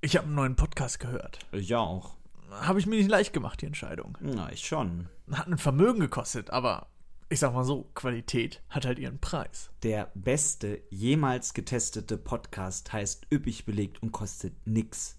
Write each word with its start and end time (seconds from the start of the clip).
Ich 0.00 0.16
habe 0.16 0.26
einen 0.26 0.36
neuen 0.36 0.54
Podcast 0.54 1.00
gehört. 1.00 1.40
Ich 1.50 1.74
auch. 1.74 2.14
Habe 2.50 2.78
ich 2.78 2.86
mir 2.86 2.96
nicht 2.96 3.10
leicht 3.10 3.32
gemacht, 3.32 3.60
die 3.60 3.66
Entscheidung. 3.66 4.16
Na, 4.20 4.50
ich 4.52 4.64
schon. 4.64 5.08
Hat 5.32 5.48
ein 5.48 5.58
Vermögen 5.58 5.98
gekostet, 5.98 6.50
aber 6.50 6.86
ich 7.28 7.40
sag 7.40 7.52
mal 7.52 7.64
so, 7.64 7.90
Qualität 7.94 8.62
hat 8.70 8.86
halt 8.86 9.00
ihren 9.00 9.18
Preis. 9.18 9.70
Der 9.82 10.10
beste 10.14 10.80
jemals 10.90 11.52
getestete 11.52 12.16
Podcast 12.16 12.92
heißt 12.92 13.26
üppig 13.32 13.66
belegt 13.66 14.00
und 14.00 14.12
kostet 14.12 14.54
nix. 14.66 15.18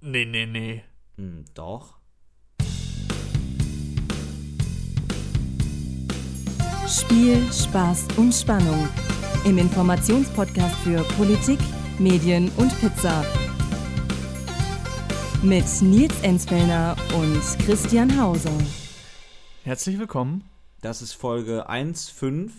Nee, 0.00 0.24
nee, 0.24 0.46
nee. 0.46 0.84
Hm, 1.16 1.44
doch. 1.54 1.98
Spiel, 6.88 7.52
Spaß 7.52 8.06
und 8.16 8.32
Spannung. 8.32 8.88
Im 9.44 9.58
Informationspodcast 9.58 10.76
für 10.76 11.02
Politik, 11.16 11.58
Medien 11.98 12.50
und 12.56 12.78
Pizza. 12.80 13.24
Mit 15.42 15.64
Nils 15.80 16.20
Enzfellner 16.22 16.96
und 17.14 17.40
Christian 17.64 18.20
Hauser. 18.20 18.52
Herzlich 19.64 19.98
willkommen. 19.98 20.44
Das 20.82 21.00
ist 21.00 21.14
Folge 21.14 21.70
1.5 21.70 22.50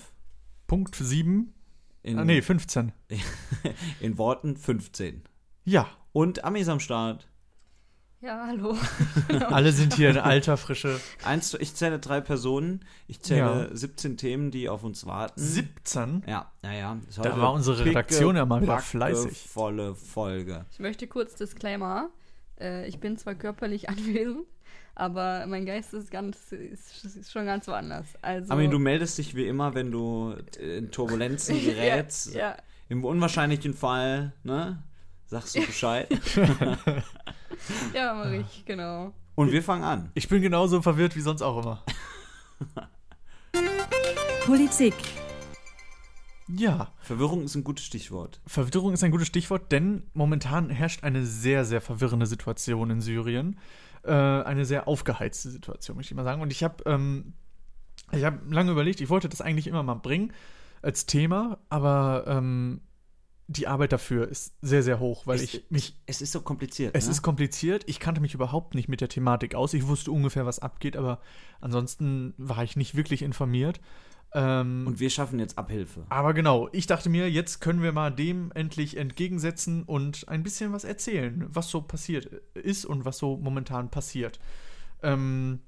Punkt 0.66 0.96
7. 0.96 1.54
in, 2.02 2.18
Ah, 2.18 2.26
nee, 2.26 2.42
15. 2.42 2.92
in 4.00 4.18
Worten 4.18 4.58
15. 4.58 5.22
Ja, 5.64 5.88
Und 6.12 6.44
Amis 6.44 6.68
am 6.70 6.80
Start. 6.80 7.28
Ja, 8.20 8.46
hallo. 8.48 8.76
alle 9.48 9.72
sind 9.72 9.96
hier 9.96 10.10
in 10.12 10.18
alter 10.18 10.58
Frische. 10.58 11.00
Eins, 11.24 11.56
ich 11.56 11.76
zähle 11.76 12.00
drei 12.00 12.22
Personen. 12.22 12.86
Ich 13.08 13.22
zähle 13.22 13.70
17 13.76 14.18
Themen, 14.18 14.52
die 14.52 14.70
auf 14.70 14.84
uns 14.84 15.06
warten. 15.06 15.40
17? 15.40 16.24
ja, 16.28 16.52
naja. 16.62 16.98
Da 17.22 17.38
war 17.40 17.54
unsere 17.54 17.84
Redaktion 17.86 18.36
ja 18.36 18.46
mal 18.46 18.62
wieder 18.62 18.80
fleißig. 18.80 19.50
volle 19.50 19.96
Folge. 19.96 20.66
Ich 20.72 20.80
möchte 20.80 21.08
kurz 21.08 21.36
Disclaimer. 21.36 22.10
Äh, 22.62 22.88
ich 22.88 23.00
bin 23.00 23.18
zwar 23.18 23.36
körperlich 23.36 23.90
anwesend, 23.90 24.46
aber 24.96 25.46
mein 25.48 25.66
Geist 25.66 25.94
ist 25.94 26.12
ganz 26.12 26.52
ist, 26.52 27.04
ist 27.04 27.32
schon 27.32 27.46
ganz 27.46 27.68
woanders. 27.68 28.08
Also 28.22 28.52
Armin, 28.52 28.72
du 28.72 28.80
meldest 28.80 29.18
dich 29.18 29.36
wie 29.36 29.48
immer, 29.48 29.74
wenn 29.74 29.92
du 29.92 30.36
in 30.60 30.92
Turbulenzen 30.92 31.60
gerätst. 31.66 32.34
ja, 32.36 32.40
ja. 32.40 32.58
Im 32.90 33.06
unwahrscheinlichen 33.06 33.74
Fall, 33.74 34.34
ne? 34.44 34.84
Sagst 35.26 35.56
du 35.56 35.62
Bescheid. 35.66 36.10
Ja, 37.94 38.14
mache 38.14 38.38
ich, 38.38 38.66
genau. 38.66 39.14
Und 39.36 39.52
wir 39.54 39.64
fangen 39.64 39.84
an. 39.84 40.12
Ich 40.14 40.28
bin 40.28 40.42
genauso 40.42 40.82
verwirrt 40.82 41.16
wie 41.16 41.22
sonst 41.22 41.42
auch 41.42 41.62
immer. 41.64 41.84
Politik, 44.46 44.94
Ja, 46.58 46.92
Verwirrung 47.02 47.44
ist 47.44 47.56
ein 47.56 47.64
gutes 47.64 47.86
Stichwort. 47.86 48.42
Verwirrung 48.46 48.94
ist 48.94 49.04
ein 49.04 49.12
gutes 49.12 49.28
Stichwort, 49.28 49.72
denn 49.72 50.04
momentan 50.14 50.70
herrscht 50.70 51.04
eine 51.04 51.26
sehr, 51.26 51.66
sehr 51.66 51.82
verwirrende 51.82 52.26
Situation 52.26 52.90
in 52.90 53.02
Syrien. 53.02 53.60
Äh, 54.04 54.12
eine 54.12 54.66
sehr 54.66 54.88
aufgeheizte 54.88 55.50
Situation, 55.52 55.96
möchte 55.98 56.14
ich 56.14 56.16
mal 56.16 56.24
sagen. 56.24 56.42
Und 56.42 56.52
ich 56.52 56.64
habe 56.64 56.84
ähm, 56.88 57.34
ich 58.12 58.24
hab 58.24 58.52
lange 58.52 58.72
überlegt, 58.72 59.00
ich 59.02 59.10
wollte 59.10 59.30
das 59.30 59.42
eigentlich 59.42 59.68
immer 59.68 59.84
mal 59.84 59.94
bringen 59.96 60.34
als 60.82 61.06
Thema, 61.06 61.60
aber 61.70 62.24
ähm, 62.28 62.82
die 63.48 63.68
Arbeit 63.68 63.92
dafür 63.92 64.28
ist 64.28 64.54
sehr, 64.62 64.82
sehr 64.82 65.00
hoch, 65.00 65.28
weil 65.28 65.36
Es- 65.38 65.44
ich 65.54 65.66
mich. 65.70 65.98
Es 66.08 66.22
ist 66.22 66.32
so 66.32 66.42
kompliziert. 66.42 66.96
Es 66.96 67.06
ne? 67.06 67.12
ist 67.12 67.22
kompliziert. 67.22 67.84
Ich 67.88 68.00
kannte 68.00 68.22
mich 68.22 68.34
überhaupt 68.34 68.76
nicht 68.76 68.88
mit 68.88 69.02
der 69.02 69.10
Thematik 69.10 69.56
aus. 69.56 69.74
Ich 69.74 69.88
wusste 69.88 70.12
ungefähr, 70.12 70.46
was 70.46 70.60
abgeht, 70.60 70.98
aber 70.98 71.20
ansonsten 71.60 72.34
war 72.38 72.64
ich 72.64 72.76
nicht 72.76 72.96
wirklich 72.96 73.22
informiert. 73.22 73.80
Ähm, 74.34 74.86
Und 74.88 75.00
wir 75.00 75.10
schaffen 75.10 75.40
jetzt 75.40 75.58
Abhilfe. 75.58 76.06
aber 76.10 76.34
genau, 76.34 76.70
ich 76.72 76.88
dachte 76.88 77.10
mir, 77.10 77.30
jetzt 77.30 77.60
können 77.60 77.82
wir 77.82 77.92
mal 77.92 78.12
dem 78.12 78.52
endlich 78.54 78.96
entgegensetzen 78.98 79.84
und 79.84 80.28
ein 80.30 80.42
bisschen 80.44 80.72
was 80.72 80.84
erzählen, 80.86 81.46
was 81.50 81.70
so 81.70 81.82
passiert 81.82 82.28
ist 82.54 82.86
und 82.86 83.04
was 83.04 83.18
so 83.18 83.36
momentan 83.38 83.90
passiert. 83.92 84.40
Ähm, 85.04 85.60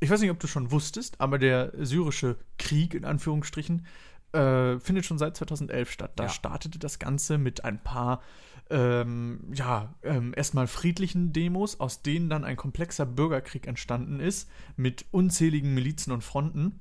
ich 0.00 0.08
weiß 0.10 0.20
nicht, 0.20 0.30
ob 0.30 0.40
du 0.40 0.46
schon 0.46 0.70
wusstest, 0.70 1.20
aber 1.20 1.38
der 1.38 1.72
syrische 1.84 2.36
Krieg 2.58 2.94
in 2.94 3.04
Anführungsstrichen 3.04 3.86
äh, 4.32 4.78
findet 4.80 5.04
schon 5.06 5.18
seit 5.18 5.36
2011 5.36 5.90
statt. 5.90 6.12
Da 6.16 6.24
Ja. 6.24 6.28
startete 6.30 6.78
das 6.78 6.98
Ganze 6.98 7.38
mit 7.38 7.64
ein 7.64 7.82
paar, 7.82 8.22
ähm, 8.70 9.40
ja, 9.52 9.94
ähm, 10.02 10.32
erstmal 10.36 10.66
friedlichen 10.66 11.32
Demos, 11.32 11.80
aus 11.80 12.02
denen 12.02 12.28
dann 12.28 12.44
ein 12.44 12.56
komplexer 12.56 13.06
Bürgerkrieg 13.06 13.66
entstanden 13.66 14.20
ist, 14.20 14.48
mit 14.76 15.04
unzähligen 15.10 15.74
Milizen 15.74 16.12
und 16.12 16.24
Fronten. 16.24 16.80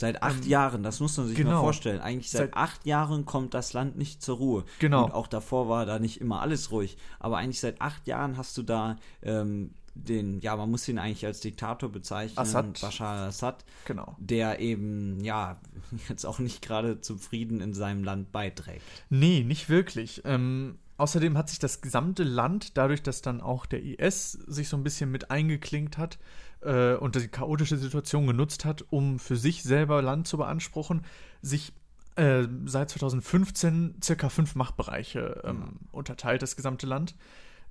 Seit 0.00 0.22
acht 0.22 0.46
Jahren, 0.46 0.82
das 0.82 0.98
muss 1.00 1.14
man 1.18 1.26
sich 1.26 1.36
mal 1.36 1.42
Ähm, 1.42 1.48
genau. 1.48 1.60
vorstellen. 1.60 2.00
Eigentlich 2.00 2.30
seit, 2.30 2.40
Seit- 2.52 2.54
acht 2.56 2.86
Jahren 2.86 3.26
kommt 3.26 3.52
das 3.52 3.74
Land 3.74 3.98
nicht 3.98 4.22
zur 4.22 4.38
Ruhe. 4.38 4.64
Genau. 4.78 5.04
Und 5.04 5.12
auch 5.12 5.26
davor 5.26 5.68
war 5.68 5.84
da 5.84 5.98
nicht 5.98 6.22
immer 6.22 6.40
alles 6.40 6.70
ruhig. 6.70 6.96
Aber 7.18 7.36
eigentlich 7.36 7.60
seit 7.60 7.82
acht 7.82 8.06
Jahren 8.06 8.38
hast 8.38 8.56
du 8.56 8.62
da 8.62 8.96
ähm, 9.22 9.72
den, 9.94 10.40
ja, 10.40 10.56
man 10.56 10.70
muss 10.70 10.88
ihn 10.88 10.98
eigentlich 10.98 11.26
als 11.26 11.40
Diktator 11.40 11.90
bezeichnen, 11.90 12.38
Assad. 12.38 12.80
Bashar 12.80 13.18
al-Assad, 13.18 13.62
Genau. 13.84 14.16
der 14.18 14.58
eben, 14.60 15.22
ja, 15.22 15.58
jetzt 16.08 16.24
auch 16.24 16.38
nicht 16.38 16.62
gerade 16.62 17.02
zum 17.02 17.18
Frieden 17.18 17.60
in 17.60 17.74
seinem 17.74 18.02
Land 18.02 18.32
beiträgt. 18.32 18.80
Nee, 19.10 19.42
nicht 19.42 19.68
wirklich. 19.68 20.22
Ähm, 20.24 20.78
außerdem 20.96 21.36
hat 21.36 21.50
sich 21.50 21.58
das 21.58 21.82
gesamte 21.82 22.22
Land, 22.22 22.78
dadurch, 22.78 23.02
dass 23.02 23.20
dann 23.20 23.42
auch 23.42 23.66
der 23.66 23.82
IS 23.82 24.32
sich 24.32 24.70
so 24.70 24.78
ein 24.78 24.82
bisschen 24.84 25.10
mit 25.10 25.30
eingeklinkt 25.30 25.98
hat 25.98 26.18
äh, 26.62 26.94
und 26.94 27.14
die 27.14 27.28
chaotische 27.28 27.76
Situation 27.76 28.26
genutzt 28.26 28.64
hat, 28.64 28.84
um 28.90 29.18
für 29.18 29.36
sich 29.36 29.62
selber 29.62 30.02
Land 30.02 30.26
zu 30.26 30.36
beanspruchen, 30.38 31.04
sich 31.42 31.72
äh, 32.16 32.46
seit 32.66 32.90
2015 32.90 33.96
circa 34.02 34.28
fünf 34.28 34.54
Machtbereiche 34.54 35.42
ähm, 35.44 35.78
unterteilt, 35.92 36.42
das 36.42 36.56
gesamte 36.56 36.86
Land, 36.86 37.14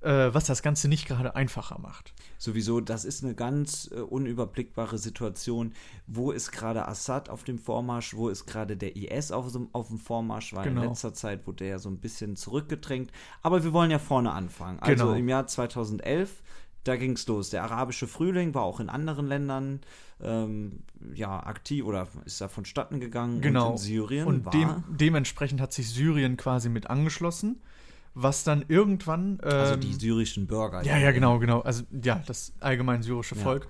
äh, 0.00 0.32
was 0.32 0.46
das 0.46 0.62
Ganze 0.62 0.88
nicht 0.88 1.06
gerade 1.06 1.36
einfacher 1.36 1.78
macht. 1.78 2.14
Sowieso, 2.38 2.80
das 2.80 3.04
ist 3.04 3.22
eine 3.22 3.34
ganz 3.34 3.90
äh, 3.94 4.00
unüberblickbare 4.00 4.96
Situation. 4.96 5.74
Wo 6.06 6.30
ist 6.32 6.52
gerade 6.52 6.88
Assad 6.88 7.28
auf 7.28 7.44
dem 7.44 7.58
Vormarsch? 7.58 8.14
Wo 8.14 8.30
ist 8.30 8.46
gerade 8.46 8.78
der 8.78 8.96
IS 8.96 9.30
auf, 9.30 9.50
so, 9.50 9.68
auf 9.72 9.88
dem 9.88 9.98
Vormarsch? 9.98 10.54
Weil 10.54 10.64
Genau. 10.64 10.82
in 10.84 10.88
letzter 10.88 11.12
Zeit 11.12 11.46
wurde 11.46 11.64
er 11.64 11.70
ja 11.72 11.78
so 11.78 11.90
ein 11.90 11.98
bisschen 11.98 12.34
zurückgedrängt. 12.34 13.12
Aber 13.42 13.62
wir 13.62 13.74
wollen 13.74 13.90
ja 13.90 13.98
vorne 13.98 14.32
anfangen. 14.32 14.78
Also 14.80 15.04
Genau. 15.04 15.18
im 15.18 15.28
Jahr 15.28 15.46
2011, 15.46 16.42
da 16.84 16.96
ging 16.96 17.12
es 17.12 17.26
los. 17.26 17.50
Der 17.50 17.62
arabische 17.64 18.06
Frühling 18.06 18.54
war 18.54 18.62
auch 18.62 18.80
in 18.80 18.88
anderen 18.88 19.26
Ländern 19.26 19.80
ähm, 20.22 20.82
ja 21.14 21.40
aktiv 21.44 21.84
oder 21.84 22.08
ist 22.24 22.40
da 22.40 22.48
vonstatten 22.48 23.00
gegangen. 23.00 23.40
Genau. 23.40 23.66
Und 23.66 23.72
in 23.72 23.78
Syrien 23.78 24.26
Und 24.26 24.44
war. 24.44 24.52
dem, 24.52 24.84
dementsprechend 24.88 25.60
hat 25.60 25.72
sich 25.72 25.88
Syrien 25.90 26.36
quasi 26.36 26.68
mit 26.68 26.88
angeschlossen, 26.88 27.60
was 28.14 28.44
dann 28.44 28.64
irgendwann. 28.68 29.38
Ähm, 29.42 29.50
also 29.50 29.76
die 29.76 29.94
syrischen 29.94 30.46
Bürger. 30.46 30.82
Ja, 30.82 30.96
ja, 30.96 31.10
genau, 31.12 31.38
genau. 31.38 31.60
Also 31.60 31.84
ja, 32.02 32.22
das 32.26 32.52
allgemein 32.60 33.02
syrische 33.02 33.34
Ja. 33.36 33.42
Volk. 33.42 33.68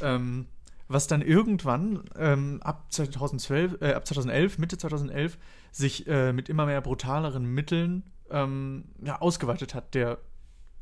Ähm, 0.00 0.46
was 0.88 1.06
dann 1.06 1.22
irgendwann 1.22 2.02
ähm, 2.18 2.60
ab 2.62 2.92
2012, 2.92 3.78
äh, 3.80 3.92
ab 3.94 4.06
2011, 4.06 4.58
Mitte 4.58 4.76
2011, 4.76 5.38
sich 5.70 6.06
äh, 6.06 6.32
mit 6.32 6.48
immer 6.48 6.66
mehr 6.66 6.80
brutaleren 6.82 7.46
Mitteln 7.46 8.02
ähm, 8.30 8.84
ja, 9.02 9.20
ausgeweitet 9.20 9.74
hat. 9.74 9.94
Der, 9.94 10.18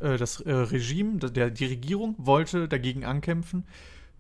äh, 0.00 0.16
das 0.16 0.40
äh, 0.40 0.52
Regime, 0.52 1.18
der, 1.18 1.50
die 1.50 1.66
Regierung 1.66 2.14
wollte 2.18 2.68
dagegen 2.68 3.04
ankämpfen, 3.04 3.64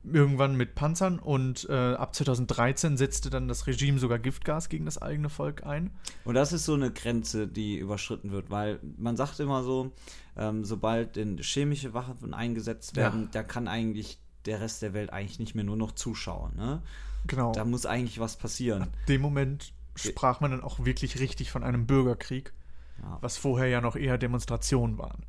irgendwann 0.02 0.56
mit 0.56 0.74
Panzern 0.74 1.18
und 1.18 1.68
äh, 1.68 1.74
ab 1.94 2.14
2013 2.14 2.96
setzte 2.96 3.28
dann 3.28 3.48
das 3.48 3.66
Regime 3.66 3.98
sogar 3.98 4.18
Giftgas 4.18 4.70
gegen 4.70 4.86
das 4.86 5.00
eigene 5.00 5.28
Volk 5.28 5.66
ein. 5.66 5.90
Und 6.24 6.34
das 6.36 6.52
ist 6.54 6.64
so 6.64 6.72
eine 6.74 6.90
Grenze, 6.90 7.46
die 7.46 7.76
überschritten 7.76 8.30
wird, 8.30 8.50
weil 8.50 8.80
man 8.96 9.16
sagt 9.18 9.40
immer 9.40 9.62
so, 9.62 9.92
ähm, 10.38 10.64
sobald 10.64 11.18
chemische 11.42 11.92
Waffen 11.92 12.32
eingesetzt 12.32 12.96
werden, 12.96 13.24
Ja. 13.24 13.28
da 13.32 13.42
kann 13.42 13.68
eigentlich 13.68 14.18
der 14.46 14.62
Rest 14.62 14.80
der 14.80 14.94
Welt 14.94 15.12
eigentlich 15.12 15.38
nicht 15.38 15.54
mehr 15.54 15.64
nur 15.64 15.76
noch 15.76 15.92
zuschauen. 15.92 16.56
Ne? 16.56 16.80
Genau. 17.26 17.52
Da 17.52 17.66
muss 17.66 17.84
eigentlich 17.84 18.18
was 18.20 18.36
passieren. 18.38 18.86
dem 19.06 19.20
Moment 19.20 19.74
sprach 19.96 20.40
man 20.40 20.52
dann 20.52 20.62
auch 20.62 20.82
wirklich 20.86 21.20
richtig 21.20 21.50
von 21.50 21.62
einem 21.62 21.86
Bürgerkrieg, 21.86 22.54
Ja. 23.02 23.18
was 23.20 23.36
vorher 23.36 23.68
ja 23.68 23.82
noch 23.82 23.96
eher 23.96 24.16
Demonstrationen 24.16 24.96
waren. 24.96 25.24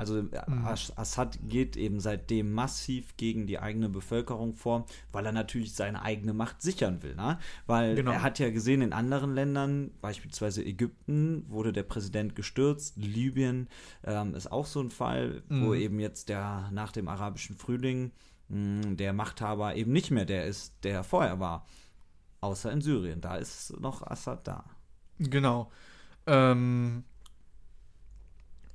Also 0.00 0.18
äh, 0.20 0.22
Mhm. 0.50 0.64
As- 0.66 0.96
Assad 0.96 1.38
geht 1.46 1.76
eben 1.76 2.00
seitdem 2.00 2.52
massiv 2.52 3.16
gegen 3.18 3.46
die 3.46 3.58
eigene 3.58 3.90
Bevölkerung 3.90 4.54
vor, 4.54 4.86
weil 5.12 5.26
er 5.26 5.32
natürlich 5.32 5.74
seine 5.74 6.00
eigene 6.00 6.32
Macht 6.32 6.62
sichern 6.62 7.02
will. 7.02 7.14
Ne? 7.14 7.38
Weil 7.66 7.96
Genau. 7.96 8.12
er 8.12 8.22
hat 8.22 8.38
ja 8.38 8.48
gesehen, 8.50 8.80
in 8.80 8.94
anderen 8.94 9.34
Ländern, 9.34 9.90
beispielsweise 10.00 10.64
Ägypten, 10.64 11.44
wurde 11.50 11.74
der 11.74 11.82
Präsident 11.82 12.34
gestürzt. 12.34 12.96
Libyen 12.96 13.68
ähm, 14.04 14.34
ist 14.34 14.50
auch 14.50 14.64
so 14.64 14.80
ein 14.80 14.88
Fall, 14.90 15.42
wo 15.50 15.54
Mhm. 15.68 15.74
eben 15.74 16.00
jetzt 16.00 16.30
der 16.30 16.70
nach 16.72 16.92
dem 16.92 17.06
arabischen 17.06 17.54
Frühling 17.56 18.10
mh, 18.48 18.94
der 18.94 19.12
Machthaber 19.12 19.76
eben 19.76 19.92
nicht 19.92 20.10
mehr 20.10 20.24
der 20.24 20.46
ist, 20.46 20.72
der 20.82 20.94
er 20.94 21.04
vorher 21.04 21.40
war. 21.40 21.66
Außer 22.40 22.72
in 22.72 22.80
Syrien. 22.80 23.20
Da 23.20 23.36
ist 23.36 23.78
noch 23.80 24.00
Assad 24.02 24.48
da. 24.48 24.64
Genau. 25.18 25.70
Ähm, 26.26 27.04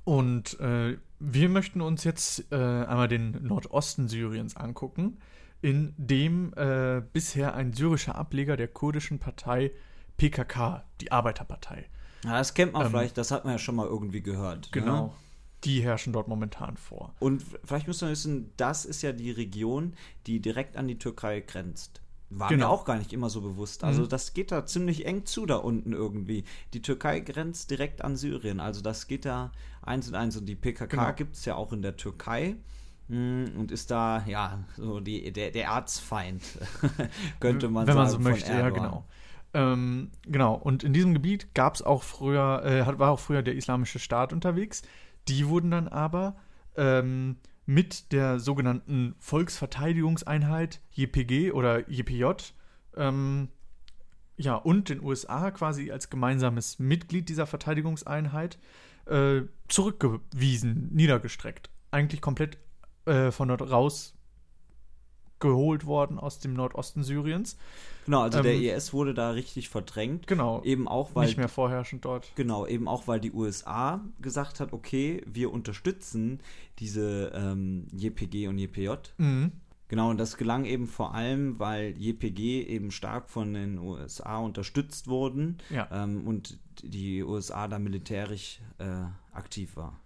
und 0.04 0.58
äh, 0.60 0.98
wir 1.18 1.48
möchten 1.48 1.80
uns 1.80 2.04
jetzt 2.04 2.50
äh, 2.52 2.56
einmal 2.56 3.08
den 3.08 3.46
Nordosten 3.46 4.08
Syriens 4.08 4.56
angucken, 4.56 5.18
in 5.62 5.94
dem 5.96 6.52
äh, 6.56 7.02
bisher 7.12 7.54
ein 7.54 7.72
syrischer 7.72 8.14
Ableger 8.14 8.56
der 8.56 8.68
kurdischen 8.68 9.18
Partei 9.18 9.72
PKK, 10.16 10.84
die 11.00 11.12
Arbeiterpartei. 11.12 11.86
Ja, 12.24 12.38
das 12.38 12.54
kennt 12.54 12.72
man 12.72 12.86
Ähm, 12.86 12.90
vielleicht, 12.90 13.18
das 13.18 13.30
hat 13.30 13.44
man 13.44 13.54
ja 13.54 13.58
schon 13.58 13.76
mal 13.76 13.86
irgendwie 13.86 14.22
gehört. 14.22 14.72
Genau. 14.72 15.06
Ne? 15.06 15.12
die 15.64 15.82
herrschen 15.82 16.12
dort 16.12 16.28
momentan 16.28 16.76
vor. 16.76 17.14
Und 17.18 17.42
vielleicht 17.64 17.86
müssen 17.86 18.06
wir 18.06 18.12
wissen, 18.12 18.52
das 18.56 18.84
ist 18.84 19.02
ja 19.02 19.12
die 19.12 19.30
Region, 19.30 19.94
die 20.26 20.40
direkt 20.40 20.76
an 20.76 20.86
die 20.86 20.98
Türkei 20.98 21.40
grenzt. 21.40 22.00
War 22.28 22.48
Genau. 22.48 22.66
mir 22.66 22.70
auch 22.72 22.84
gar 22.84 22.96
nicht 22.98 23.12
immer 23.12 23.30
so 23.30 23.40
bewusst. 23.40 23.84
Also 23.84 24.02
Mhm. 24.02 24.08
das 24.08 24.34
geht 24.34 24.50
da 24.50 24.66
ziemlich 24.66 25.06
eng 25.06 25.26
zu 25.26 25.46
da 25.46 25.56
unten 25.56 25.92
irgendwie. 25.92 26.44
Die 26.74 26.82
Türkei 26.82 27.20
grenzt 27.20 27.70
direkt 27.70 28.02
an 28.02 28.16
Syrien. 28.16 28.58
Also 28.60 28.80
das 28.82 29.06
geht 29.06 29.24
da 29.24 29.52
eins 29.82 30.08
und 30.08 30.14
eins. 30.16 30.36
Und 30.36 30.46
die 30.46 30.56
PKK 30.56 30.86
Genau. 30.86 31.12
gibt 31.14 31.36
es 31.36 31.44
ja 31.44 31.54
auch 31.54 31.72
in 31.72 31.82
der 31.82 31.96
Türkei. 31.96 32.56
mm, 33.08 33.44
Und 33.56 33.70
ist 33.70 33.92
da, 33.92 34.24
ja, 34.26 34.58
so 34.76 34.98
die, 34.98 35.32
der, 35.32 35.52
der 35.52 35.66
Erzfeind, 35.66 36.42
könnte 37.40 37.68
man 37.68 37.86
Wenn 37.86 37.94
sagen. 37.94 37.98
man 38.06 38.10
so 38.10 38.18
möchte, 38.18 38.50
ja, 38.52 38.70
genau. 38.70 39.04
Ähm, 39.54 40.10
genau, 40.26 40.54
und 40.54 40.82
in 40.82 40.92
diesem 40.92 41.14
Gebiet 41.14 41.54
gab 41.54 41.76
es 41.76 41.82
auch 41.82 42.02
früher, 42.02 42.62
äh, 42.64 42.98
war 42.98 43.12
auch 43.12 43.20
früher 43.20 43.42
der 43.42 43.54
Islamische 43.54 44.00
Staat 44.00 44.32
unterwegs. 44.32 44.82
Die 45.28 45.46
wurden 45.48 45.70
dann 45.70 45.86
aber 45.88 46.36
ähm, 46.76 47.36
mit 47.66 48.12
der 48.12 48.38
sogenannten 48.38 49.14
Volksverteidigungseinheit 49.18 50.80
JPG 50.92 51.50
oder 51.52 51.88
JPJ 51.90 52.26
ähm, 52.96 53.48
ja, 54.36 54.54
und 54.54 54.88
den 54.88 55.02
USA 55.02 55.50
quasi 55.50 55.90
als 55.90 56.10
gemeinsames 56.10 56.78
Mitglied 56.78 57.28
dieser 57.28 57.46
Verteidigungseinheit 57.46 58.58
äh, 59.06 59.42
zurückgewiesen, 59.68 60.90
niedergestreckt. 60.92 61.70
Eigentlich 61.90 62.20
komplett 62.20 62.58
äh, 63.06 63.30
von 63.30 63.48
dort 63.48 63.62
raus 63.62 64.15
geholt 65.38 65.86
worden 65.86 66.18
aus 66.18 66.38
dem 66.38 66.54
Nordosten 66.54 67.02
Syriens. 67.02 67.56
Genau, 68.06 68.22
also 68.22 68.42
der 68.42 68.54
Ähm, 68.54 68.62
IS 68.62 68.92
wurde 68.92 69.14
da 69.14 69.30
richtig 69.30 69.68
verdrängt. 69.68 70.26
Genau. 70.26 70.62
Eben 70.62 70.86
auch, 70.88 71.14
weil 71.14 71.26
nicht 71.26 71.36
mehr 71.38 71.48
vorherrschend 71.48 72.04
dort. 72.04 72.30
Genau, 72.36 72.66
eben 72.66 72.88
auch, 72.88 73.06
weil 73.08 73.20
die 73.20 73.32
USA 73.32 74.00
gesagt 74.20 74.60
hat, 74.60 74.72
okay, 74.72 75.22
wir 75.26 75.52
unterstützen 75.52 76.40
diese 76.78 77.32
ähm, 77.34 77.86
JPG 77.92 78.48
und 78.48 78.58
JPJ. 78.58 78.90
Mhm. 79.18 79.52
Genau, 79.88 80.10
und 80.10 80.18
das 80.18 80.36
gelang 80.36 80.64
eben 80.64 80.86
vor 80.88 81.14
allem, 81.14 81.58
weil 81.60 81.94
JPG 81.96 82.62
eben 82.66 82.90
stark 82.90 83.28
von 83.30 83.54
den 83.54 83.78
USA 83.78 84.38
unterstützt 84.38 85.06
wurden 85.06 85.58
Ja. 85.70 85.88
ähm, 85.92 86.26
und 86.26 86.58
die 86.82 87.22
USA 87.22 87.68
da 87.68 87.78
militärisch 87.78 88.60
äh, 88.78 88.84
aktiv 89.32 89.76
war. 89.76 90.00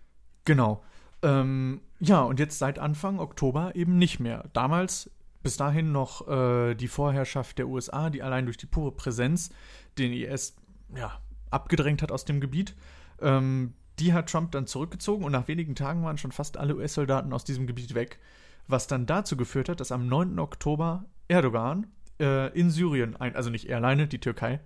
Genau. 0.44 0.82
Ähm, 1.22 1.80
ja, 1.98 2.22
und 2.22 2.38
jetzt 2.38 2.58
seit 2.58 2.78
Anfang 2.78 3.18
Oktober 3.20 3.74
eben 3.74 3.96
nicht 3.98 4.20
mehr. 4.20 4.48
Damals 4.52 5.10
bis 5.42 5.56
dahin 5.56 5.92
noch 5.92 6.28
äh, 6.28 6.74
die 6.74 6.88
Vorherrschaft 6.88 7.58
der 7.58 7.68
USA, 7.68 8.10
die 8.10 8.22
allein 8.22 8.44
durch 8.44 8.56
die 8.56 8.66
pure 8.66 8.92
Präsenz 8.92 9.50
den 9.98 10.12
IS 10.12 10.56
ja, 10.94 11.20
abgedrängt 11.50 12.02
hat 12.02 12.12
aus 12.12 12.24
dem 12.24 12.40
Gebiet. 12.40 12.74
Ähm, 13.20 13.74
die 13.98 14.12
hat 14.12 14.30
Trump 14.30 14.52
dann 14.52 14.66
zurückgezogen 14.66 15.24
und 15.24 15.32
nach 15.32 15.48
wenigen 15.48 15.74
Tagen 15.74 16.02
waren 16.02 16.18
schon 16.18 16.32
fast 16.32 16.56
alle 16.56 16.76
US-Soldaten 16.76 17.32
aus 17.32 17.44
diesem 17.44 17.66
Gebiet 17.66 17.94
weg. 17.94 18.18
Was 18.66 18.86
dann 18.86 19.06
dazu 19.06 19.36
geführt 19.36 19.68
hat, 19.68 19.80
dass 19.80 19.92
am 19.92 20.06
9. 20.06 20.38
Oktober 20.38 21.04
Erdogan 21.28 21.86
äh, 22.18 22.52
in 22.58 22.70
Syrien, 22.70 23.16
ein, 23.16 23.36
also 23.36 23.50
nicht 23.50 23.68
er 23.68 23.78
alleine, 23.78 24.06
die 24.06 24.20
Türkei, 24.20 24.60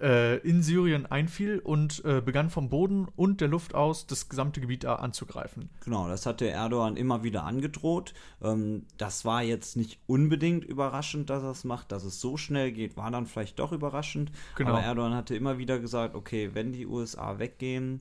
äh, 0.00 0.38
in 0.38 0.62
Syrien 0.62 1.06
einfiel 1.06 1.58
und 1.58 2.04
äh, 2.04 2.20
begann 2.20 2.50
vom 2.50 2.68
Boden 2.68 3.06
und 3.16 3.40
der 3.40 3.48
Luft 3.48 3.74
aus 3.74 4.06
das 4.06 4.28
gesamte 4.28 4.60
Gebiet 4.60 4.84
da 4.84 4.96
anzugreifen. 4.96 5.70
Genau, 5.84 6.08
das 6.08 6.26
hatte 6.26 6.48
Erdogan 6.48 6.96
immer 6.96 7.22
wieder 7.22 7.44
angedroht. 7.44 8.14
Ähm, 8.42 8.86
das 8.96 9.24
war 9.24 9.42
jetzt 9.42 9.76
nicht 9.76 10.00
unbedingt 10.06 10.64
überraschend, 10.64 11.30
dass 11.30 11.42
er 11.42 11.50
es 11.50 11.64
macht. 11.64 11.92
Dass 11.92 12.04
es 12.04 12.20
so 12.20 12.36
schnell 12.36 12.72
geht, 12.72 12.96
war 12.96 13.10
dann 13.10 13.26
vielleicht 13.26 13.58
doch 13.58 13.72
überraschend. 13.72 14.32
Genau. 14.56 14.70
Aber 14.70 14.82
Erdogan 14.82 15.14
hatte 15.14 15.36
immer 15.36 15.58
wieder 15.58 15.78
gesagt, 15.78 16.14
okay, 16.14 16.50
wenn 16.54 16.72
die 16.72 16.86
USA 16.86 17.38
weggehen, 17.38 18.00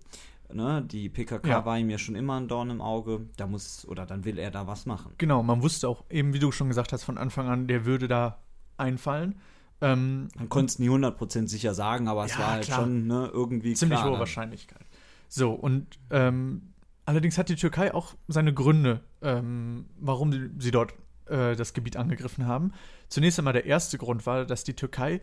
ne, 0.54 0.82
die 0.82 1.10
PKK 1.10 1.48
Ja. 1.48 1.66
war 1.66 1.78
ihm 1.78 1.90
ja 1.90 1.98
schon 1.98 2.16
immer 2.16 2.40
ein 2.40 2.48
Dorn 2.48 2.70
im 2.70 2.82
Auge, 2.82 3.28
da 3.38 3.48
muss, 3.48 3.88
oder 3.88 4.06
dann 4.06 4.26
will 4.26 4.38
er 4.38 4.52
da 4.52 4.68
was 4.68 4.86
machen. 4.86 5.14
Genau, 5.18 5.44
man 5.44 5.62
wusste 5.62 5.88
auch 5.88 6.04
eben, 6.10 6.34
wie 6.34 6.40
du 6.40 6.52
schon 6.52 6.68
gesagt 6.68 6.94
hast, 6.94 7.04
von 7.04 7.18
Anfang 7.18 7.48
an, 7.48 7.68
der 7.68 7.86
würde 7.86 8.08
da 8.08 8.40
einfallen. 8.78 9.36
Ähm, 9.82 10.28
Man 10.38 10.50
konnte 10.50 10.72
es 10.72 10.80
nie 10.80 10.90
100% 10.90 11.48
sicher 11.48 11.74
sagen, 11.74 12.08
aber 12.08 12.26
es 12.26 12.34
Ja, 12.34 12.40
war 12.40 12.52
halt 12.52 12.66
klar. 12.66 12.80
schon 12.82 13.08
ne, 13.08 13.30
irgendwie 13.34 13.74
ziemlich 13.74 13.98
klar. 13.98 14.06
hohe 14.06 14.12
dann. 14.14 14.20
Wahrscheinlichkeit. 14.20 14.86
So, 15.28 15.52
und 15.54 16.00
ähm, 16.10 16.74
allerdings 17.06 17.38
hat 17.38 17.50
die 17.50 17.56
Türkei 17.56 17.94
auch 17.94 18.14
seine 18.28 18.54
Gründe, 18.54 19.02
ähm, 19.22 19.86
warum 20.00 20.60
sie, 20.60 20.72
dort 20.72 20.94
äh, 21.28 21.56
das 21.56 21.74
Gebiet 21.74 21.98
angegriffen 21.98 22.46
haben. 22.46 22.74
Zunächst 23.10 23.40
einmal 23.40 23.54
der 23.54 23.66
erste 23.66 23.98
Grund 23.98 24.26
war, 24.26 24.46
dass 24.46 24.64
die 24.64 24.76
Türkei 24.76 25.22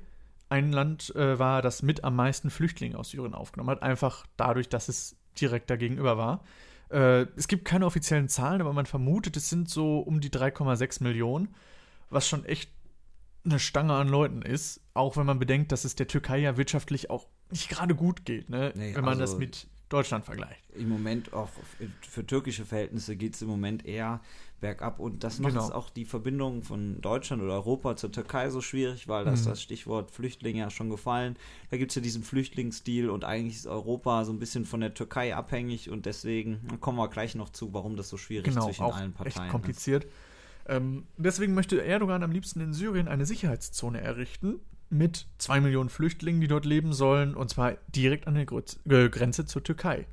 ein 0.49 0.73
Land 0.73 1.15
äh, 1.15 1.39
war, 1.39 1.61
das 1.63 1.83
mit 1.83 2.05
am 2.05 2.17
meisten 2.17 2.51
Flüchtlinge 2.51 2.99
aus 2.99 3.11
Syrien 3.11 3.35
aufgenommen 3.35 3.71
hat, 3.71 3.83
einfach 3.83 4.27
dadurch, 4.39 4.69
dass 4.69 4.89
es 4.89 5.17
direkt 5.41 5.69
dagegenüber 5.71 6.17
war. 6.17 6.43
Äh, 6.91 7.27
es 7.37 7.49
gibt 7.49 7.67
keine 7.67 7.85
offiziellen 7.85 8.29
Zahlen, 8.31 8.63
aber 8.63 8.73
man 8.73 8.87
vermutet, 8.87 9.37
es 9.37 9.51
sind 9.51 9.69
so 9.69 9.99
um 10.01 10.21
die 10.21 10.31
3,6 10.31 11.03
Millionen, 11.03 11.55
was 12.09 12.27
schon 12.27 12.47
echt 12.47 12.71
eine 13.51 13.59
Stange 13.59 13.95
an 13.95 14.09
Leuten 14.09 14.43
ist, 14.43 14.81
auch 14.95 15.17
wenn 15.17 15.27
man 15.27 15.39
bedenkt, 15.39 15.73
dass 15.73 15.85
es 15.85 15.95
der 15.95 16.07
Türkei 16.07 16.39
ja 16.39 16.57
wirtschaftlich 16.57 17.11
auch 17.11 17.27
nicht 17.51 17.69
gerade 17.69 17.95
gut 17.95 18.25
geht, 18.25 18.51
ne? 18.51 18.73
Nee, 18.77 18.95
wenn 18.95 19.05
man 19.05 19.21
also- 19.21 19.33
das 19.35 19.39
mit 19.39 19.67
Deutschland 19.89 20.27
vergleicht. 20.27 20.61
Im 20.75 20.91
Moment 20.91 21.33
auch 21.33 21.49
für 22.03 22.27
türkische 22.27 22.67
Verhältnisse 22.67 23.17
geht 23.17 23.35
es 23.35 23.41
im 23.43 23.49
Moment 23.49 23.87
eher 23.87 24.21
bergab 24.61 24.99
und 24.99 25.25
das 25.25 25.39
macht 25.39 25.55
Genau. 25.55 25.71
auch 25.71 25.89
die 25.89 26.05
Verbindung 26.05 26.63
von 26.63 27.01
Deutschland 27.01 27.43
oder 27.43 27.55
Europa 27.55 27.97
zur 27.97 28.13
Türkei 28.13 28.51
so 28.51 28.61
schwierig, 28.61 29.09
weil 29.09 29.25
das 29.25 29.45
Mhm. 29.45 29.51
das 29.51 29.63
Stichwort 29.63 30.11
Flüchtlinge 30.11 30.59
ja 30.61 30.69
schon 30.71 30.91
gefallen. 30.91 31.37
Da 31.71 31.79
gibt 31.79 31.93
es 31.93 31.95
ja 31.95 32.03
diesen 32.03 32.23
Flüchtlingsdeal 32.23 33.09
und 33.09 33.25
eigentlich 33.25 33.57
ist 33.57 33.67
Europa 33.67 34.25
so 34.27 34.33
ein 34.33 34.39
bisschen 34.39 34.67
von 34.67 34.81
der 34.81 34.93
Türkei 34.93 35.35
abhängig 35.35 35.89
und 35.89 36.05
deswegen 36.05 36.61
kommen 36.81 36.99
wir 36.99 37.09
gleich 37.09 37.35
noch 37.35 37.49
zu, 37.49 37.73
warum 37.73 37.97
das 37.97 38.11
so 38.11 38.19
schwierig 38.19 38.45
Genau, 38.45 38.67
zwischen 38.67 38.83
auch 38.83 38.97
allen 38.97 39.13
Parteien 39.15 39.47
echt 39.65 39.79
ist. 40.05 40.07
Ähm, 40.69 41.07
deswegen 41.17 41.55
möchte 41.55 41.83
Erdogan 41.83 42.23
am 42.23 42.31
liebsten 42.31 42.61
in 42.61 42.75
Syrien 42.75 43.09
eine 43.09 43.27
Sicherheitszone 43.27 44.01
errichten 44.01 44.61
mit 44.91 45.27
zwei 45.39 45.61
Millionen 45.61 45.89
Flüchtlingen, 45.89 46.41
die 46.41 46.49
dort 46.49 46.65
leben 46.65 46.93
sollen, 46.93 47.35
und 47.35 47.51
zwar 47.51 47.77
direkt 47.89 48.27
an 48.27 48.35
der 48.35 48.47
äh, 48.53 49.09
Grenze 49.09 49.47
zur 49.47 49.63
Türkei. 49.63 50.07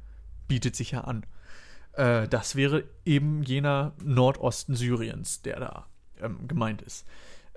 Bietet 0.48 0.76
sich 0.76 0.92
ja 0.92 1.02
an. 1.02 1.26
Äh, 1.94 2.28
das 2.28 2.56
wäre 2.56 2.86
eben 3.06 3.44
jener 3.44 3.94
Nordosten 4.04 4.76
Syriens, 4.76 5.42
der 5.42 5.60
da 5.60 5.88
ähm, 6.22 6.48
gemeint 6.48 6.82
ist. 6.82 7.06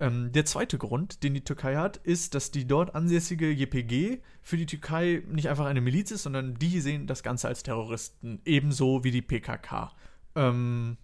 Ähm, 0.01 0.31
der 0.33 0.45
zweite 0.45 0.79
Grund, 0.79 1.25
den 1.25 1.35
die 1.35 1.43
Türkei 1.43 1.77
hat, 1.77 1.97
ist, 1.99 2.35
dass 2.35 2.53
die 2.53 2.67
dort 2.67 2.95
ansässige 2.95 3.51
JPG 3.51 4.21
für 4.43 4.57
die 4.57 4.67
Türkei 4.67 5.23
nicht 5.29 5.49
einfach 5.49 5.67
eine 5.67 5.81
Miliz 5.81 6.13
ist, 6.13 6.23
sondern 6.23 6.55
die 6.55 6.81
sehen 6.81 7.07
das 7.07 7.25
Ganze 7.25 7.49
als 7.49 7.65
Terroristen, 7.65 8.41
ebenso 8.45 9.03
wie 9.03 9.11
die 9.11 9.23
PKK. 9.23 9.93
Ähm, 10.37 10.99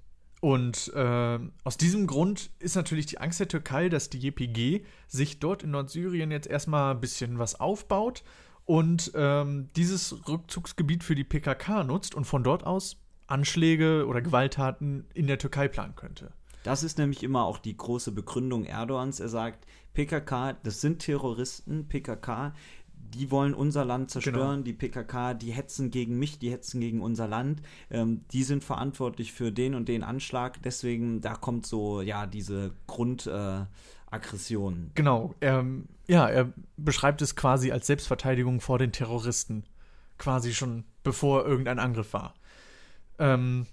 und 0.44 0.92
äh, 0.94 1.38
aus 1.62 1.78
diesem 1.78 2.06
Grund 2.06 2.50
ist 2.58 2.76
natürlich 2.76 3.06
die 3.06 3.16
Angst 3.16 3.40
der 3.40 3.48
Türkei, 3.48 3.88
dass 3.88 4.10
die 4.10 4.18
JPG 4.18 4.84
sich 5.08 5.38
dort 5.38 5.62
in 5.62 5.70
Nordsyrien 5.70 6.30
jetzt 6.30 6.48
erstmal 6.48 6.94
ein 6.94 7.00
bisschen 7.00 7.38
was 7.38 7.58
aufbaut 7.58 8.22
und 8.66 9.10
ähm, 9.14 9.68
dieses 9.74 10.28
Rückzugsgebiet 10.28 11.02
für 11.02 11.14
die 11.14 11.24
PKK 11.24 11.84
nutzt 11.84 12.14
und 12.14 12.26
von 12.26 12.44
dort 12.44 12.66
aus 12.66 12.98
Anschläge 13.26 14.04
oder 14.06 14.20
Gewalttaten 14.20 15.06
in 15.14 15.28
der 15.28 15.38
Türkei 15.38 15.66
planen 15.66 15.96
könnte. 15.96 16.34
Das 16.62 16.82
ist 16.82 16.98
nämlich 16.98 17.22
immer 17.22 17.46
auch 17.46 17.56
die 17.56 17.78
große 17.78 18.12
Begründung 18.12 18.66
Erdogans. 18.66 19.20
Er 19.20 19.30
sagt, 19.30 19.66
PKK, 19.94 20.58
das 20.62 20.82
sind 20.82 20.98
Terroristen, 20.98 21.88
PKK, 21.88 22.52
die 23.14 23.30
wollen 23.30 23.54
unser 23.54 23.84
Land 23.84 24.10
zerstören, 24.10 24.34
Genau. 24.34 24.62
die 24.62 24.72
PKK, 24.72 25.34
die 25.34 25.52
hetzen 25.52 25.90
gegen 25.90 26.18
mich, 26.18 26.38
die 26.38 26.50
hetzen 26.50 26.80
gegen 26.80 27.00
unser 27.00 27.28
Land, 27.28 27.62
ähm, 27.90 28.22
die 28.32 28.42
sind 28.42 28.64
verantwortlich 28.64 29.32
für 29.32 29.52
den 29.52 29.74
und 29.74 29.88
den 29.88 30.02
Anschlag, 30.02 30.62
deswegen, 30.62 31.20
da 31.20 31.34
kommt 31.34 31.66
so, 31.66 32.00
ja, 32.00 32.26
diese 32.26 32.72
Grundaggression. 32.86 34.88
Äh. 34.88 34.90
Genau, 34.94 35.34
er, 35.40 35.64
ja, 36.06 36.28
er 36.28 36.52
beschreibt 36.76 37.22
es 37.22 37.36
quasi 37.36 37.72
als 37.72 37.86
Selbstverteidigung 37.86 38.60
vor 38.60 38.78
den 38.78 38.92
Terroristen. 38.92 39.64
Quasi 40.18 40.54
schon 40.54 40.84
bevor 41.02 41.44
irgendein 41.44 41.78
Angriff 41.78 42.12
war. 42.12 42.34
Ähm, 43.18 43.66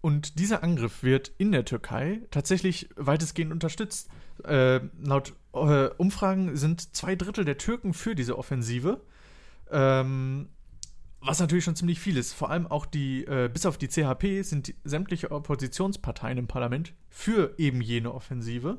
und 0.00 0.38
dieser 0.38 0.62
Angriff 0.62 1.02
wird 1.02 1.32
in 1.38 1.52
der 1.52 1.64
Türkei 1.64 2.20
tatsächlich 2.30 2.88
weitestgehend 2.96 3.52
unterstützt. 3.52 4.08
Äh, 4.44 4.80
laut 5.02 5.34
äh, 5.52 5.88
Umfragen 5.96 6.56
sind 6.56 6.94
zwei 6.94 7.16
Drittel 7.16 7.44
der 7.44 7.58
Türken 7.58 7.94
für 7.94 8.14
diese 8.14 8.38
Offensive. 8.38 9.00
Ähm, 9.70 10.48
was 11.20 11.40
natürlich 11.40 11.64
schon 11.64 11.76
ziemlich 11.76 11.98
viel 11.98 12.16
ist. 12.16 12.32
Vor 12.32 12.50
allem 12.50 12.66
auch 12.66 12.86
die, 12.86 13.24
äh, 13.24 13.50
bis 13.52 13.66
auf 13.66 13.76
die 13.76 13.88
CHP 13.88 14.42
sind 14.42 14.68
die, 14.68 14.74
sämtliche 14.84 15.30
Oppositionsparteien 15.30 16.38
im 16.38 16.46
Parlament 16.46 16.94
für 17.10 17.54
eben 17.58 17.80
jene 17.80 18.14
Offensive. 18.14 18.78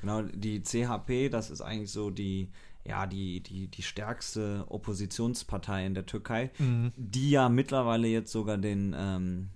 Genau, 0.00 0.22
die 0.22 0.62
CHP, 0.62 1.28
das 1.28 1.50
ist 1.50 1.60
eigentlich 1.60 1.90
so 1.90 2.10
die, 2.10 2.50
ja, 2.84 3.06
die, 3.06 3.40
die, 3.40 3.68
die 3.68 3.82
stärkste 3.82 4.64
Oppositionspartei 4.68 5.86
in 5.86 5.94
der 5.94 6.06
Türkei, 6.06 6.50
Mhm. 6.58 6.92
die 6.96 7.30
ja 7.30 7.48
mittlerweile 7.48 8.08
jetzt 8.08 8.32
sogar 8.32 8.58
den 8.58 8.94
ähm, 8.96 9.48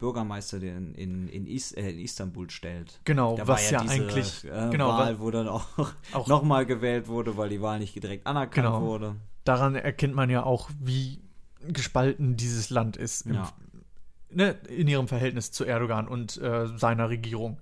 Bürgermeister 0.00 0.58
den 0.58 0.94
in, 0.94 1.28
in, 1.28 1.46
Is, 1.46 1.70
äh, 1.72 1.90
in 1.90 2.00
Istanbul 2.00 2.50
stellt. 2.50 2.98
Genau, 3.04 3.36
Da 3.36 3.46
was 3.46 3.64
war 3.66 3.72
ja, 3.72 3.82
diese, 3.84 3.94
eigentlich 3.94 4.44
äh, 4.44 4.70
genau, 4.72 4.88
Wahl, 4.88 5.18
wa- 5.20 5.22
wo 5.22 5.30
dann 5.30 5.46
auch, 5.46 5.66
auch 6.12 6.26
nochmal 6.26 6.66
gewählt 6.66 7.06
wurde, 7.06 7.36
weil 7.36 7.48
die 7.50 7.60
Wahl 7.62 7.78
nicht 7.78 7.94
direkt 7.94 8.26
anerkannt 8.26 8.66
Genau. 8.66 8.80
wurde. 8.82 9.14
daran 9.44 9.76
erkennt 9.76 10.14
man 10.16 10.28
ja 10.30 10.42
auch, 10.42 10.68
wie 10.80 11.20
gespalten 11.68 12.36
dieses 12.36 12.70
Land 12.70 12.96
ist. 12.96 13.26
Im, 13.26 13.34
Ja. 13.34 13.52
ne, 14.30 14.56
in 14.68 14.88
ihrem 14.88 15.06
Verhältnis 15.06 15.52
zu 15.52 15.64
Erdogan 15.64 16.08
und 16.08 16.36
äh, 16.38 16.66
seiner 16.76 17.08
Regierung. 17.10 17.60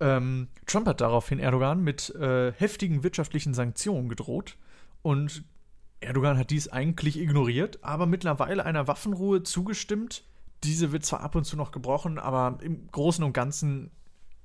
Ähm, 0.00 0.48
Trump 0.66 0.86
hat 0.86 1.00
daraufhin 1.00 1.38
Erdogan 1.38 1.82
mit 1.82 2.10
äh, 2.16 2.52
heftigen 2.52 3.02
wirtschaftlichen 3.02 3.54
Sanktionen 3.54 4.08
gedroht 4.08 4.56
und 5.02 5.44
Erdogan 6.00 6.36
hat 6.36 6.50
dies 6.50 6.68
eigentlich 6.68 7.18
ignoriert, 7.18 7.78
aber 7.82 8.04
mittlerweile 8.06 8.66
einer 8.66 8.86
Waffenruhe 8.88 9.42
zugestimmt. 9.42 10.24
Diese 10.64 10.92
wird 10.92 11.04
zwar 11.04 11.20
ab 11.20 11.34
und 11.34 11.44
zu 11.44 11.56
noch 11.56 11.72
gebrochen, 11.72 12.18
aber 12.18 12.58
im 12.62 12.86
Großen 12.90 13.22
und 13.24 13.32
Ganzen 13.32 13.90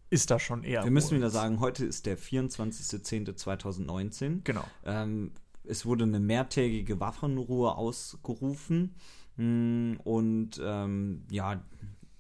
ist 0.10 0.32
das 0.32 0.42
schon 0.42 0.64
eher. 0.64 0.84
Wir 0.84 0.92
müssen 0.92 1.16
wieder 1.16 1.30
sagen, 1.30 1.60
heute 1.60 1.86
ist 1.86 2.06
der 2.06 2.18
24.10.2019. 2.18 4.42
Genau. 4.44 4.64
Ähm, 4.86 5.32
es 5.64 5.86
wurde 5.86 6.06
eine 6.06 6.20
mehrtägige 6.20 7.00
Waffenruhe 7.00 7.76
ausgerufen. 7.76 8.96
Mm, 9.38 9.94
Und 10.04 10.60
ähm, 10.64 11.26
ja, 11.30 11.62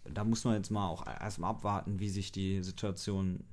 da 0.06 0.24
muss 0.24 0.46
man 0.46 0.56
jetzt 0.56 0.72
mal 0.72 0.88
auch 0.88 1.06
erstmal 1.06 1.52
abwarten, 1.52 2.00
wie 2.00 2.10
sich 2.10 2.32
die 2.32 2.64
Situation 2.64 3.44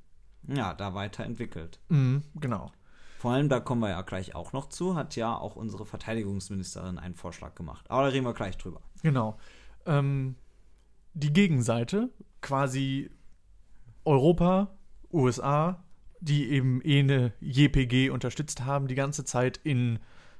ja, 0.48 0.72
da 0.74 0.94
weiterentwickelt. 0.94 1.80
Mhm, 1.88 2.22
genau. 2.36 2.70
Vor 3.18 3.32
allem, 3.32 3.48
da 3.48 3.60
kommen 3.60 3.80
wir 3.80 3.88
ja 3.88 4.02
gleich 4.02 4.34
auch 4.34 4.52
noch 4.52 4.68
zu, 4.68 4.94
hat 4.94 5.16
ja 5.16 5.34
auch 5.36 5.56
unsere 5.56 5.86
Verteidigungsministerin 5.86 6.98
einen 6.98 7.14
Vorschlag 7.14 7.54
gemacht. 7.54 7.90
Aber 7.90 8.02
da 8.02 8.08
reden 8.08 8.26
wir 8.26 8.34
gleich 8.34 8.58
drüber. 8.58 8.82
Genau. 9.02 9.38
Ähm, 9.86 10.36
die 11.14 11.32
Gegenseite, 11.32 12.10
quasi 12.42 13.10
Europa, 14.04 14.76
USA, 15.12 15.82
die 16.20 16.50
eben 16.50 16.80
eh 16.84 17.00
eine 17.00 17.32
JPG 17.40 18.10
unterstützt 18.10 18.64
haben, 18.64 18.88
die 18.88 18.94
ganze 18.94 19.24
Zeit 19.24 19.60
in 19.62 19.98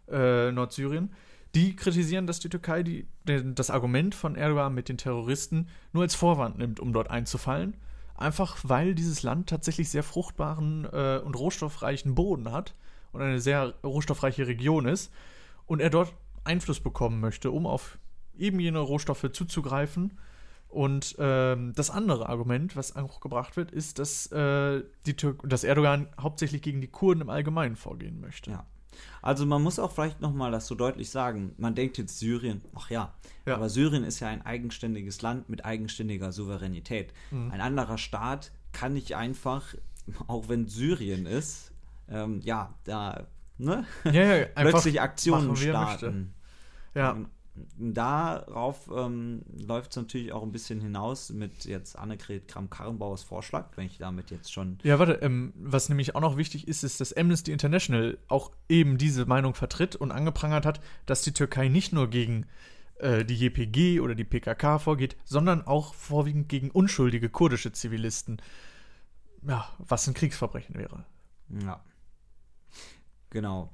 äh, 0.09 0.53
Nordsyrien, 0.53 1.12
die 1.55 1.75
kritisieren, 1.75 2.26
dass 2.26 2.41
die 2.41 2.49
Türkei 2.49 2.83
die, 2.83 3.07
den, 3.25 3.55
das 3.55 3.71
Argument 3.71 4.15
von 4.15 4.37
Erdogan 4.37 4.75
mit 4.75 4.88
den 4.88 4.99
Terroristen 4.99 5.69
nur 5.93 6.03
als 6.03 6.15
Vorwand 6.15 6.59
nimmt, 6.59 6.81
um 6.81 6.93
dort 6.93 7.11
einzufallen. 7.11 7.75
Einfach 8.15 8.59
weil 8.62 8.95
dieses 8.95 9.23
Land 9.23 9.49
tatsächlich 9.49 9.88
sehr 9.88 10.03
fruchtbaren 10.03 10.87
äh, 10.93 11.21
und 11.25 11.35
rohstoffreichen 11.35 12.15
Boden 12.15 12.53
hat 12.53 12.75
und 13.12 13.23
eine 13.23 13.41
sehr 13.41 13.75
rohstoffreiche 13.83 14.47
Region 14.47 14.87
ist 14.87 15.12
und 15.67 15.81
er 15.81 15.91
dort 15.91 16.12
Einfluss 16.45 16.81
bekommen 16.81 17.21
möchte, 17.21 17.50
um 17.50 17.67
auf 17.67 17.99
eben 18.38 18.61
jene 18.61 18.78
Rohstoffe 18.78 19.31
zuzugreifen. 19.33 20.19
Und 20.69 21.16
ähm, 21.19 21.73
das 21.75 21.90
andere 21.90 22.28
Argument, 22.28 22.76
was 22.76 22.97
auch 22.97 23.21
gebracht 23.21 23.57
wird, 23.57 23.71
ist, 23.71 23.99
dass, 23.99 24.26
äh, 24.33 24.83
die 25.07 25.14
Tür 25.14 25.37
dass 25.45 25.64
Erdogan 25.64 26.09
hauptsächlich 26.21 26.61
gegen 26.61 26.81
die 26.81 26.88
Kurden 26.88 27.21
im 27.23 27.31
Allgemeinen 27.31 27.76
vorgehen 27.76 28.21
möchte. 28.21 28.50
Ja. 28.50 28.66
Also 29.23 29.47
man 29.47 29.62
muss 29.62 29.78
auch 29.78 29.93
vielleicht 29.93 30.21
nochmal 30.21 30.50
das 30.50 30.66
so 30.66 30.75
deutlich 30.75 31.11
sagen. 31.11 31.55
Man 31.59 31.75
denkt 31.75 31.99
jetzt 31.99 32.19
Syrien, 32.19 32.62
ach 32.75 32.90
ja, 32.90 33.14
Ja. 33.47 33.55
aber 33.55 33.69
Syrien 33.69 34.05
ist 34.05 34.21
ja 34.21 34.28
ein 34.28 34.45
eigenständiges 34.45 35.23
Land 35.23 35.49
mit 35.49 35.64
eigenständiger 35.64 36.33
Souveränität. 36.33 37.12
Mhm. 37.31 37.50
Ein 37.52 37.61
anderer 37.61 37.99
Staat 37.99 38.52
kann 38.73 38.93
nicht 38.95 39.14
einfach, 39.14 39.75
auch 40.26 40.49
wenn 40.49 40.66
Syrien 40.66 41.26
ist, 41.26 41.73
ähm, 42.09 42.40
ja, 42.43 42.75
da 42.85 43.26
ne, 43.59 43.85
Ja, 44.05 44.37
ja, 44.37 44.47
plötzlich 44.55 45.00
Aktionen 45.00 45.57
starten. 45.57 46.35
Ja, 46.95 47.19
Darauf 47.78 48.90
ähm, 48.94 49.42
läuft 49.66 49.90
es 49.90 49.96
natürlich 49.96 50.32
auch 50.32 50.42
ein 50.42 50.52
bisschen 50.52 50.80
hinaus 50.80 51.30
mit 51.30 51.64
jetzt 51.64 51.96
Annegret 51.96 52.48
Kramp-Karrenbauers 52.48 53.22
Vorschlag, 53.22 53.68
wenn 53.76 53.86
ich 53.86 53.98
damit 53.98 54.30
jetzt 54.30 54.52
schon 54.52 54.78
ja, 54.82 54.98
warte, 54.98 55.14
ähm, 55.22 55.52
was 55.56 55.88
nämlich 55.88 56.14
auch 56.14 56.20
noch 56.20 56.36
wichtig 56.36 56.68
ist, 56.68 56.84
ist, 56.84 57.00
dass 57.00 57.12
Amnesty 57.12 57.52
International 57.52 58.18
auch 58.28 58.50
eben 58.68 58.98
diese 58.98 59.26
Meinung 59.26 59.54
vertritt 59.54 59.96
und 59.96 60.12
angeprangert 60.12 60.66
hat, 60.66 60.80
dass 61.06 61.22
die 61.22 61.32
Türkei 61.32 61.68
nicht 61.68 61.92
nur 61.92 62.08
gegen 62.08 62.46
äh, 62.98 63.25
die 63.25 63.36
JPG 63.36 64.00
oder 64.00 64.14
die 64.14 64.25
PKK 64.25 64.78
vorgeht, 64.78 65.16
sondern 65.25 65.66
auch 65.66 65.94
vorwiegend 65.94 66.48
gegen 66.48 66.70
unschuldige 66.70 67.28
kurdische 67.28 67.72
Zivilisten. 67.72 68.40
Ja, 69.46 69.68
was 69.78 70.06
ein 70.08 70.14
Kriegsverbrechen 70.14 70.76
wäre. 70.76 71.04
Ja. 71.62 71.84
Genau. 73.30 73.70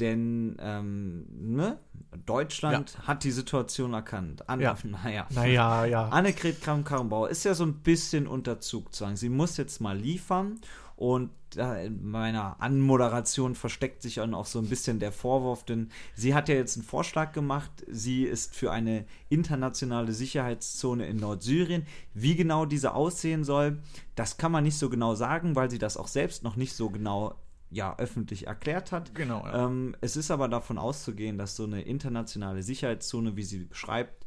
Denn 0.00 0.56
ähm, 0.60 1.26
ne? 1.30 1.78
Deutschland 2.24 2.98
hat 3.06 3.24
die 3.24 3.30
Situation 3.30 3.92
erkannt. 3.92 4.48
An, 4.48 4.60
Ja. 4.60 4.76
Naja. 4.84 5.26
Naja, 5.30 5.84
ja. 5.84 6.08
Annegret 6.08 6.62
Kramp-Karrenbauer 6.62 7.28
ist 7.28 7.44
ja 7.44 7.54
so 7.54 7.64
ein 7.64 7.74
bisschen 7.74 8.26
unter 8.26 8.60
Zugzwang. 8.60 9.16
Sie 9.16 9.28
muss 9.28 9.56
jetzt 9.56 9.80
mal 9.80 9.96
liefern 9.96 10.60
und 10.96 11.30
in 11.56 12.06
meiner 12.08 12.60
Anmoderation 12.60 13.54
versteckt 13.54 14.02
sich 14.02 14.16
dann 14.16 14.34
auch 14.34 14.46
so 14.46 14.58
ein 14.58 14.68
bisschen 14.68 14.98
der 14.98 15.12
Vorwurf, 15.12 15.64
denn 15.64 15.90
sie 16.14 16.34
hat 16.34 16.48
ja 16.48 16.54
jetzt 16.54 16.76
einen 16.76 16.84
Vorschlag 16.84 17.32
gemacht. 17.32 17.70
Sie 17.88 18.24
ist 18.24 18.54
für 18.54 18.72
eine 18.72 19.06
internationale 19.28 20.12
Sicherheitszone 20.12 21.06
in 21.06 21.16
Nordsyrien. 21.16 21.86
Wie 22.14 22.34
genau 22.34 22.66
diese 22.66 22.94
aussehen 22.94 23.44
soll, 23.44 23.78
das 24.14 24.36
kann 24.38 24.52
man 24.52 24.64
nicht 24.64 24.78
so 24.78 24.90
genau 24.90 25.14
sagen, 25.14 25.54
weil 25.54 25.70
sie 25.70 25.78
das 25.78 25.96
auch 25.96 26.08
selbst 26.08 26.42
noch 26.42 26.56
nicht 26.56 26.74
so 26.74 26.90
genau 26.90 27.36
ja, 27.70 27.96
öffentlich 27.98 28.46
erklärt 28.46 28.92
hat. 28.92 29.14
Genau, 29.14 29.44
ja. 29.44 29.66
Ähm, 29.66 29.96
es 30.00 30.16
ist 30.16 30.30
aber 30.30 30.48
davon 30.48 30.78
auszugehen, 30.78 31.38
dass 31.38 31.56
so 31.56 31.64
eine 31.64 31.82
internationale 31.82 32.62
Sicherheitszone, 32.62 33.36
wie 33.36 33.42
sie 33.42 33.64
beschreibt, 33.64 34.26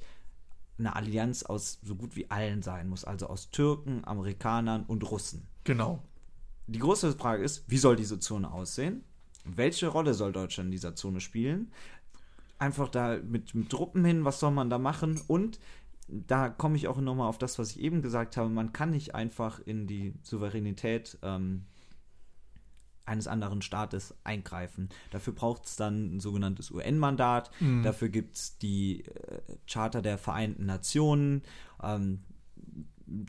eine 0.77 0.95
Allianz 0.95 1.43
aus 1.43 1.79
so 1.83 1.95
gut 1.95 2.15
wie 2.15 2.29
allen 2.29 2.61
sein 2.61 2.87
muss, 2.87 3.03
also 3.03 3.27
aus 3.27 3.51
Türken, 3.51 4.05
Amerikanern 4.05 4.83
und 4.83 5.09
Russen. 5.09 5.47
Genau. 5.63 6.01
Die 6.67 6.79
große 6.79 7.13
Frage 7.13 7.43
ist, 7.43 7.69
wie 7.69 7.77
soll 7.77 7.95
diese 7.95 8.19
Zone 8.19 8.51
aussehen? 8.51 9.03
Welche 9.43 9.87
Rolle 9.87 10.13
soll 10.13 10.31
Deutschland 10.31 10.67
in 10.67 10.71
dieser 10.71 10.95
Zone 10.95 11.19
spielen? 11.19 11.71
Einfach 12.59 12.89
da 12.89 13.17
mit, 13.17 13.55
mit 13.55 13.69
Truppen 13.69 14.05
hin, 14.05 14.25
was 14.25 14.39
soll 14.39 14.51
man 14.51 14.69
da 14.69 14.77
machen? 14.77 15.19
Und 15.27 15.59
da 16.07 16.49
komme 16.49 16.75
ich 16.75 16.87
auch 16.87 16.99
nochmal 16.99 17.27
auf 17.27 17.37
das, 17.37 17.59
was 17.59 17.71
ich 17.71 17.79
eben 17.79 18.01
gesagt 18.01 18.37
habe, 18.37 18.49
man 18.49 18.73
kann 18.73 18.91
nicht 18.91 19.15
einfach 19.15 19.59
in 19.59 19.87
die 19.87 20.13
Souveränität 20.23 21.17
ähm, 21.21 21.65
eines 23.09 23.27
anderen 23.27 23.61
Staates 23.61 24.15
eingreifen. 24.23 24.89
Dafür 25.11 25.33
braucht 25.33 25.65
es 25.65 25.75
dann 25.75 26.15
ein 26.15 26.19
sogenanntes 26.19 26.71
UN-Mandat. 26.71 27.51
Dafür 27.83 28.09
gibt 28.09 28.35
es 28.35 28.57
die 28.57 29.05
äh, 29.05 29.41
Charta 29.67 30.01
der 30.01 30.17
Vereinten 30.17 30.65
Nationen. 30.65 31.41
Ähm, 31.83 32.19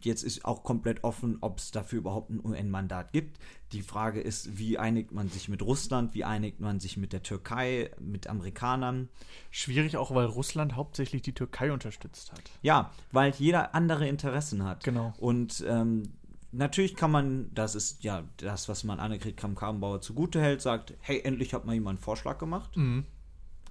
jetzt 0.02 0.22
ist 0.22 0.44
auch 0.44 0.62
komplett 0.62 1.04
offen, 1.04 1.38
ob 1.40 1.58
es 1.58 1.70
dafür 1.70 1.98
überhaupt 1.98 2.30
ein 2.30 2.44
UN-Mandat 2.44 3.12
gibt. 3.12 3.38
Die 3.72 3.82
Frage 3.82 4.20
ist, 4.20 4.58
wie 4.58 4.78
einigt 4.78 5.12
man 5.12 5.28
sich 5.28 5.48
mit 5.48 5.62
Russland, 5.62 6.14
wie 6.14 6.24
einigt 6.24 6.60
man 6.60 6.80
sich 6.80 6.96
mit 6.96 7.12
der 7.12 7.22
Türkei, 7.22 7.90
mit 8.00 8.26
Amerikanern. 8.26 9.08
Schwierig 9.50 9.96
auch, 9.96 10.14
weil 10.14 10.26
Russland 10.26 10.76
hauptsächlich 10.76 11.22
die 11.22 11.32
Türkei 11.34 11.72
unterstützt 11.72 12.32
hat. 12.32 12.42
Ja, 12.62 12.90
weil 13.12 13.32
jeder 13.38 13.74
andere 13.74 14.08
Interessen 14.08 14.64
hat. 14.64 14.84
Genau. 14.84 15.12
Und 15.18 15.64
ähm, 15.66 16.12
natürlich 16.52 16.96
kann 16.96 17.10
man, 17.10 17.50
das 17.54 17.74
ist 17.74 18.02
ja 18.02 18.24
das, 18.38 18.68
was 18.68 18.84
man 18.84 19.00
Annegret 19.00 19.36
Kramp-Karrenbauer 19.36 20.00
zugute 20.00 20.40
hält, 20.40 20.60
sagt, 20.60 20.94
hey, 21.00 21.20
endlich 21.22 21.54
hat 21.54 21.64
mal 21.64 21.74
jemand 21.74 21.98
einen 21.98 22.04
Vorschlag 22.04 22.38
gemacht. 22.38 22.76
Mhm. 22.76 23.04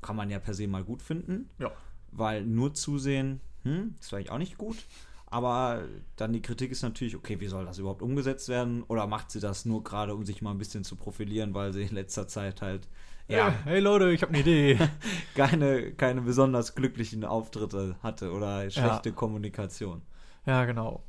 Kann 0.01 0.15
man 0.15 0.29
ja 0.29 0.39
per 0.39 0.53
se 0.53 0.67
mal 0.67 0.83
gut 0.83 1.01
finden. 1.01 1.49
Ja. 1.59 1.71
weil 2.11 2.43
nur 2.43 2.73
zusehen, 2.73 3.41
hm, 3.63 3.95
ist 3.99 4.09
vielleicht 4.09 4.31
auch 4.31 4.37
nicht 4.37 4.57
gut. 4.57 4.77
Aber 5.27 5.83
dann 6.15 6.33
die 6.33 6.41
Kritik 6.41 6.71
ist 6.71 6.81
natürlich, 6.81 7.15
okay, 7.15 7.39
wie 7.39 7.47
soll 7.47 7.65
das 7.65 7.77
überhaupt 7.77 8.01
umgesetzt 8.01 8.49
werden? 8.49 8.81
Oder 8.83 9.05
macht 9.05 9.29
sie 9.29 9.39
das 9.39 9.63
nur 9.65 9.83
gerade, 9.83 10.15
um 10.15 10.25
sich 10.25 10.41
mal 10.41 10.51
ein 10.51 10.57
bisschen 10.57 10.83
zu 10.83 10.95
profilieren, 10.95 11.53
weil 11.53 11.71
sie 11.71 11.83
in 11.83 11.93
letzter 11.93 12.27
Zeit 12.27 12.61
halt 12.63 12.87
ja, 13.27 13.53
Hey 13.63 13.79
Leute, 13.79 14.11
ich 14.11 14.23
habe 14.23 14.31
eine 14.33 14.41
Idee. 14.41 14.79
keine, 15.35 15.91
keine 15.91 16.21
besonders 16.21 16.73
glücklichen 16.73 17.23
Auftritte 17.23 17.95
hatte 18.01 18.31
oder 18.31 18.67
schlechte 18.71 19.11
Kommunikation. 19.11 20.01
ja, 20.47 20.65
genau. 20.65 21.03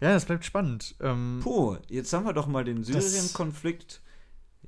Ja, 0.00 0.12
das 0.12 0.24
bleibt 0.24 0.44
spannend. 0.44 0.96
Ähm, 1.00 1.40
Puh, 1.42 1.76
jetzt 1.88 2.12
haben 2.12 2.26
wir 2.26 2.32
doch 2.32 2.46
mal 2.46 2.64
den 2.64 2.84
Syrien-Konflikt. 2.84 4.00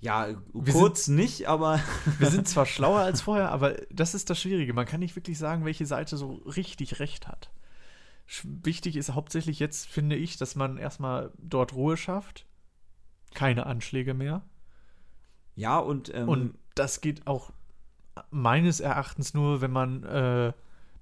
Ja, 0.01 0.29
kurz 0.73 1.09
nicht, 1.09 1.47
aber 1.47 1.81
Wir 2.19 2.31
sind 2.31 2.49
zwar 2.49 2.67
schlauer 2.67 3.01
als 3.01 3.23
vorher, 3.23 3.51
aber 3.51 3.75
das 3.91 4.15
ist 4.15 4.29
das 4.31 4.41
Schwierige. 4.41 4.75
Man 4.75 4.87
kann 4.87 5.01
nicht 5.01 5.17
wirklich 5.17 5.39
sagen, 5.39 5.65
welche 5.65 5.87
Seite 5.87 6.17
so 6.17 6.35
richtig 6.45 7.01
recht 7.01 7.27
hat. 7.29 7.51
Wichtig 8.43 8.97
ist 8.97 9.15
hauptsächlich 9.15 9.59
jetzt, 9.59 9.89
finde 9.89 10.17
ich, 10.17 10.37
dass 10.37 10.57
man 10.57 10.79
erstmal 10.79 11.31
dort 11.39 11.75
Ruhe 11.75 11.97
schafft. 11.97 12.45
Keine 13.35 13.67
Anschläge 13.67 14.15
mehr. 14.15 14.43
ja, 15.55 15.79
und, 15.79 16.13
ähm, 16.15 16.29
Und 16.29 16.59
das 16.75 17.01
geht 17.01 17.27
auch 17.27 17.53
meines 18.31 18.81
Erachtens 18.81 19.35
nur, 19.35 19.61
wenn 19.61 19.71
man 19.71 20.03
äh, 20.05 20.53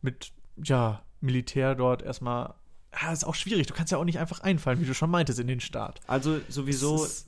mit 0.02 0.32
ja, 0.62 1.02
Militär 1.20 1.74
dort 1.74 2.02
erstmal. 2.02 2.54
Ja, 3.00 3.12
ist 3.12 3.24
auch 3.24 3.34
schwierig. 3.34 3.66
Du 3.66 3.74
kannst 3.74 3.92
ja 3.92 3.98
auch 3.98 4.04
nicht 4.04 4.18
einfach 4.18 4.40
einfallen, 4.40 4.80
wie 4.80 4.86
du 4.86 4.94
schon 4.94 5.10
meintest, 5.10 5.38
in 5.38 5.46
den 5.46 5.60
Staat. 5.60 6.00
Also 6.06 6.40
sowieso 6.48 7.04
Es 7.04 7.26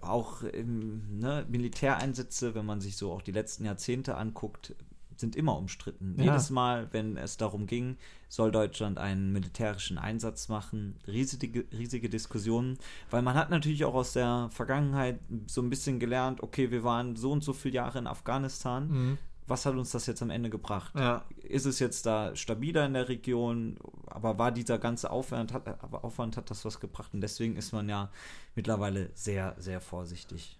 auch 0.00 0.42
ähm, 0.52 1.18
ne, 1.18 1.44
Militäreinsätze, 1.48 2.54
wenn 2.54 2.66
man 2.66 2.80
sich 2.80 2.96
so 2.96 3.12
auch 3.12 3.22
die 3.22 3.32
letzten 3.32 3.64
Jahrzehnte 3.64 4.16
anguckt, 4.16 4.74
sind 5.16 5.36
immer 5.36 5.56
umstritten. 5.56 6.16
Ja. 6.18 6.24
Jedes 6.24 6.50
Mal, 6.50 6.88
wenn 6.92 7.16
es 7.16 7.36
darum 7.36 7.66
ging, 7.66 7.96
soll 8.28 8.50
Deutschland 8.50 8.98
einen 8.98 9.32
militärischen 9.32 9.96
Einsatz 9.96 10.48
machen, 10.48 10.96
riesige, 11.06 11.66
riesige 11.72 12.08
Diskussionen, 12.08 12.78
weil 13.10 13.22
man 13.22 13.34
hat 13.34 13.50
natürlich 13.50 13.84
auch 13.84 13.94
aus 13.94 14.12
der 14.12 14.48
Vergangenheit 14.50 15.20
so 15.46 15.62
ein 15.62 15.70
bisschen 15.70 16.00
gelernt, 16.00 16.42
okay, 16.42 16.70
wir 16.70 16.82
waren 16.82 17.14
so 17.14 17.30
und 17.30 17.44
so 17.44 17.52
viele 17.52 17.76
Jahre 17.76 17.98
in 17.98 18.06
Afghanistan 18.06 18.88
Mhm. 18.88 19.18
Was 19.46 19.66
hat 19.66 19.74
uns 19.74 19.90
das 19.90 20.06
jetzt 20.06 20.22
am 20.22 20.30
Ende 20.30 20.50
gebracht? 20.50 20.94
Ja. 20.94 21.24
Ist 21.42 21.66
es 21.66 21.78
jetzt 21.78 22.06
da 22.06 22.34
stabiler 22.34 22.86
in 22.86 22.94
der 22.94 23.08
Region, 23.08 23.76
aber 24.06 24.38
war 24.38 24.52
dieser 24.52 24.78
ganze 24.78 25.10
Aufwand, 25.10 25.52
hat, 25.52 25.66
aber 25.82 26.04
Aufwand 26.04 26.36
hat 26.36 26.50
das 26.50 26.64
was 26.64 26.80
gebracht 26.80 27.12
und 27.12 27.20
deswegen 27.20 27.56
ist 27.56 27.72
man 27.72 27.88
ja 27.88 28.10
mittlerweile 28.54 29.10
sehr, 29.14 29.54
sehr 29.58 29.80
vorsichtig. 29.80 30.58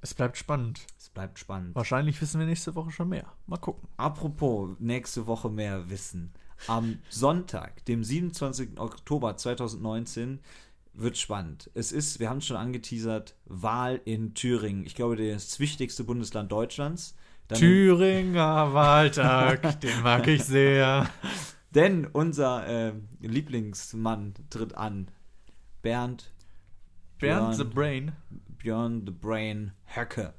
Es 0.00 0.14
bleibt 0.14 0.36
spannend. 0.36 0.80
Es 0.96 1.08
bleibt 1.08 1.38
spannend. 1.38 1.74
Wahrscheinlich 1.74 2.20
wissen 2.20 2.38
wir 2.38 2.46
nächste 2.46 2.74
Woche 2.74 2.90
schon 2.90 3.08
mehr. 3.08 3.32
Mal 3.46 3.56
gucken. 3.56 3.88
Apropos 3.96 4.76
nächste 4.78 5.26
Woche 5.26 5.50
mehr 5.50 5.90
wissen. 5.90 6.32
Am 6.66 6.98
Sonntag, 7.08 7.84
dem 7.86 8.04
27. 8.04 8.78
Oktober 8.78 9.36
2019, 9.36 10.40
wird 10.94 11.16
spannend. 11.16 11.70
Es 11.74 11.92
ist, 11.92 12.20
wir 12.20 12.28
haben 12.28 12.38
es 12.38 12.46
schon 12.46 12.56
angeteasert, 12.56 13.36
Wahl 13.44 14.00
in 14.04 14.34
Thüringen. 14.34 14.84
Ich 14.84 14.94
glaube, 14.94 15.16
das 15.16 15.60
wichtigste 15.60 16.04
Bundesland 16.04 16.50
Deutschlands. 16.50 17.14
Dann- 17.48 17.58
Thüringer 17.58 18.72
Wahltag, 18.74 19.80
den 19.80 20.02
mag 20.02 20.26
ich 20.28 20.44
sehr. 20.44 21.08
Denn 21.74 22.06
unser 22.06 22.66
äh, 22.66 22.92
Lieblingsmann 23.20 24.34
tritt 24.50 24.74
an. 24.74 25.10
Bernd 25.82 26.32
Bernd 27.18 27.50
Björn. 27.50 27.54
the 27.54 27.64
Brain. 27.64 28.12
Björn 28.58 29.02
the 29.06 29.12
Brain 29.12 29.72
Höcke. 29.94 30.34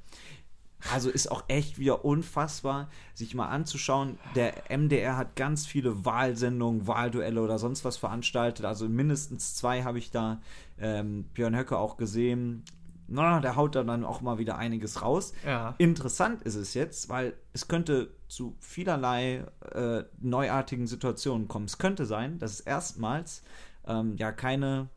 Also 0.92 1.10
ist 1.10 1.30
auch 1.30 1.44
echt 1.48 1.78
wieder 1.78 2.06
unfassbar, 2.06 2.88
sich 3.12 3.34
mal 3.34 3.48
anzuschauen. 3.48 4.18
Der 4.34 4.54
MDR 4.70 5.16
hat 5.18 5.36
ganz 5.36 5.66
viele 5.66 6.06
Wahlsendungen, 6.06 6.86
Wahlduelle 6.86 7.42
oder 7.42 7.58
sonst 7.58 7.84
was 7.84 7.98
veranstaltet. 7.98 8.64
Also 8.64 8.88
mindestens 8.88 9.54
zwei 9.54 9.82
habe 9.82 9.98
ich 9.98 10.10
da 10.10 10.40
ähm, 10.78 11.24
Björn 11.34 11.54
Höcke 11.54 11.76
auch 11.76 11.98
gesehen. 11.98 12.64
Na, 13.10 13.40
der 13.40 13.56
haut 13.56 13.74
da 13.74 13.82
dann 13.82 14.04
auch 14.04 14.20
mal 14.20 14.38
wieder 14.38 14.56
einiges 14.56 15.02
raus. 15.02 15.32
Ja. 15.44 15.74
Interessant 15.78 16.42
ist 16.42 16.54
es 16.54 16.74
jetzt, 16.74 17.08
weil 17.08 17.34
es 17.52 17.66
könnte 17.66 18.14
zu 18.28 18.56
vielerlei 18.60 19.44
äh, 19.72 20.04
neuartigen 20.20 20.86
Situationen 20.86 21.48
kommen. 21.48 21.66
Es 21.66 21.78
könnte 21.78 22.06
sein, 22.06 22.38
dass 22.38 22.52
es 22.52 22.60
erstmals 22.60 23.42
ähm, 23.86 24.16
ja 24.16 24.30
keine 24.30 24.88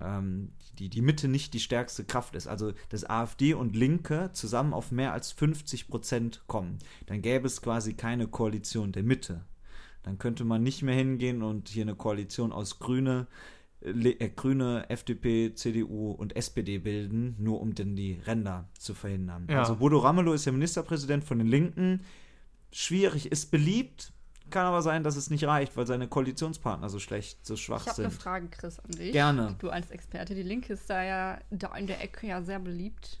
ähm, 0.00 0.52
die, 0.78 0.88
die 0.88 1.02
Mitte 1.02 1.28
nicht 1.28 1.54
die 1.54 1.60
stärkste 1.60 2.04
Kraft 2.04 2.34
ist. 2.34 2.46
Also 2.46 2.72
dass 2.88 3.08
AfD 3.08 3.54
und 3.54 3.76
Linke 3.76 4.30
zusammen 4.32 4.74
auf 4.74 4.90
mehr 4.90 5.12
als 5.12 5.32
50 5.32 5.88
Prozent 5.88 6.42
kommen. 6.46 6.78
Dann 7.06 7.22
gäbe 7.22 7.46
es 7.46 7.62
quasi 7.62 7.94
keine 7.94 8.26
Koalition 8.26 8.92
der 8.92 9.02
Mitte. 9.02 9.44
Dann 10.02 10.18
könnte 10.18 10.44
man 10.44 10.62
nicht 10.62 10.82
mehr 10.82 10.96
hingehen 10.96 11.42
und 11.42 11.68
hier 11.68 11.82
eine 11.82 11.94
Koalition 11.94 12.52
aus 12.52 12.80
Grüne, 12.80 13.28
Grüne, 14.36 14.88
FDP, 14.88 15.54
CDU 15.54 16.12
und 16.12 16.36
SPD 16.36 16.78
bilden, 16.78 17.34
nur 17.38 17.60
um 17.60 17.74
denn 17.74 17.96
die 17.96 18.20
Ränder 18.26 18.68
zu 18.78 18.94
verhindern. 18.94 19.46
Ja. 19.50 19.60
Also 19.60 19.76
Bodo 19.76 19.98
Ramelow 19.98 20.32
ist 20.34 20.46
der 20.46 20.52
Ministerpräsident 20.52 21.24
von 21.24 21.38
den 21.38 21.48
Linken. 21.48 22.02
Schwierig, 22.70 23.30
ist 23.30 23.50
beliebt, 23.50 24.12
kann 24.50 24.66
aber 24.66 24.82
sein, 24.82 25.02
dass 25.04 25.16
es 25.16 25.30
nicht 25.30 25.44
reicht, 25.44 25.76
weil 25.76 25.86
seine 25.86 26.08
Koalitionspartner 26.08 26.88
so 26.88 26.98
schlecht, 26.98 27.44
so 27.44 27.56
schwach 27.56 27.82
Ich 27.82 27.88
habe 27.88 28.02
eine 28.02 28.10
sind. 28.10 28.22
Frage, 28.22 28.48
Chris, 28.48 28.78
an 28.80 28.90
dich. 28.92 29.12
Gerne. 29.12 29.56
Du 29.58 29.68
als 29.70 29.90
Experte. 29.90 30.34
Die 30.34 30.42
Linke 30.42 30.74
ist 30.74 30.88
da 30.88 31.02
ja 31.02 31.38
da 31.50 31.74
in 31.76 31.86
der 31.86 32.02
Ecke 32.02 32.26
ja 32.28 32.42
sehr 32.42 32.58
beliebt. 32.60 33.18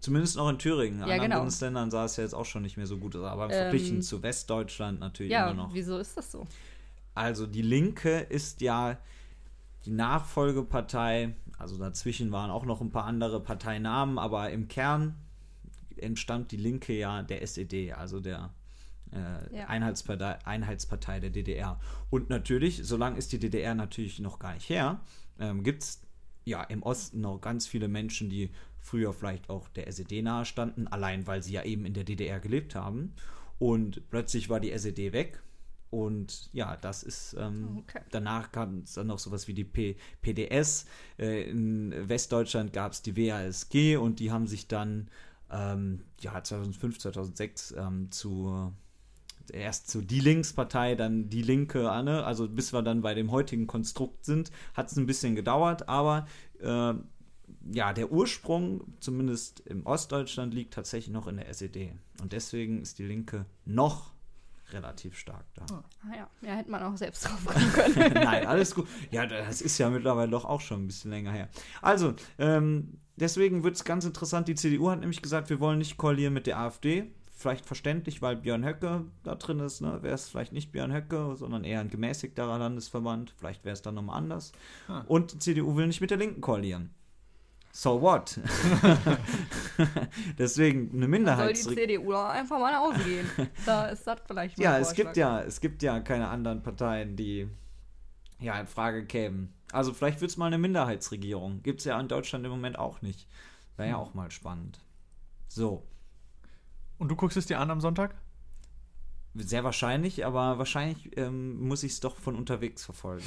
Zumindest 0.00 0.36
noch 0.36 0.48
in 0.48 0.58
Thüringen. 0.58 1.00
In 1.00 1.08
Ja, 1.08 1.14
anderen 1.14 1.22
genau. 1.30 1.38
Bundesländern 1.40 1.90
sah 1.90 2.04
es 2.04 2.16
ja 2.16 2.22
jetzt 2.24 2.34
auch 2.34 2.44
schon 2.44 2.62
nicht 2.62 2.76
mehr 2.76 2.86
so 2.86 2.96
gut 2.98 3.16
aus. 3.16 3.24
Aber 3.24 3.44
Ähm, 3.44 3.50
verglichen 3.50 4.02
zu 4.02 4.22
Westdeutschland 4.22 5.00
natürlich 5.00 5.32
Ja, 5.32 5.50
immer 5.50 5.64
noch. 5.64 5.74
wieso 5.74 5.98
ist 5.98 6.16
das 6.16 6.30
so? 6.30 6.46
Also 7.14 7.46
die 7.46 7.62
Linke 7.62 8.18
ist 8.20 8.60
ja 8.60 8.98
die 9.86 9.92
Nachfolgepartei. 9.92 11.34
Also 11.58 11.78
dazwischen 11.78 12.32
waren 12.32 12.50
auch 12.50 12.64
noch 12.66 12.80
ein 12.80 12.90
paar 12.90 13.04
andere 13.04 13.40
Parteinamen, 13.40 14.18
aber 14.18 14.50
im 14.50 14.68
Kern 14.68 15.14
entstammt 15.96 16.52
die 16.52 16.58
Linke 16.58 16.92
ja 16.92 17.22
der 17.22 17.42
SED, 17.42 17.92
also 17.92 18.20
der 18.20 18.50
äh, 19.12 19.56
Ja. 19.56 19.66
Einheitspartei, 19.68 20.38
Einheitspartei 20.44 21.20
der 21.20 21.30
DDR. 21.30 21.80
Und 22.10 22.28
natürlich, 22.28 22.80
solange 22.84 23.16
ist 23.16 23.32
die 23.32 23.38
DDR 23.38 23.74
natürlich 23.74 24.18
noch 24.20 24.38
gar 24.38 24.54
nicht 24.54 24.68
her, 24.68 25.00
ähm, 25.38 25.62
gibt 25.62 25.82
es 25.82 26.02
ja 26.44 26.62
im 26.64 26.82
Osten 26.82 27.20
noch 27.20 27.40
ganz 27.40 27.66
viele 27.66 27.88
Menschen, 27.88 28.28
die 28.28 28.50
früher 28.78 29.12
vielleicht 29.12 29.50
auch 29.50 29.68
der 29.68 29.88
SED 29.88 30.22
nahestanden, 30.22 30.86
allein 30.88 31.26
weil 31.26 31.42
sie 31.42 31.54
ja 31.54 31.64
eben 31.64 31.86
in 31.86 31.94
der 31.94 32.04
DDR 32.04 32.40
gelebt 32.40 32.74
haben. 32.74 33.14
Und 33.58 34.08
plötzlich 34.10 34.48
war 34.48 34.60
die 34.60 34.70
SED 34.70 35.12
weg. 35.12 35.42
Und 35.90 36.50
ja, 36.52 36.76
das 36.76 37.02
ist, 37.02 37.36
ähm, 37.38 37.78
Okay. 37.78 38.00
danach 38.10 38.52
kam 38.52 38.80
es 38.80 38.94
dann 38.94 39.06
noch 39.06 39.18
sowas 39.18 39.48
wie 39.48 39.54
die 39.54 39.64
P 39.64 39.96
PDS. 40.20 40.86
Äh, 41.18 41.48
in 41.50 41.94
Westdeutschland 42.08 42.72
gab 42.72 42.92
es 42.92 43.02
die 43.02 43.16
WASG 43.16 43.96
und 43.96 44.18
die 44.18 44.32
haben 44.32 44.46
sich 44.46 44.68
dann 44.68 45.08
ähm, 45.50 46.02
ja, 46.20 46.42
2005, 46.42 46.98
2006 46.98 47.74
ähm, 47.78 48.10
zu 48.10 48.72
erst 49.52 49.88
zu 49.88 50.02
die 50.02 50.20
Linkspartei, 50.20 50.96
dann 50.96 51.28
die 51.28 51.42
Linke, 51.42 51.90
ah, 51.90 52.02
ne? 52.02 52.24
also 52.24 52.48
bis 52.48 52.72
wir 52.72 52.82
dann 52.82 53.02
bei 53.02 53.14
dem 53.14 53.30
heutigen 53.30 53.68
Konstrukt 53.68 54.24
sind, 54.24 54.50
hat 54.74 54.90
es 54.90 54.96
ein 54.96 55.06
bisschen 55.06 55.36
gedauert, 55.36 55.88
aber 55.88 56.26
äh, 56.60 56.94
ja, 57.72 57.92
der 57.92 58.10
Ursprung, 58.10 58.82
zumindest 59.00 59.60
im 59.60 59.86
Ostdeutschland, 59.86 60.52
liegt 60.54 60.74
tatsächlich 60.74 61.12
noch 61.12 61.26
in 61.26 61.36
der 61.36 61.48
SED. 61.48 61.92
Und 62.20 62.32
deswegen 62.32 62.80
ist 62.80 62.98
die 62.98 63.04
Linke 63.04 63.46
noch 63.64 64.15
relativ 64.72 65.16
stark 65.16 65.44
da. 65.54 65.64
Ah 65.70 66.16
ja, 66.16 66.28
ja, 66.42 66.54
hätte 66.54 66.70
man 66.70 66.82
auch 66.82 66.96
selbst 66.96 67.24
drauf 67.24 67.44
kommen 67.44 67.72
können. 67.72 68.14
Nein, 68.14 68.46
alles 68.46 68.74
gut. 68.74 68.86
Ja, 69.10 69.26
das 69.26 69.60
ist 69.60 69.78
ja 69.78 69.90
mittlerweile 69.90 70.30
doch 70.30 70.44
auch 70.44 70.60
schon 70.60 70.84
ein 70.84 70.86
bisschen 70.86 71.10
länger 71.10 71.32
her. 71.32 71.48
Also, 71.82 72.14
ähm, 72.38 72.98
deswegen 73.16 73.64
wird 73.64 73.76
es 73.76 73.84
ganz 73.84 74.04
interessant. 74.04 74.48
Die 74.48 74.54
CDU 74.54 74.90
hat 74.90 75.00
nämlich 75.00 75.22
gesagt, 75.22 75.50
wir 75.50 75.60
wollen 75.60 75.78
nicht 75.78 75.96
koalieren 75.96 76.34
mit 76.34 76.46
der 76.46 76.58
AfD. 76.58 77.12
Vielleicht 77.38 77.66
verständlich, 77.66 78.22
weil 78.22 78.36
Björn 78.36 78.64
Höcke 78.64 79.04
da 79.22 79.34
drin 79.34 79.60
ist. 79.60 79.82
Ne? 79.82 80.02
Wäre 80.02 80.14
es 80.14 80.28
vielleicht 80.28 80.52
nicht 80.52 80.72
Björn 80.72 80.92
Höcke, 80.92 81.36
sondern 81.36 81.64
eher 81.64 81.80
ein 81.80 81.90
gemäßigterer 81.90 82.58
Landesverband. 82.58 83.34
Vielleicht 83.36 83.64
wäre 83.64 83.74
es 83.74 83.82
dann 83.82 83.94
nochmal 83.94 84.16
anders. 84.16 84.52
Ah. 84.88 85.02
Und 85.06 85.34
die 85.34 85.38
CDU 85.38 85.76
will 85.76 85.86
nicht 85.86 86.00
mit 86.00 86.10
der 86.10 86.16
Linken 86.16 86.40
koalieren. 86.40 86.94
So 87.76 88.00
what? 88.00 88.40
Deswegen 90.38 90.80
eine 90.80 90.90
Soll 90.90 91.00
die 91.00 91.06
Minderheitsregierung. 91.08 91.76
CDU 91.76 92.12
doch 92.12 92.24
einfach 92.30 92.58
mal 92.58 92.72
nach 92.72 92.80
Hause 92.80 93.04
gehen. 93.04 93.26
Da 93.66 93.88
ist 93.88 94.06
das 94.06 94.18
vielleicht 94.26 94.56
mal 94.56 94.64
Ja, 94.64 94.78
es 94.78 94.94
gibt 94.94 95.18
ja, 95.18 95.42
es 95.42 95.60
gibt 95.60 95.82
ja 95.82 96.00
keine 96.00 96.28
anderen 96.28 96.62
Parteien, 96.62 97.16
die 97.16 97.50
ja 98.40 98.58
in 98.58 98.66
Frage 98.66 99.04
kämen. 99.04 99.52
Also 99.72 99.92
vielleicht 99.92 100.22
wird 100.22 100.30
es 100.30 100.38
mal 100.38 100.46
eine 100.46 100.56
Minderheitsregierung. 100.56 101.62
Gibt 101.62 101.80
es 101.80 101.84
ja 101.84 102.00
in 102.00 102.08
Deutschland 102.08 102.46
im 102.46 102.50
Moment 102.50 102.78
auch 102.78 103.02
nicht. 103.02 103.28
Wäre 103.76 103.90
ja 103.90 103.96
auch 103.98 104.14
mal 104.14 104.30
spannend. 104.30 104.80
So, 105.46 105.86
Und 106.96 107.10
du 107.10 107.14
guckst 107.14 107.36
es 107.36 107.44
dir 107.44 107.60
an 107.60 107.70
am 107.70 107.82
Sonntag? 107.82 108.14
Sehr 109.38 109.64
wahrscheinlich, 109.64 110.24
aber 110.24 110.58
wahrscheinlich 110.58 111.16
ähm, 111.16 111.60
muss 111.66 111.82
ich 111.82 111.92
es 111.92 112.00
doch 112.00 112.16
von 112.16 112.34
unterwegs 112.36 112.84
verfolgen. 112.84 113.26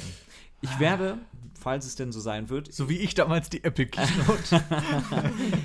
Ich 0.62 0.78
werde, 0.78 1.18
falls 1.58 1.86
es 1.86 1.96
denn 1.96 2.12
so 2.12 2.20
sein 2.20 2.48
wird, 2.50 2.72
So 2.72 2.88
wie 2.88 2.98
ich 2.98 3.14
damals 3.14 3.48
die 3.48 3.64
Apple 3.64 3.86
Keynote. 3.86 4.62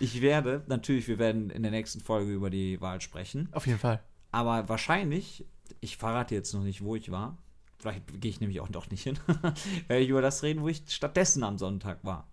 ich 0.00 0.20
werde, 0.20 0.64
natürlich, 0.68 1.08
wir 1.08 1.18
werden 1.18 1.50
in 1.50 1.62
der 1.62 1.72
nächsten 1.72 2.00
Folge 2.00 2.32
über 2.32 2.50
die 2.50 2.80
Wahl 2.80 3.00
sprechen. 3.00 3.48
Auf 3.52 3.66
jeden 3.66 3.80
Fall. 3.80 4.02
Aber 4.30 4.68
wahrscheinlich, 4.68 5.44
ich 5.80 5.96
verrate 5.96 6.34
jetzt 6.34 6.52
noch 6.54 6.62
nicht, 6.62 6.82
wo 6.82 6.94
ich 6.94 7.10
war. 7.10 7.38
Vielleicht 7.78 8.20
gehe 8.20 8.30
ich 8.30 8.40
nämlich 8.40 8.60
auch 8.60 8.68
doch 8.68 8.88
nicht 8.90 9.02
hin. 9.02 9.18
werde 9.88 10.02
ich 10.02 10.08
über 10.08 10.22
das 10.22 10.42
reden, 10.42 10.62
wo 10.62 10.68
ich 10.68 10.82
stattdessen 10.88 11.42
am 11.42 11.58
Sonntag 11.58 12.04
war. 12.04 12.28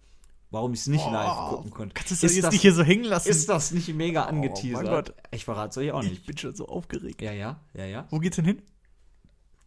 Warum 0.53 0.71
ich 0.73 0.81
es 0.81 0.87
nicht 0.87 1.03
live 1.03 1.49
gucken 1.49 1.71
konnte. 1.71 1.93
Kannst 1.95 2.11
du 2.11 2.15
das 2.15 2.23
Ist 2.23 2.35
jetzt 2.35 2.43
das- 2.45 2.51
nicht 2.53 2.61
hier 2.61 2.73
so 2.75 2.83
hängen 2.83 3.05
lassen? 3.05 3.27
Ist 3.27 3.49
das 3.49 3.71
nicht 3.71 3.91
mega 3.95 4.23
Oh, 4.25 4.27
angeteasert? 4.29 4.83
mein 4.83 4.85
Gott. 4.93 5.13
Ich 5.31 5.45
verrate 5.45 5.69
es 5.71 5.77
euch 5.79 5.91
auch 5.91 6.03
ich 6.03 6.09
nicht. 6.11 6.25
bin 6.27 6.37
schon 6.37 6.55
so 6.55 6.67
aufgeregt. 6.67 7.21
Ja, 7.23 7.31
ja, 7.31 7.59
ja, 7.73 7.85
ja. 7.85 8.07
Wo 8.11 8.19
geht's 8.19 8.35
denn 8.35 8.45
hin? 8.45 8.61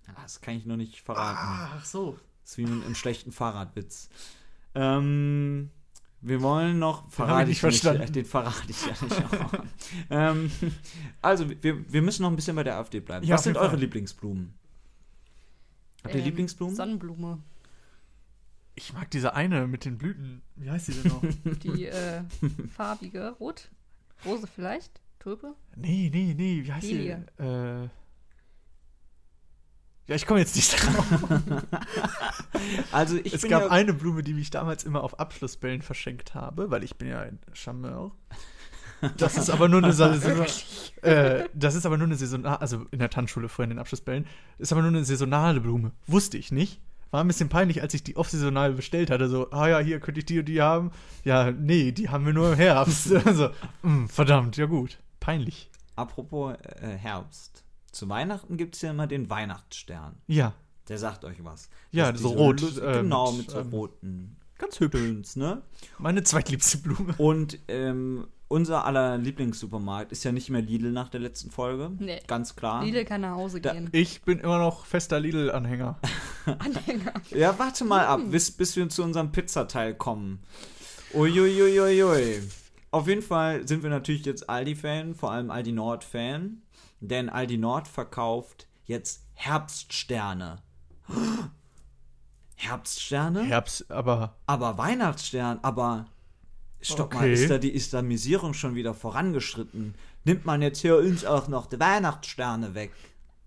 Ah, 0.09 0.23
Das 0.23 0.41
kann 0.41 0.55
ich 0.55 0.65
noch 0.65 0.77
nicht 0.77 1.01
verraten. 1.01 1.37
Ach 1.77 1.85
so. 1.85 2.17
Das 2.43 2.53
ist 2.53 2.59
wie 2.59 2.65
ein, 2.67 2.85
ein 2.87 2.95
schlechten 2.95 3.33
Fahrradwitz. 3.33 4.09
Ähm, 4.77 5.71
wir 6.21 6.41
wollen 6.43 6.79
noch. 6.79 7.11
Verrate 7.11 7.43
ich 7.51 7.59
ich 7.59 7.63
nicht 7.65 7.81
verstanden. 7.81 8.13
Den 8.13 8.25
verrate 8.25 8.63
ich 8.69 8.87
ja 8.87 8.93
nicht. 9.03 9.23
ähm, 10.11 10.53
also, 11.21 11.51
wir, 11.63 11.93
wir 11.93 12.03
müssen 12.03 12.23
noch 12.23 12.31
ein 12.31 12.37
bisschen 12.37 12.55
bei 12.55 12.63
der 12.63 12.77
AfD 12.77 13.01
bleiben. 13.01 13.27
Ja, 13.27 13.35
Was 13.35 13.43
sind 13.43 13.57
eure. 13.57 13.75
Lieblingsblumen? 13.75 14.55
Habt 16.05 16.15
ihr 16.15 16.21
Ähm, 16.21 16.27
Lieblingsblumen? 16.27 16.77
Sonnenblume. 16.77 17.39
Ich 18.77 18.93
mag 18.93 19.11
diese 19.11 19.35
eine 19.35 19.67
mit 19.67 19.87
den 19.87 19.97
Blüten. 19.97 20.43
Wie 20.55 20.71
heißt 20.71 20.89
die 20.89 20.93
denn 20.93 21.11
noch? 21.11 21.23
Die 21.63 21.87
äh, 21.87 22.23
farbige. 22.77 23.31
Rot? 23.41 23.71
Rose 24.25 24.47
vielleicht? 24.47 25.01
Tulpe? 25.19 25.55
nee, 25.75 26.11
nee, 26.13 26.35
nee. 26.37 26.63
Wie 26.63 26.73
heißt 26.73 26.87
Lilie. 26.87 27.27
die? 27.39 27.43
Äh. 27.43 27.89
Ja, 30.09 30.15
ich 30.15 30.27
komme 30.27 30.39
jetzt 30.39 30.55
nicht 30.55 30.73
drauf. 30.73 31.07
Also, 32.93 33.17
ich 33.17 33.35
es 33.35 33.41
bin 33.43 33.51
gab 33.51 33.63
ja, 33.63 33.69
eine 33.71 33.93
Blume, 33.93 34.23
die 34.23 34.39
ich 34.39 34.51
damals 34.51 34.85
immer 34.85 35.03
auf 35.03 35.19
Abschlussbällen 35.19 35.83
verschenkt 35.83 36.35
habe, 36.35 36.71
weil 36.71 36.85
ich 36.85 36.97
bin 36.97 37.09
ja 37.09 37.21
ein 37.23 37.41
Charmeur. 37.55 38.13
Das 39.17 39.37
ist 39.37 39.51
aber 39.51 39.69
nur 39.69 39.83
eine 39.83 39.93
Saison, 39.93 40.47
äh, 41.03 41.49
Das 41.55 41.75
ist 41.75 41.87
aber 41.87 41.97
nur 41.97 42.07
eine 42.07 42.17
saisonale, 42.17 42.61
also 42.61 42.87
in 42.91 42.99
der 42.99 43.11
Tanzschule 43.11 43.49
vorhin 43.49 43.71
in 43.71 43.77
den 43.77 43.81
Abschlussbällen, 43.81 44.27
ist 44.59 44.73
aber 44.73 44.83
nur 44.83 44.91
eine 44.91 45.05
saisonale 45.05 45.61
Blume. 45.61 45.93
Wusste 46.07 46.39
ich 46.39 46.53
nicht. 46.53 46.81
War 47.11 47.23
ein 47.23 47.29
bisschen 47.29 47.49
peinlich, 47.49 47.83
als 47.83 47.95
ich 47.95 48.03
die 48.03 48.17
off-saisonal 48.17 48.73
bestellt 48.73 49.11
hatte. 49.11 49.29
So, 49.29 49.51
ah 49.51 49.69
ja, 49.69 49.79
hier 49.79 50.01
könnte 50.01 50.21
ich 50.21 50.27
die 50.27 50.39
und 50.41 50.47
die 50.47 50.61
haben. 50.61 50.91
Ja, 51.25 51.51
nee, 51.51 51.93
die 51.93 52.09
haben 52.09 52.27
wir 52.27 52.33
nur 52.33 52.53
im 52.53 52.57
Herbst. 52.57 53.13
also, 53.27 53.51
mh, 53.83 54.09
verdammt, 54.09 54.57
ja 54.57 54.67
gut. 54.67 54.99
Peinlich. 55.21 55.71
apropos 55.95 56.55
äh, 56.81 56.89
Herbst. 56.97 57.65
Zu 57.93 58.09
Weihnachten 58.09 58.57
gibt 58.57 58.75
es 58.77 58.83
ja 58.83 58.91
immer 58.91 59.07
den 59.07 59.31
Weihnachtsstern. 59.31 60.17
Ja, 60.27 60.55
Der 60.89 60.99
sagt 60.99 61.25
euch 61.25 61.43
was. 61.43 61.71
Ja, 61.93 62.15
so 62.15 62.29
rot, 62.29 62.61
äh, 62.79 63.01
genau, 63.01 63.33
mit, 63.33 63.43
mit 63.47 63.51
so 63.51 63.59
ähm, 63.61 63.71
roten 63.71 64.37
ganz 64.59 64.81
hübsch. 64.81 64.99
Döns, 65.01 65.37
ne? 65.37 65.63
Meine 65.99 66.23
zweitliebste 66.23 66.79
Blume. 66.79 67.15
Und 67.19 67.59
ähm, 67.69 68.27
unser 68.49 68.85
aller 68.85 69.19
Lieblingssupermarkt 69.19 70.13
ist 70.13 70.23
ja 70.25 70.33
nicht 70.33 70.51
mehr 70.51 70.63
Lidl 70.63 70.93
nach 70.93 71.09
der 71.09 71.21
letzten 71.21 71.51
Folge. 71.51 71.91
Nee. 71.99 72.21
Ganz 72.27 72.55
klar. 72.57 72.85
Lidl 72.85 73.05
kann 73.05 73.23
nach 73.23 73.35
Hause 73.37 73.61
Da- 73.61 73.73
gehen. 73.73 73.89
Ich 73.93 74.23
bin 74.23 74.39
immer 74.39 74.59
noch 74.59 74.87
fester 74.87 75.19
Lidl-Anhänger. 75.21 75.99
Anhänger. 76.47 77.13
Ja, 77.31 77.59
warte 77.59 77.85
mal 77.85 78.07
ab, 78.07 78.21
bis, 78.31 78.51
bis 78.53 78.77
wir 78.77 78.89
zu 78.89 79.03
unserem 79.03 79.33
Pizzateil 79.33 79.95
kommen. 79.95 80.43
Uiuiuiui. 81.13 82.43
Auf 82.93 83.09
jeden 83.09 83.23
Fall 83.23 83.67
sind 83.67 83.83
wir 83.83 83.91
natürlich 83.91 84.25
jetzt 84.25 84.49
Aldi-Fan, 84.49 85.15
vor 85.15 85.33
allem 85.33 85.51
Aldi 85.51 85.73
Nord-Fan. 85.73 86.63
Denn 87.01 87.29
Aldi 87.29 87.59
Nord 87.59 87.89
verkauft 87.89 88.69
jetzt 88.85 89.25
Herbststerne. 89.35 90.63
Herbststerne? 92.57 93.43
Herbst, 93.43 93.91
aber 93.91 94.37
aber 94.47 94.79
Weihnachtsstern, 94.79 95.59
aber 95.63 96.07
stopp 96.81 97.15
mal, 97.15 97.21
Okay. 97.21 97.33
ist 97.35 97.51
da 97.51 97.59
die 97.59 97.75
Islamisierung 97.75 98.55
schon 98.55 98.75
wieder 98.75 98.95
vorangeschritten? 98.95 99.95
Nimmt 100.25 100.45
man 100.45 100.63
jetzt 100.63 100.81
hier 100.81 100.97
uns 100.97 101.25
auch 101.25 101.49
noch 101.49 101.67
die 101.67 101.79
Weihnachtssterne 101.79 102.75
weg? 102.75 102.93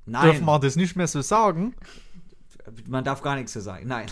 Nein, 0.05 0.23
dürfen 0.23 0.45
wir 0.45 0.59
das 0.59 0.75
nicht 0.75 0.95
mehr 0.95 1.07
so 1.07 1.21
sagen? 1.21 1.75
man 2.87 3.03
darf 3.03 3.21
gar 3.21 3.35
nichts 3.35 3.53
zu 3.53 3.61
sagen. 3.61 3.87
Nein. 3.87 4.07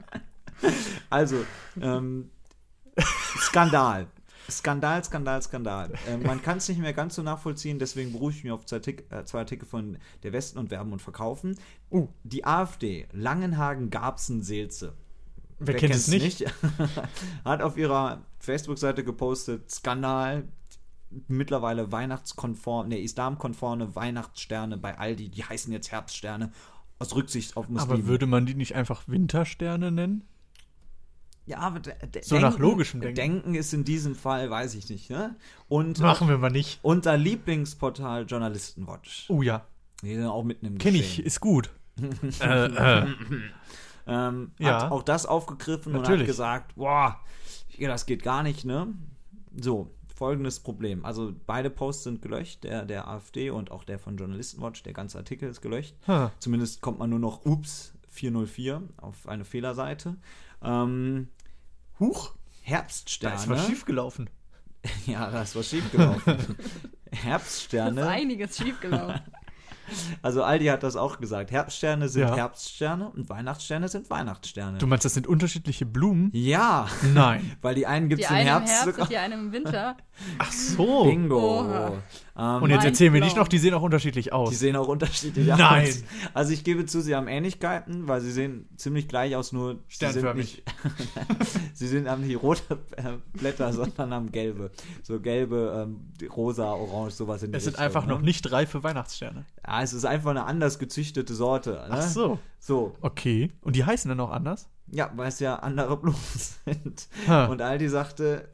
also, 1.10 1.44
ähm, 1.80 2.30
Skandal. 3.38 4.06
Skandal, 4.48 5.02
Skandal, 5.02 5.42
Skandal. 5.42 5.92
Ähm, 6.06 6.22
man 6.22 6.40
kann 6.40 6.58
es 6.58 6.68
nicht 6.68 6.78
mehr 6.78 6.92
ganz 6.92 7.16
so 7.16 7.22
nachvollziehen, 7.22 7.78
deswegen 7.78 8.12
berufe 8.12 8.36
ich 8.36 8.44
mich 8.44 8.52
auf 8.52 8.64
zwei, 8.64 8.76
Artik 8.76 9.04
äh, 9.10 9.24
zwei 9.24 9.40
Artikel 9.40 9.66
von 9.66 9.98
der 10.22 10.32
Westen 10.32 10.58
und 10.58 10.70
Werben 10.70 10.92
und 10.92 11.02
Verkaufen. 11.02 11.58
Uh. 11.90 12.08
Die 12.22 12.44
AfD, 12.44 13.08
Langenhagen, 13.12 13.90
Garbsen, 13.90 14.42
Seelze. 14.42 14.94
Wer, 15.58 15.74
kennt 15.76 15.94
es 15.94 16.10
kennt's 16.10 16.40
nicht? 16.40 16.54
hat 17.44 17.62
auf 17.62 17.76
ihrer 17.76 18.22
Facebook-Seite 18.38 19.04
gepostet, 19.04 19.70
Skandal, 19.70 20.44
mittlerweile 21.28 21.90
weihnachtskonform, 21.92 22.88
ne, 22.88 22.98
islamkonforme 23.00 23.94
Weihnachtssterne 23.96 24.76
bei 24.76 24.98
Aldi, 24.98 25.28
die 25.30 25.44
heißen 25.44 25.72
jetzt 25.72 25.90
Herbststerne, 25.92 26.52
aus 26.98 27.14
Rücksicht 27.14 27.56
auf 27.56 27.68
Muslime. 27.68 27.94
Aber 27.94 28.06
würde 28.06 28.26
man 28.26 28.44
die 28.46 28.54
nicht 28.54 28.74
einfach 28.74 29.04
Wintersterne 29.06 29.90
nennen? 29.90 30.24
ja, 31.46 31.58
aber 31.58 31.78
de- 31.78 31.94
de- 32.08 32.22
So 32.22 32.38
nach 32.40 32.58
logischem 32.58 33.00
Denken. 33.00 33.14
Denken 33.14 33.54
ist 33.54 33.72
in 33.72 33.84
diesem 33.84 34.16
Fall, 34.16 34.50
weiß 34.50 34.74
ich 34.74 34.88
nicht, 34.90 35.10
ne? 35.10 35.36
Und 35.68 36.00
Machen 36.00 36.28
wir 36.28 36.38
mal 36.38 36.50
nicht. 36.50 36.80
unser 36.82 37.16
Lieblingsportal 37.16 38.24
Journalistenwatch. 38.26 39.26
Oh 39.28 39.42
ja, 39.42 39.64
Die 40.02 40.14
sind 40.16 40.26
auch 40.26 40.42
mitten 40.42 40.66
im 40.66 40.78
kenne 40.78 40.96
ich, 40.98 41.10
Geschehen. 41.10 41.24
ist 41.26 41.40
gut. 41.40 41.70
äh, 42.40 42.66
äh. 42.66 43.06
Ähm, 44.06 44.52
Ja. 44.58 44.82
hat 44.84 44.90
auch 44.92 45.02
das 45.02 45.26
aufgegriffen 45.26 45.94
und 45.94 46.02
Natürlich. 46.02 46.22
hat 46.22 46.26
gesagt, 46.26 46.74
boah, 46.76 47.20
ja, 47.76 47.88
das 47.88 48.06
geht 48.06 48.22
gar 48.22 48.42
nicht, 48.42 48.64
ne? 48.64 48.88
So, 49.58 49.90
folgendes 50.14 50.60
Problem. 50.60 51.04
Also 51.04 51.32
beide 51.46 51.68
Posts 51.70 52.04
sind 52.04 52.22
gelöscht, 52.22 52.64
der 52.64 52.84
der 52.84 53.08
AfD 53.08 53.50
und 53.50 53.70
auch 53.70 53.84
der 53.84 53.98
von 53.98 54.16
Journalistenwatch, 54.16 54.82
der 54.82 54.92
ganze 54.92 55.18
Artikel 55.18 55.48
ist 55.48 55.60
gelöscht. 55.60 55.94
Ha. 56.08 56.30
Zumindest 56.38 56.80
kommt 56.80 56.98
man 56.98 57.10
nur 57.10 57.18
noch 57.18 57.44
ups 57.44 57.92
404 58.10 58.82
auf 58.96 59.28
eine 59.28 59.44
Fehlerseite. 59.44 60.16
Ähm, 60.62 61.28
Huch, 62.00 62.30
da 62.30 62.40
Herbststerne. 62.62 63.34
ist 63.36 63.48
was 63.48 63.66
schiefgelaufen. 63.66 64.30
Ja, 65.06 65.30
da 65.32 65.42
ist 65.42 65.56
was 65.56 65.68
schiefgelaufen. 65.68 66.36
Da 66.36 67.12
ist 67.12 67.24
Herbststerne. 67.24 68.06
einiges 68.06 68.56
schiefgelaufen. 68.56 69.20
Also 70.22 70.42
Aldi 70.42 70.66
hat 70.66 70.82
das 70.82 70.96
auch 70.96 71.18
gesagt. 71.20 71.50
Herbststerne 71.50 72.08
sind 72.08 72.22
Ja. 72.22 72.34
Herbststerne 72.36 73.08
und 73.10 73.28
Weihnachtssterne 73.28 73.88
sind 73.88 74.10
Weihnachtssterne. 74.10 74.78
Du 74.78 74.86
meinst, 74.86 75.04
das 75.04 75.14
sind 75.14 75.26
unterschiedliche 75.26 75.86
Blumen? 75.86 76.30
ja, 76.32 76.86
Nein. 77.14 77.52
weil 77.62 77.74
die 77.74 77.86
einen 77.86 78.08
gibt 78.08 78.22
es 78.22 78.30
im 78.30 78.36
Herbst, 78.36 78.72
Herbst 78.72 78.84
sogar. 78.86 79.02
und 79.02 79.10
die 79.10 79.16
eine 79.16 79.34
im 79.34 79.52
Winter. 79.52 79.96
Ach 80.38 80.50
so. 80.52 81.04
Bingo. 81.04 81.92
Ähm, 82.38 82.62
Und 82.62 82.70
jetzt 82.70 82.84
erzählen 82.84 83.12
wir 83.14 83.20
nicht 83.20 83.36
noch, 83.36 83.48
die 83.48 83.58
sehen 83.58 83.74
auch 83.74 83.82
unterschiedlich 83.82 84.32
aus. 84.32 84.48
die 84.50 84.56
sehen 84.56 84.76
auch 84.76 84.88
unterschiedlich 84.88 85.46
Nein. 85.46 85.86
aus. 85.88 86.02
Also 86.34 86.52
ich 86.52 86.64
gebe 86.64 86.84
zu, 86.86 87.00
sie 87.02 87.14
haben 87.14 87.28
Ähnlichkeiten, 87.28 88.08
weil 88.08 88.20
sie 88.22 88.30
sehen 88.32 88.68
ziemlich 88.76 89.08
gleich 89.08 89.36
aus, 89.36 89.52
nur 89.52 89.74
sie 89.74 89.76
sind 89.76 89.82
Sternförmig. 89.88 90.36
nicht, 90.36 90.62
sie 91.74 91.86
sind, 91.86 92.08
haben 92.08 92.26
nicht 92.26 92.42
rote 92.42 92.62
Blätter, 93.34 93.72
sondern 93.72 94.12
haben 94.12 94.32
gelbe. 94.32 94.70
So 95.02 95.20
gelbe, 95.20 95.86
ähm, 95.86 96.12
rosa, 96.34 96.72
orange, 96.72 97.12
sowas 97.14 97.42
in 97.42 97.52
die 97.52 97.56
es 97.58 97.64
sind 97.64 97.74
Richtung, 97.74 97.84
einfach 97.86 98.06
ne? 98.06 98.12
noch 98.14 98.20
nicht 98.22 98.50
reife 98.52 98.82
Weihnachtssterne. 98.82 99.44
Ja, 99.78 99.82
es 99.82 99.92
ist 99.92 100.04
einfach 100.04 100.30
eine 100.30 100.44
anders 100.44 100.78
gezüchtete 100.78 101.34
Sorte. 101.34 101.70
Ne? 101.72 101.86
Ach 101.90 102.02
so. 102.02 102.38
So, 102.58 102.94
Okay. 103.00 103.52
Und 103.62 103.76
die 103.76 103.84
heißen 103.84 104.08
dann 104.08 104.20
auch 104.20 104.30
anders? 104.30 104.68
ja, 104.88 105.10
weil 105.16 105.26
es 105.30 105.40
ja 105.40 105.56
andere 105.56 105.96
Blumen 105.96 106.16
sind. 106.64 107.08
Ha. 107.26 107.46
Und 107.46 107.60
Aldi 107.60 107.88
sagte, 107.88 108.48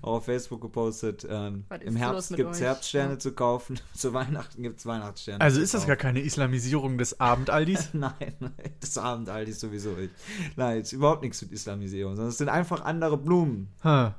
auch 0.00 0.12
auf 0.16 0.24
Facebook 0.24 0.62
gepostet, 0.62 1.26
ähm, 1.28 1.66
im 1.80 1.94
Herbst 1.94 2.34
gibt 2.34 2.52
es? 2.54 2.60
Herbststerne 2.62 3.12
Ja. 3.14 3.18
zu 3.18 3.32
kaufen, 3.32 3.78
zu 3.94 4.14
Weihnachten 4.14 4.62
gibt 4.62 4.78
es 4.78 4.86
Weihnachtssterne. 4.86 5.42
Also 5.42 5.60
ist 5.60 5.74
das 5.74 5.86
gar 5.86 5.96
keine 5.96 6.20
Islamisierung 6.20 6.96
des 6.96 7.20
Abendaldis? 7.20 7.90
Nein, 7.92 8.54
das 8.80 8.96
Abend 8.96 9.28
Aldi 9.28 9.52
sowieso 9.52 9.90
nicht. 9.90 10.14
Nein, 10.56 10.80
ist 10.80 10.92
überhaupt 10.92 11.20
nichts 11.22 11.42
mit 11.42 11.52
Islamisierung, 11.52 12.14
sondern 12.16 12.30
es 12.30 12.38
sind 12.38 12.48
einfach 12.48 12.82
andere 12.84 13.18
Blumen. 13.18 13.68
ha. 13.84 14.14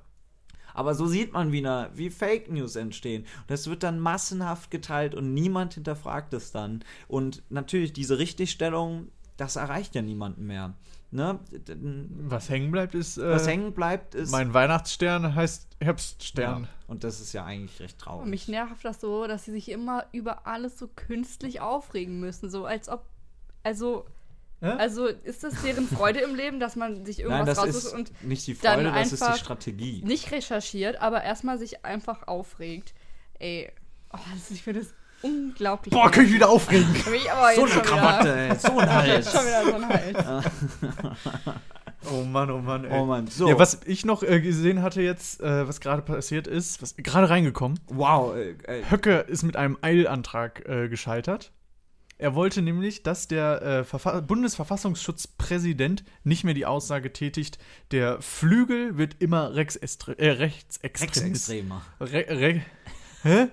Aber 0.74 0.96
so 0.96 1.06
sieht 1.08 1.34
man 1.34 1.52
wieder, 1.52 1.92
wie 1.94 2.10
Fake 2.10 2.52
News 2.52 2.76
entstehen. 2.76 3.24
Und 3.24 3.50
das 3.52 3.68
wird 3.70 3.84
dann 3.84 4.00
massenhaft 4.00 4.72
geteilt 4.72 5.16
und 5.16 5.34
niemand 5.34 5.74
hinterfragt 5.76 6.34
es 6.34 6.52
dann. 6.52 6.84
Und 7.08 7.44
natürlich, 7.50 7.94
diese 7.94 8.18
Richtigstellung, 8.20 9.08
das 9.38 9.56
erreicht 9.56 9.96
ja 9.96 10.02
niemanden 10.02 10.46
mehr. 10.46 10.74
Ne? 11.12 11.40
Was 12.28 12.50
hängen 12.50 12.72
bleibt, 12.72 12.96
ist. 12.96 13.18
Äh, 13.20 13.30
Was 13.30 13.46
hängen 13.48 13.74
bleibt, 13.74 14.16
ist. 14.16 14.32
Mein 14.32 14.54
Weihnachtsstern 14.54 15.36
heißt 15.36 15.68
Herbststern. 15.80 16.64
ja, 16.64 16.70
und 16.88 17.04
das 17.04 17.22
ist 17.22 17.34
ja 17.34 17.46
eigentlich 17.46 17.80
recht 17.80 17.94
Und 17.96 18.02
traurig. 18.02 18.30
mich 18.30 18.48
nervt 18.48 18.84
das 18.84 19.00
so, 19.00 19.28
dass 19.28 19.46
sie 19.46 19.52
sich 19.52 19.70
immer 19.70 20.06
über 20.12 20.48
alles 20.48 20.80
so 20.80 20.88
künstlich 20.88 21.62
aufregen 21.62 22.20
müssen. 22.20 22.50
So 22.50 22.66
als 22.66 22.90
ob. 22.90 23.06
Also. 23.62 24.06
Also 24.72 25.08
ist 25.08 25.44
das 25.44 25.62
deren 25.62 25.88
Freude 25.88 26.20
im 26.22 26.36
Leben, 26.36 26.60
dass 26.60 26.76
man 26.76 27.06
sich 27.06 27.18
Nein, 27.20 27.28
irgendwas 27.28 27.56
das 27.58 27.58
raussucht 27.60 27.86
ist 27.86 27.94
und 27.94 28.24
nicht 28.24 28.48
die 28.48 28.58
dann 28.58 28.76
Freude, 28.82 28.92
das 28.92 29.12
ist 29.12 29.22
die 29.22 29.26
einfach 29.26 29.38
Strategie. 29.38 30.02
nicht 30.06 30.32
recherchiert, 30.32 31.02
aber 31.02 31.24
erstmal 31.24 31.58
sich 31.60 31.84
einfach 31.86 32.28
aufregt. 32.28 32.94
Ey, 33.40 33.72
oh, 34.14 34.18
das, 34.34 34.52
ich 34.52 34.64
finde 34.64 34.80
das 34.82 34.94
unglaublich. 35.22 35.94
Boah, 35.94 36.10
kann 36.10 36.26
ich 36.26 36.34
wieder 36.34 36.50
aufregen. 36.50 36.92
Mich 37.12 37.30
aber 37.32 37.54
So 37.56 37.62
jetzt 37.66 37.74
eine 37.78 37.84
schon 37.86 37.98
Krawatte, 37.98 38.24
wieder, 38.26 38.38
ey, 38.38 38.56
so 38.58 38.78
ein 38.78 39.08
jetzt 39.08 39.26
Hals. 39.28 39.32
schon 39.32 39.46
wieder 39.46 39.64
so 39.66 39.76
ein 39.76 39.90
Hals. 39.90 40.46
Oh 42.12 42.24
Mann, 42.26 42.52
oh 42.52 42.58
Mann, 42.60 42.84
ey. 42.84 43.00
Oh 43.00 43.06
Mann, 43.06 43.28
so. 43.28 43.48
Ja, 43.48 43.58
was 43.58 43.80
ich 43.86 44.04
noch 44.04 44.24
äh, 44.24 44.42
gesehen 44.42 44.82
hatte 44.82 45.02
jetzt, 45.02 45.40
äh, 45.42 45.66
was 45.68 45.80
gerade 45.80 46.02
passiert 46.02 46.48
ist, 46.48 46.82
was 46.82 46.96
gerade 46.98 47.30
reingekommen. 47.30 47.80
Wow, 47.88 48.36
äh, 48.36 48.52
äh, 48.68 48.84
Höcke 48.92 49.20
ist 49.20 49.44
mit 49.44 49.56
einem 49.56 49.78
Eilantrag 49.82 50.68
äh, 50.68 50.90
gescheitert. 50.90 51.54
Er 52.24 52.36
wollte 52.36 52.62
nämlich, 52.62 53.04
dass 53.04 53.28
der 53.28 53.62
äh, 53.62 53.84
Verfa 53.84 54.22
Bundesverfassungsschutzpräsident 54.22 56.06
nicht 56.24 56.46
mehr 56.46 56.54
die 56.54 56.66
Aussage 56.66 57.12
tätigt, 57.12 57.58
der 57.92 58.22
Flügel 58.22 58.98
wird 58.98 59.18
immer 59.20 59.54
Rechtsextre 59.56 60.18
äh. 60.18 60.30
Rechtsextremer. 60.30 61.82
Re 62.00 62.26
Re 62.30 62.62
Hä? 63.24 63.48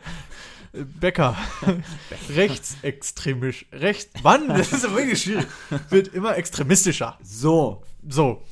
Bäcker. 0.73 1.37
Rechtsextremisch. 2.37 3.67
Recht. 3.73 4.23
Mann, 4.23 4.47
das 4.47 4.73
ist 4.73 4.85
aber 4.85 4.99
wirklich 4.99 5.21
schwierig. 5.21 5.49
Wird 5.89 6.15
immer 6.15 6.37
extremistischer. 6.37 7.19
So, 7.25 7.83
So. 8.09 8.45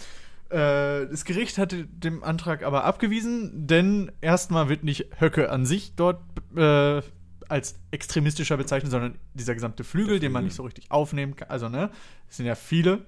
Äh, 0.51 1.07
das 1.07 1.25
Gericht 1.27 1.59
hatte 1.59 1.85
dem 1.85 2.25
Antrag 2.25 2.65
aber 2.65 2.83
abgewiesen, 2.83 3.69
denn 3.69 4.11
erstmal 4.21 4.69
wird 4.69 4.83
nicht 4.83 5.21
Höcke 5.21 5.51
an 5.51 5.65
sich 5.65 5.93
dort 5.95 6.21
äh, 6.57 7.03
als 7.49 7.77
extremistischer 7.91 8.57
bezeichnet, 8.57 8.91
sondern 8.91 9.19
dieser 9.35 9.55
gesamte 9.55 9.85
Flügel, 9.85 10.21
den 10.21 10.33
man 10.33 10.45
nicht 10.45 10.55
so 10.55 10.63
richtig 10.65 10.91
aufnehmen 10.91 11.37
kann. 11.37 11.49
Also, 11.49 11.69
ne, 11.69 11.91
es 12.29 12.37
sind 12.37 12.47
ja 12.47 12.55
viele, 12.55 13.07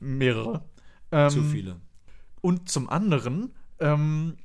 mehrere. 0.00 0.64
Ähm, 1.12 1.30
zu 1.30 1.42
viele. 1.42 1.76
Und 2.40 2.68
zum 2.68 2.88
anderen 2.88 3.52
ähm, 3.80 4.36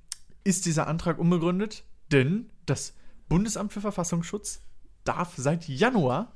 ist 0.43 0.65
dieser 0.65 0.87
Antrag 0.87 1.19
unbegründet, 1.19 1.83
denn 2.11 2.49
das 2.65 2.93
Bundesamt 3.29 3.73
für 3.73 3.81
Verfassungsschutz 3.81 4.61
darf 5.03 5.33
seit 5.35 5.67
Januar 5.67 6.33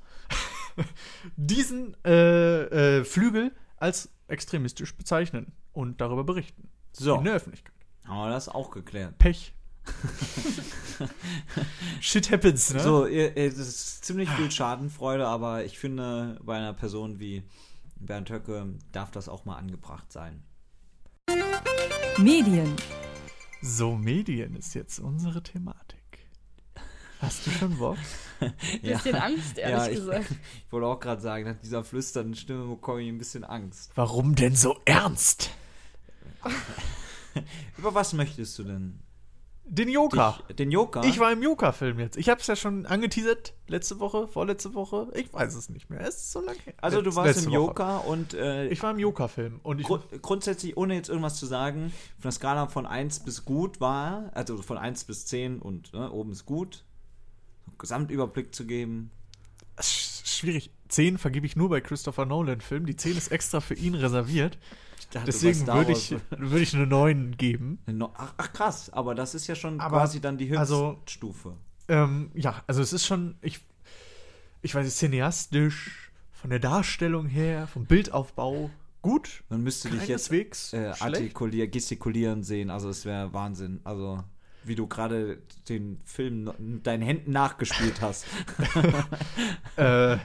diesen 1.35 1.95
äh, 2.05 2.99
äh, 2.99 3.03
Flügel 3.03 3.51
als 3.77 4.09
extremistisch 4.27 4.95
bezeichnen 4.95 5.53
und 5.73 6.01
darüber 6.01 6.23
berichten. 6.23 6.69
So, 6.93 7.15
In 7.15 7.25
der 7.25 7.35
Öffentlichkeit. 7.35 7.73
haben 8.05 8.27
wir 8.27 8.29
das 8.29 8.49
auch 8.49 8.71
geklärt. 8.71 9.17
Pech. 9.17 9.53
Shit 12.01 12.31
happens, 12.31 12.73
ne? 12.73 12.79
So, 12.79 13.05
das 13.05 13.57
ist 13.57 14.05
ziemlich 14.05 14.29
viel 14.29 14.51
Schadenfreude, 14.51 15.27
aber 15.27 15.65
ich 15.65 15.79
finde, 15.79 16.39
bei 16.43 16.57
einer 16.57 16.73
Person 16.73 17.19
wie 17.19 17.43
Bernd 17.99 18.29
Höcke 18.29 18.75
darf 18.91 19.11
das 19.11 19.29
auch 19.29 19.45
mal 19.45 19.57
angebracht 19.57 20.11
sein. 20.11 20.43
Medien, 22.17 22.75
So, 23.61 23.95
Medien 23.95 24.55
ist 24.55 24.73
jetzt 24.73 24.99
unsere 24.99 25.41
Thematik. 25.43 25.99
Hast 27.21 27.45
du 27.45 27.51
schon 27.51 27.77
Bock? 27.77 27.97
Bisschen 28.81 29.15
Angst, 29.15 29.57
ehrlich 29.57 29.77
ja, 29.77 29.87
ich, 29.87 29.95
gesagt. 29.95 30.25
Ich 30.65 30.71
wollte 30.71 30.87
auch 30.87 30.99
gerade 30.99 31.21
sagen, 31.21 31.45
nach 31.45 31.59
dieser 31.61 31.83
flüsternden 31.83 32.35
Stimme 32.35 32.65
bekomme 32.67 33.01
ich 33.01 33.09
ein 33.09 33.17
bisschen 33.17 33.43
Angst. 33.43 33.91
Warum 33.95 34.35
denn 34.35 34.55
so 34.55 34.77
ernst? 34.85 35.51
Über 37.77 37.93
was 37.93 38.13
möchtest 38.13 38.57
du 38.59 38.63
denn? 38.63 38.99
Den 39.71 39.87
Joker. 39.87 40.39
Dich, 40.49 40.55
den 40.55 40.71
Joker? 40.71 41.03
Ich 41.03 41.19
war 41.19 41.31
im 41.31 41.43
Joker-Film 41.43 41.99
jetzt. 41.99 42.17
Ich 42.17 42.27
habe 42.27 42.41
es 42.41 42.47
ja 42.47 42.55
schon 42.55 42.87
angeteasert, 42.87 43.53
letzte 43.67 43.99
Woche, 43.99 44.27
vorletzte 44.27 44.73
Woche. 44.73 45.11
Ich 45.13 45.31
weiß 45.31 45.53
es 45.53 45.69
nicht 45.69 45.89
mehr. 45.91 46.01
Es 46.01 46.15
ist 46.15 46.31
so 46.31 46.41
lange 46.41 46.57
her. 46.65 46.73
Also 46.81 47.01
du 47.03 47.15
warst 47.15 47.45
im 47.45 47.51
Woche. 47.51 47.53
Joker 47.55 48.05
und 48.07 48.33
äh, 48.33 48.67
Ich 48.69 48.81
war 48.81 48.89
im 48.91 48.97
Joker-Film. 48.99 49.59
Und 49.61 49.79
ich. 49.79 49.85
Gru 49.85 49.99
grundsätzlich, 50.23 50.75
ohne 50.75 50.95
jetzt 50.95 51.09
irgendwas 51.09 51.35
zu 51.35 51.45
sagen, 51.45 51.93
von 52.17 52.23
der 52.23 52.31
Skala 52.31 52.67
von 52.67 52.87
1 52.87 53.19
bis 53.19 53.45
gut 53.45 53.79
war, 53.79 54.31
also 54.33 54.57
von 54.61 54.77
1 54.79 55.03
bis 55.03 55.27
10 55.27 55.59
und 55.59 55.93
ne, 55.93 56.11
oben 56.11 56.31
ist 56.31 56.45
gut, 56.47 56.83
Gesamtüberblick 57.77 58.53
zu 58.55 58.65
geben. 58.65 59.11
Sch- 59.77 60.25
Schwierig. 60.25 60.71
10 60.89 61.17
vergebe 61.17 61.45
ich 61.45 61.55
nur 61.55 61.69
bei 61.69 61.81
Christopher 61.81 62.25
Nolan-Filmen. 62.25 62.85
Die 62.85 62.95
10 62.95 63.17
ist 63.17 63.31
extra 63.31 63.61
für 63.61 63.75
ihn 63.75 63.95
reserviert. 63.95 64.57
Dachte, 65.11 65.25
Deswegen 65.25 65.65
würde 65.65 65.91
ich, 65.93 66.15
würde 66.29 66.59
ich 66.61 66.75
eine 66.75 66.85
9 66.85 67.37
geben. 67.37 67.79
Ach, 68.15 68.33
ach 68.37 68.53
krass, 68.53 68.91
aber 68.91 69.15
das 69.15 69.33
ist 69.33 69.47
ja 69.47 69.55
schon 69.55 69.79
Aber, 69.79 69.97
quasi 69.97 70.19
dann 70.21 70.37
die 70.37 70.45
höchste 70.45 70.59
also- 70.59 70.99
Stufe. 71.07 71.55
Ähm, 71.87 72.29
ja, 72.35 72.63
also 72.67 72.83
es 72.83 72.93
ist 72.93 73.07
schon, 73.07 73.35
ich, 73.41 73.61
ich 74.61 74.75
weiß 74.75 74.85
nicht, 74.85 74.95
cineastisch, 74.95 76.11
von 76.31 76.51
der 76.51 76.59
Darstellung 76.59 77.25
her, 77.25 77.65
vom 77.67 77.85
Bildaufbau, 77.85 78.69
gut. 79.01 79.43
Man 79.49 79.63
müsste 79.63 79.89
dich 79.89 80.07
jetzt 80.07 80.31
äh, 80.31 80.45
schlecht. 80.53 81.01
artikulieren, 81.01 81.71
gestikulieren 81.71 82.43
sehen, 82.43 82.69
also 82.69 82.89
es 82.89 83.05
wäre 83.05 83.33
Wahnsinn. 83.33 83.81
Also 83.83 84.23
wie 84.63 84.75
du 84.75 84.87
gerade 84.87 85.41
den 85.67 85.99
Film 86.05 86.51
mit 86.59 86.85
deinen 86.85 87.01
Händen 87.01 87.31
nachgespielt 87.31 88.01
hast. 88.01 88.25
Äh, 89.75 90.17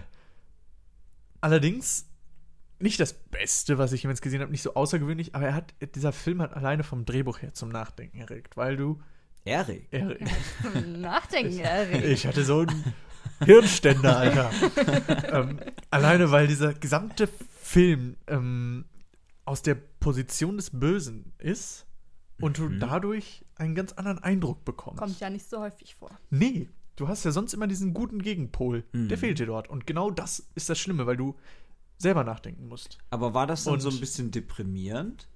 allerdings 1.44 2.06
nicht 2.80 2.98
das 2.98 3.12
Beste, 3.12 3.76
was 3.78 3.92
ich 3.92 4.02
jemals 4.02 4.22
gesehen 4.22 4.40
habe, 4.40 4.50
nicht 4.50 4.62
so 4.62 4.74
außergewöhnlich, 4.74 5.34
aber 5.34 5.46
er 5.46 5.54
hat, 5.54 5.74
dieser 5.94 6.12
Film 6.12 6.40
hat 6.40 6.54
alleine 6.54 6.82
vom 6.82 7.04
Drehbuch 7.04 7.42
her 7.42 7.52
zum 7.52 7.68
Nachdenken 7.68 8.18
erregt, 8.18 8.56
weil 8.56 8.76
du, 8.76 9.00
Erik. 9.44 9.86
er, 9.90 10.16
Nachdenken, 10.86 11.58
Erik. 11.58 12.02
ich 12.02 12.26
hatte 12.26 12.44
so 12.44 12.60
einen 12.60 12.94
Hirnständer, 13.44 14.16
Alter. 14.16 14.50
ähm, 15.32 15.60
alleine, 15.90 16.30
weil 16.30 16.46
dieser 16.46 16.72
gesamte 16.72 17.28
Film 17.60 18.16
ähm, 18.26 18.86
aus 19.44 19.60
der 19.60 19.74
Position 19.74 20.56
des 20.56 20.70
Bösen 20.70 21.34
ist 21.38 21.86
und 22.40 22.56
du 22.58 22.70
dadurch 22.70 23.44
einen 23.56 23.74
ganz 23.74 23.92
anderen 23.92 24.18
Eindruck 24.18 24.64
bekommst. 24.64 24.98
Kommt 24.98 25.20
ja 25.20 25.28
nicht 25.28 25.48
so 25.48 25.60
häufig 25.60 25.94
vor. 25.94 26.10
Nee, 26.30 26.70
du 26.96 27.08
hast 27.08 27.24
ja 27.24 27.30
sonst 27.32 27.52
immer 27.54 27.66
diesen 27.66 27.94
guten 27.94 28.22
Gegenpol. 28.22 28.84
Mhm. 28.92 29.08
Der 29.08 29.18
fehlt 29.18 29.38
dir 29.38 29.46
dort. 29.46 29.68
Und 29.68 29.86
genau 29.86 30.10
das 30.10 30.46
ist 30.54 30.68
das 30.70 30.78
Schlimme, 30.78 31.06
weil 31.06 31.16
du 31.16 31.34
selber 31.98 32.24
nachdenken 32.24 32.68
musst. 32.68 32.98
Aber 33.10 33.34
war 33.34 33.46
das 33.46 33.64
dann 33.64 33.74
Und- 33.74 33.80
so 33.80 33.88
ein 33.90 34.00
bisschen 34.00 34.30
deprimierend? 34.30 35.28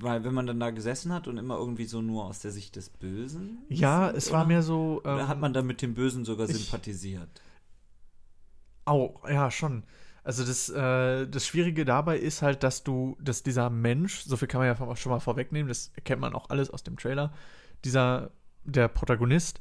Weil 0.00 0.22
wenn 0.22 0.32
man 0.34 0.46
dann 0.46 0.60
da 0.60 0.70
gesessen 0.70 1.12
hat 1.12 1.26
und 1.26 1.38
immer 1.38 1.56
irgendwie 1.58 1.84
so 1.86 2.00
nur 2.00 2.24
aus 2.26 2.38
der 2.38 2.52
Sicht 2.52 2.76
des 2.76 2.88
Bösen? 2.88 3.58
Ja, 3.68 4.08
es 4.10 4.30
war 4.30 4.46
mehr 4.46 4.62
so. 4.62 5.02
Ähm, 5.04 5.14
Oder 5.14 5.26
hat 5.28 5.40
man 5.40 5.52
dann 5.52 5.66
mit 5.66 5.82
dem 5.82 5.94
Bösen 5.94 6.24
sogar 6.24 6.48
ich- 6.48 6.56
sympathisiert? 6.56 7.28
Auch, 8.84 9.28
ja, 9.28 9.50
schon. 9.50 9.82
Also 10.24 10.44
das, 10.44 10.68
äh, 10.68 11.26
das 11.26 11.46
Schwierige 11.46 11.84
dabei 11.84 12.18
ist 12.18 12.42
halt, 12.42 12.62
dass 12.62 12.84
du, 12.84 13.16
dass 13.20 13.42
dieser 13.42 13.70
Mensch, 13.70 14.20
so 14.20 14.36
viel 14.36 14.48
kann 14.48 14.60
man 14.60 14.68
ja 14.68 14.96
schon 14.96 15.10
mal 15.10 15.20
vorwegnehmen, 15.20 15.68
das 15.68 15.90
kennt 16.04 16.20
man 16.20 16.34
auch 16.34 16.50
alles 16.50 16.70
aus 16.70 16.82
dem 16.84 16.96
Trailer, 16.96 17.32
dieser, 17.84 18.30
der 18.64 18.88
Protagonist, 18.88 19.60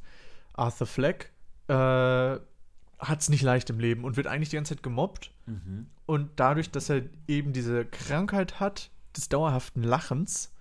Arthur 0.58 0.88
Fleck, 0.88 1.32
äh, 1.70 1.74
hat 1.74 3.22
es 3.22 3.30
nicht 3.30 3.44
leicht 3.44 3.70
im 3.70 3.80
Leben 3.80 4.04
und 4.04 4.18
wird 4.18 4.28
eigentlich 4.28 4.50
die 4.50 4.56
ganze 4.58 4.76
Zeit 4.76 4.84
gemobbt. 4.84 5.32
Mhm. 5.46 5.88
Und 6.06 6.32
dadurch, 6.38 6.72
dass 6.72 6.90
er 6.90 7.04
eben 7.28 7.54
diese 7.54 7.86
Krankheit 7.86 8.60
hat, 8.60 8.90
des 9.16 9.30
dauerhaften 9.30 9.84
Lachens, 9.84 10.52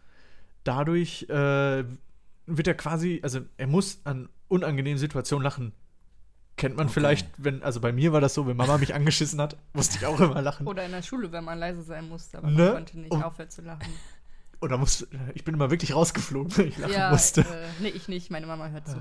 dadurch 0.65 1.25
äh, 1.29 1.85
wird 2.47 2.67
er 2.69 2.75
quasi, 2.75 3.21
also 3.23 3.41
er 3.57 3.67
muss 3.67 4.01
an 4.05 4.29
unangenehmen 4.49 4.99
Situationen 4.99 5.43
lachen. 5.45 5.73
Kennt 6.57 6.77
man 6.77 6.87
Okay. 6.87 6.95
vielleicht, 6.95 7.29
wenn, 7.37 7.63
also 7.63 7.81
bei 7.81 7.93
mir 7.93 8.13
war 8.13 8.21
das 8.23 8.33
so, 8.35 8.47
wenn 8.47 8.57
Mama 8.57 8.79
mich 8.79 8.95
angeschissen 8.95 9.41
hat, 9.41 9.57
musste 9.75 9.99
ich 9.99 10.07
auch 10.07 10.19
immer 10.21 10.41
lachen. 10.41 10.67
Oder 10.67 10.85
in 10.87 10.93
der 10.93 11.03
Schule, 11.03 11.31
wenn 11.33 11.45
man 11.45 11.59
leise 11.59 11.83
sein 11.83 12.09
musste, 12.09 12.39
aber 12.39 12.49
Ne? 12.51 12.65
man 12.65 12.75
konnte 12.75 12.99
nicht 12.99 13.11
Und- 13.13 13.23
aufhören 13.23 13.51
zu 13.51 13.63
lachen. 13.63 13.93
Oder 14.61 14.79
musste, 14.79 15.07
ich 15.35 15.45
bin 15.45 15.55
immer 15.55 15.71
wirklich 15.71 15.95
rausgeflogen, 15.95 16.57
wenn 16.57 16.69
ich 16.69 16.79
lachen 16.79 16.93
ja, 16.93 17.11
musste. 17.11 17.43
Äh, 17.43 17.45
nee, 17.81 17.89
ich 17.89 18.09
nicht. 18.09 18.31
Meine 18.31 18.47
Mama 18.47 18.69
hört 18.69 18.89
zu. 18.89 18.97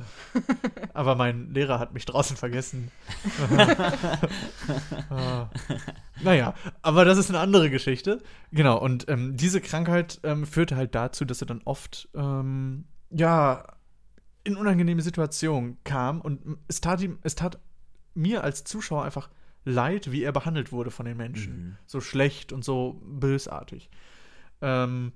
Aber 0.93 1.15
mein 1.15 1.51
Lehrer 1.51 1.79
hat 1.79 1.93
mich 1.93 2.05
draußen 2.05 2.35
vergessen. 2.37 2.91
ah. 5.09 5.49
Naja, 6.21 6.55
aber 6.81 7.03
das 7.03 7.17
ist 7.17 7.29
eine 7.29 7.39
andere 7.39 7.69
Geschichte. 7.69 8.21
Genau, 8.51 8.79
und 8.79 9.07
ähm, 9.09 9.35
diese 9.35 9.59
Krankheit 9.59 10.19
ähm, 10.23 10.45
führte 10.45 10.77
halt 10.77 10.95
dazu, 10.95 11.25
dass 11.25 11.41
er 11.41 11.47
dann 11.47 11.61
oft, 11.65 12.07
ähm, 12.15 12.85
ja, 13.09 13.65
in 14.45 14.55
unangenehme 14.55 15.01
Situationen 15.01 15.77
kam 15.83 16.21
und 16.21 16.57
es 16.67 16.79
tat 16.79 17.01
ihm, 17.01 17.19
es 17.23 17.35
tat 17.35 17.59
mir 18.13 18.43
als 18.43 18.63
Zuschauer 18.63 19.03
einfach 19.03 19.29
leid, 19.65 20.11
wie 20.11 20.23
er 20.23 20.31
behandelt 20.31 20.71
wurde 20.71 20.91
von 20.91 21.05
den 21.05 21.17
Menschen. 21.17 21.53
Mhm. 21.53 21.77
So 21.85 21.99
schlecht 21.99 22.53
und 22.53 22.63
so 22.63 23.01
bösartig. 23.03 23.89
Ähm, 24.61 25.11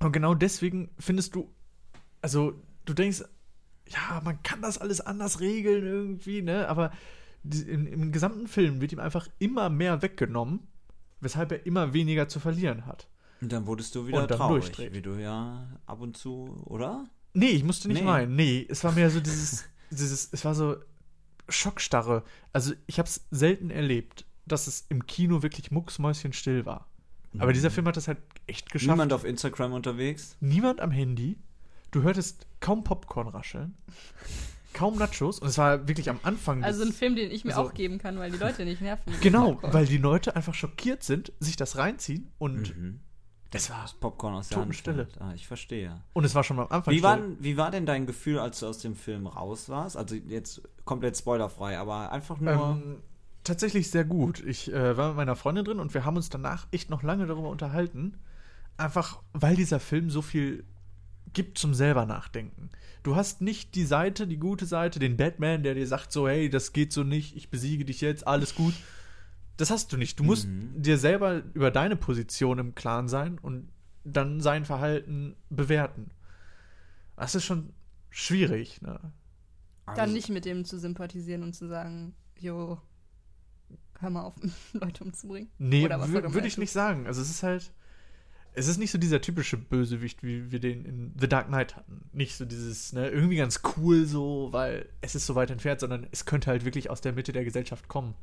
und 0.00 0.12
genau 0.12 0.34
deswegen 0.34 0.90
findest 0.98 1.34
du, 1.34 1.52
also 2.22 2.54
du 2.84 2.92
denkst, 2.94 3.22
ja, 3.88 4.20
man 4.24 4.42
kann 4.42 4.62
das 4.62 4.78
alles 4.78 5.00
anders 5.00 5.40
regeln 5.40 5.84
irgendwie, 5.86 6.42
ne? 6.42 6.68
Aber 6.68 6.90
im, 7.44 7.86
im 7.86 8.12
gesamten 8.12 8.48
Film 8.48 8.80
wird 8.80 8.92
ihm 8.92 8.98
einfach 8.98 9.28
immer 9.38 9.70
mehr 9.70 10.02
weggenommen, 10.02 10.60
weshalb 11.20 11.52
er 11.52 11.64
immer 11.66 11.92
weniger 11.92 12.28
zu 12.28 12.40
verlieren 12.40 12.86
hat. 12.86 13.08
Und 13.40 13.52
dann 13.52 13.66
wurdest 13.66 13.94
du 13.94 14.06
wieder 14.06 14.26
traurig, 14.26 14.64
durchdreht. 14.64 14.92
wie 14.94 15.02
du 15.02 15.14
ja 15.20 15.68
ab 15.86 16.00
und 16.00 16.16
zu, 16.16 16.60
oder? 16.64 17.08
Nee, 17.34 17.50
ich 17.50 17.64
musste 17.64 17.88
nicht 17.88 18.00
Nee. 18.00 18.06
weinen. 18.06 18.34
Nee, 18.34 18.66
es 18.68 18.82
war 18.82 18.92
mehr 18.92 19.10
so 19.10 19.20
dieses, 19.26 19.64
dieses, 19.90 20.28
es 20.32 20.44
war 20.44 20.54
so 20.54 20.76
Schockstarre. 21.48 22.24
Also 22.52 22.72
ich 22.86 22.98
habe 22.98 23.08
es 23.08 23.26
selten 23.30 23.70
erlebt, 23.70 24.24
dass 24.46 24.66
es 24.66 24.86
im 24.88 25.06
Kino 25.06 25.42
wirklich 25.42 25.70
mucksmäuschenstill 25.70 26.66
war. 26.66 26.88
Aber 27.38 27.52
dieser 27.52 27.70
Film 27.70 27.86
hat 27.86 27.96
das 27.98 28.08
halt 28.08 28.18
echt 28.46 28.70
geschafft. 28.70 28.90
Niemand 28.90 29.12
auf 29.12 29.24
Instagram 29.24 29.72
unterwegs? 29.72 30.36
niemand 30.40 30.80
am 30.80 30.90
Handy. 30.90 31.38
Du 31.90 32.02
hörtest 32.02 32.46
kaum 32.60 32.84
Popcorn 32.84 33.28
rascheln. 33.28 33.74
Kaum 34.74 34.98
Nachos. 34.98 35.38
Und 35.38 35.48
es 35.48 35.56
war 35.56 35.88
wirklich 35.88 36.10
am 36.10 36.20
Anfang. 36.22 36.62
Also 36.62 36.82
ein 36.84 36.92
Film, 36.92 37.16
den 37.16 37.30
ich 37.30 37.44
mir 37.44 37.56
also- 37.56 37.70
auch 37.70 37.74
geben 37.74 37.96
kann, 37.98 38.18
weil 38.18 38.30
die 38.30 38.36
Leute 38.36 38.64
nicht 38.64 38.82
nerven. 38.82 39.10
Genau, 39.22 39.58
weil 39.62 39.86
die 39.86 39.96
Leute 39.96 40.36
einfach 40.36 40.52
schockiert 40.54 41.02
sind, 41.02 41.32
sich 41.40 41.56
das 41.56 41.78
reinziehen 41.78 42.28
und 42.38 42.76
Mhm. 42.76 43.00
es 43.52 43.70
war 43.70 43.80
Das 43.82 43.94
Popcorn 43.94 44.34
aus 44.34 44.48
der 44.50 44.66
fällt. 44.70 45.18
Ah, 45.20 45.32
ich 45.34 45.46
verstehe. 45.46 46.02
und 46.12 46.24
es 46.24 46.34
war 46.34 46.44
schon 46.44 46.58
am 46.58 46.66
Anfang 46.68 46.92
Wie 46.92 47.02
war, 47.02 47.18
wie 47.38 47.56
war 47.56 47.70
denn 47.70 47.86
dein 47.86 48.04
Gefühl, 48.06 48.38
als 48.38 48.60
du 48.60 48.66
aus 48.66 48.78
dem 48.78 48.94
Film 48.96 49.26
raus 49.26 49.70
warst? 49.70 49.96
Also 49.96 50.14
jetzt 50.14 50.60
komplett 50.84 51.16
spoilerfrei, 51.16 51.78
aber 51.78 52.12
einfach 52.12 52.38
nur. 52.38 52.52
ähm, 52.52 52.96
tatsächlich 53.44 53.90
sehr 53.90 54.04
gut. 54.04 54.44
Ich 54.44 54.70
äh, 54.70 54.96
war 54.98 55.08
mit 55.08 55.16
meiner 55.16 55.36
Freundin 55.36 55.64
drin 55.64 55.78
und 55.80 55.94
wir 55.94 56.04
haben 56.04 56.16
uns 56.16 56.28
danach 56.28 56.66
echt 56.70 56.90
noch 56.90 57.02
lange 57.02 57.26
darüber 57.26 57.48
unterhalten. 57.48 58.18
Einfach, 58.76 59.22
weil 59.32 59.56
dieser 59.56 59.80
Film 59.80 60.10
so 60.10 60.22
viel 60.22 60.64
gibt 61.32 61.58
zum 61.58 61.74
selber 61.74 62.06
nachdenken. 62.06 62.70
Du 63.02 63.14
hast 63.16 63.40
nicht 63.40 63.74
die 63.74 63.84
Seite, 63.84 64.26
die 64.26 64.38
gute 64.38 64.66
Seite, 64.66 64.98
den 64.98 65.16
Batman, 65.16 65.62
der 65.62 65.74
dir 65.74 65.86
sagt 65.86 66.12
so, 66.12 66.28
hey, 66.28 66.48
das 66.50 66.72
geht 66.72 66.92
so 66.92 67.02
nicht, 67.04 67.36
ich 67.36 67.50
besiege 67.50 67.84
dich 67.84 68.00
jetzt, 68.00 68.26
alles 68.26 68.54
gut. 68.54 68.74
Das 69.56 69.70
hast 69.70 69.92
du 69.92 69.96
nicht. 69.96 70.18
Du 70.18 70.24
musst 70.24 70.46
Mhm. 70.48 70.82
dir 70.82 70.98
selber 70.98 71.42
über 71.54 71.70
deine 71.70 71.96
Position 71.96 72.58
im 72.58 72.74
Klaren 72.74 73.08
sein 73.08 73.38
und 73.38 73.68
dann 74.04 74.40
sein 74.40 74.64
Verhalten 74.64 75.34
bewerten. 75.50 76.10
Das 77.16 77.34
ist 77.34 77.44
schon 77.44 77.72
schwierig, 78.10 78.82
ne? 78.82 79.00
also, 79.86 80.00
Dann 80.00 80.12
nicht 80.12 80.28
mit 80.28 80.44
dem 80.44 80.64
zu 80.64 80.78
sympathisieren 80.78 81.42
und 81.42 81.54
zu 81.54 81.66
sagen, 81.68 82.14
jo, 82.38 82.80
hör 84.00 84.10
mal 84.10 84.22
auf, 84.22 84.34
Leute 84.72 85.04
umzubringen. 85.04 85.48
Nee, 85.58 85.88
würde 85.88 86.46
ich 86.46 86.54
tut. 86.54 86.60
nicht 86.60 86.72
sagen. 86.72 87.06
Also 87.06 87.22
es 87.22 87.30
ist 87.30 87.42
halt, 87.42 87.72
es 88.56 88.66
ist 88.68 88.78
nicht 88.78 88.90
so 88.90 88.98
dieser 88.98 89.20
typische 89.20 89.56
Bösewicht, 89.56 90.22
wie 90.22 90.50
wir 90.50 90.58
den 90.60 90.84
in 90.84 91.14
The 91.20 91.28
Dark 91.28 91.46
Knight 91.48 91.76
hatten. 91.76 92.08
Nicht 92.12 92.36
so 92.36 92.44
dieses, 92.44 92.92
ne, 92.92 93.08
irgendwie 93.08 93.36
ganz 93.36 93.60
cool 93.76 94.04
so, 94.06 94.48
weil 94.50 94.88
es 95.02 95.14
ist 95.14 95.26
so 95.26 95.34
weit 95.34 95.50
entfernt, 95.50 95.80
sondern 95.80 96.06
es 96.10 96.24
könnte 96.24 96.50
halt 96.50 96.64
wirklich 96.64 96.90
aus 96.90 97.00
der 97.00 97.12
Mitte 97.12 97.32
der 97.32 97.44
Gesellschaft 97.44 97.86
kommen. 97.88 98.14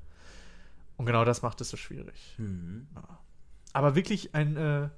Und 0.98 1.06
genau 1.06 1.24
das 1.26 1.42
macht 1.42 1.62
es 1.62 1.70
so 1.70 1.78
schwierig. 1.78 2.36
Mhm. 2.38 2.88
Aber 3.74 3.96
wirklich 3.96 4.36
ein 4.36 4.58
äh, 4.58 4.90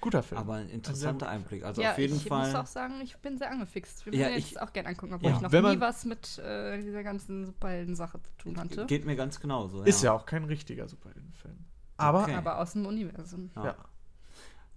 guter 0.00 0.22
Film. 0.22 0.40
Aber 0.40 0.54
ein 0.54 0.68
interessanter 0.68 1.28
Einblick. 1.28 1.64
Also 1.64 1.82
ja, 1.82 1.92
auf 1.92 1.98
jeden 1.98 2.16
ich 2.16 2.24
Fall. 2.26 2.46
muss 2.46 2.54
auch 2.54 2.66
sagen, 2.66 3.00
ich 3.02 3.16
bin 3.18 3.36
sehr 3.38 3.50
angefixt. 3.50 4.00
Ich 4.00 4.06
will 4.06 4.14
Ja, 4.14 4.28
mir 4.28 4.36
ich- 4.36 4.50
jetzt 4.52 4.60
auch 4.62 4.72
gerne 4.72 4.90
angucken, 4.90 5.14
obwohl 5.14 5.30
Ja, 5.30 5.36
ich 5.36 5.42
noch 5.42 5.52
wenn 5.52 5.62
nie 5.64 5.70
man- 5.76 5.80
was 5.80 6.04
mit 6.04 6.38
äh, 6.38 6.80
dieser 6.82 7.02
ganzen 7.02 7.44
Superhelden-Sache 7.46 8.20
zu 8.22 8.30
tun 8.38 8.58
hatte. 8.58 8.86
Geht 8.86 9.04
mir 9.06 9.16
ganz 9.16 9.40
genauso. 9.40 9.82
ist 9.82 10.02
ja 10.02 10.12
auch 10.12 10.24
kein 10.26 10.44
richtiger 10.44 10.88
Superheldenfilm. 10.88 11.56
Aber 11.96 12.22
Okay. 12.22 12.34
Aber 12.34 12.58
aus 12.58 12.72
dem 12.72 12.86
Universum. 12.86 13.50
Ja. 13.56 13.76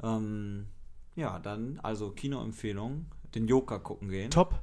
Ja. 0.02 0.18
Ähm, 0.18 0.68
ja, 1.16 1.40
dann, 1.40 1.80
also 1.82 2.12
Kinoempfehlung, 2.12 3.06
den 3.36 3.48
Joker 3.48 3.80
gucken 3.80 4.10
gehen. 4.10 4.30
top. 4.32 4.60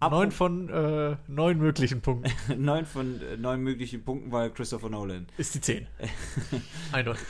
Apro- 0.00 0.10
Neun 0.10 0.30
von 0.32 0.68
äh, 0.70 1.16
neun 1.28 1.58
möglichen 1.58 2.00
Punkten 2.00 2.32
neun 2.64 2.86
von 2.86 3.20
äh, 3.20 3.36
neun 3.36 3.60
möglichen 3.60 4.02
Punkten, 4.02 4.32
weil 4.32 4.50
Christopher 4.50 4.88
Nolan. 4.88 5.26
ist 5.36 5.54
die 5.54 5.60
10. 5.60 5.86
Eindeutig. 6.92 7.22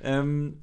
Ähm, 0.00 0.62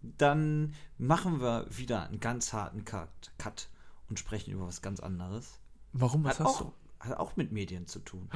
dann 0.00 0.74
machen 0.96 1.40
wir 1.42 1.66
wieder 1.70 2.06
einen 2.08 2.18
ganz 2.18 2.52
harten 2.54 2.84
Cut, 2.86 3.10
Cut 3.38 3.68
und 4.08 4.18
sprechen 4.18 4.52
über 4.52 4.66
was 4.66 4.80
ganz 4.80 5.00
anderes. 5.00 5.60
Warum, 5.92 6.24
was 6.24 6.40
Hat 6.40 6.46
hast 6.46 6.62
auch, 6.62 6.72
hat 7.00 7.18
auch 7.18 7.36
mit 7.36 7.52
Medien 7.52 7.86
zu 7.86 7.98
tun. 8.00 8.30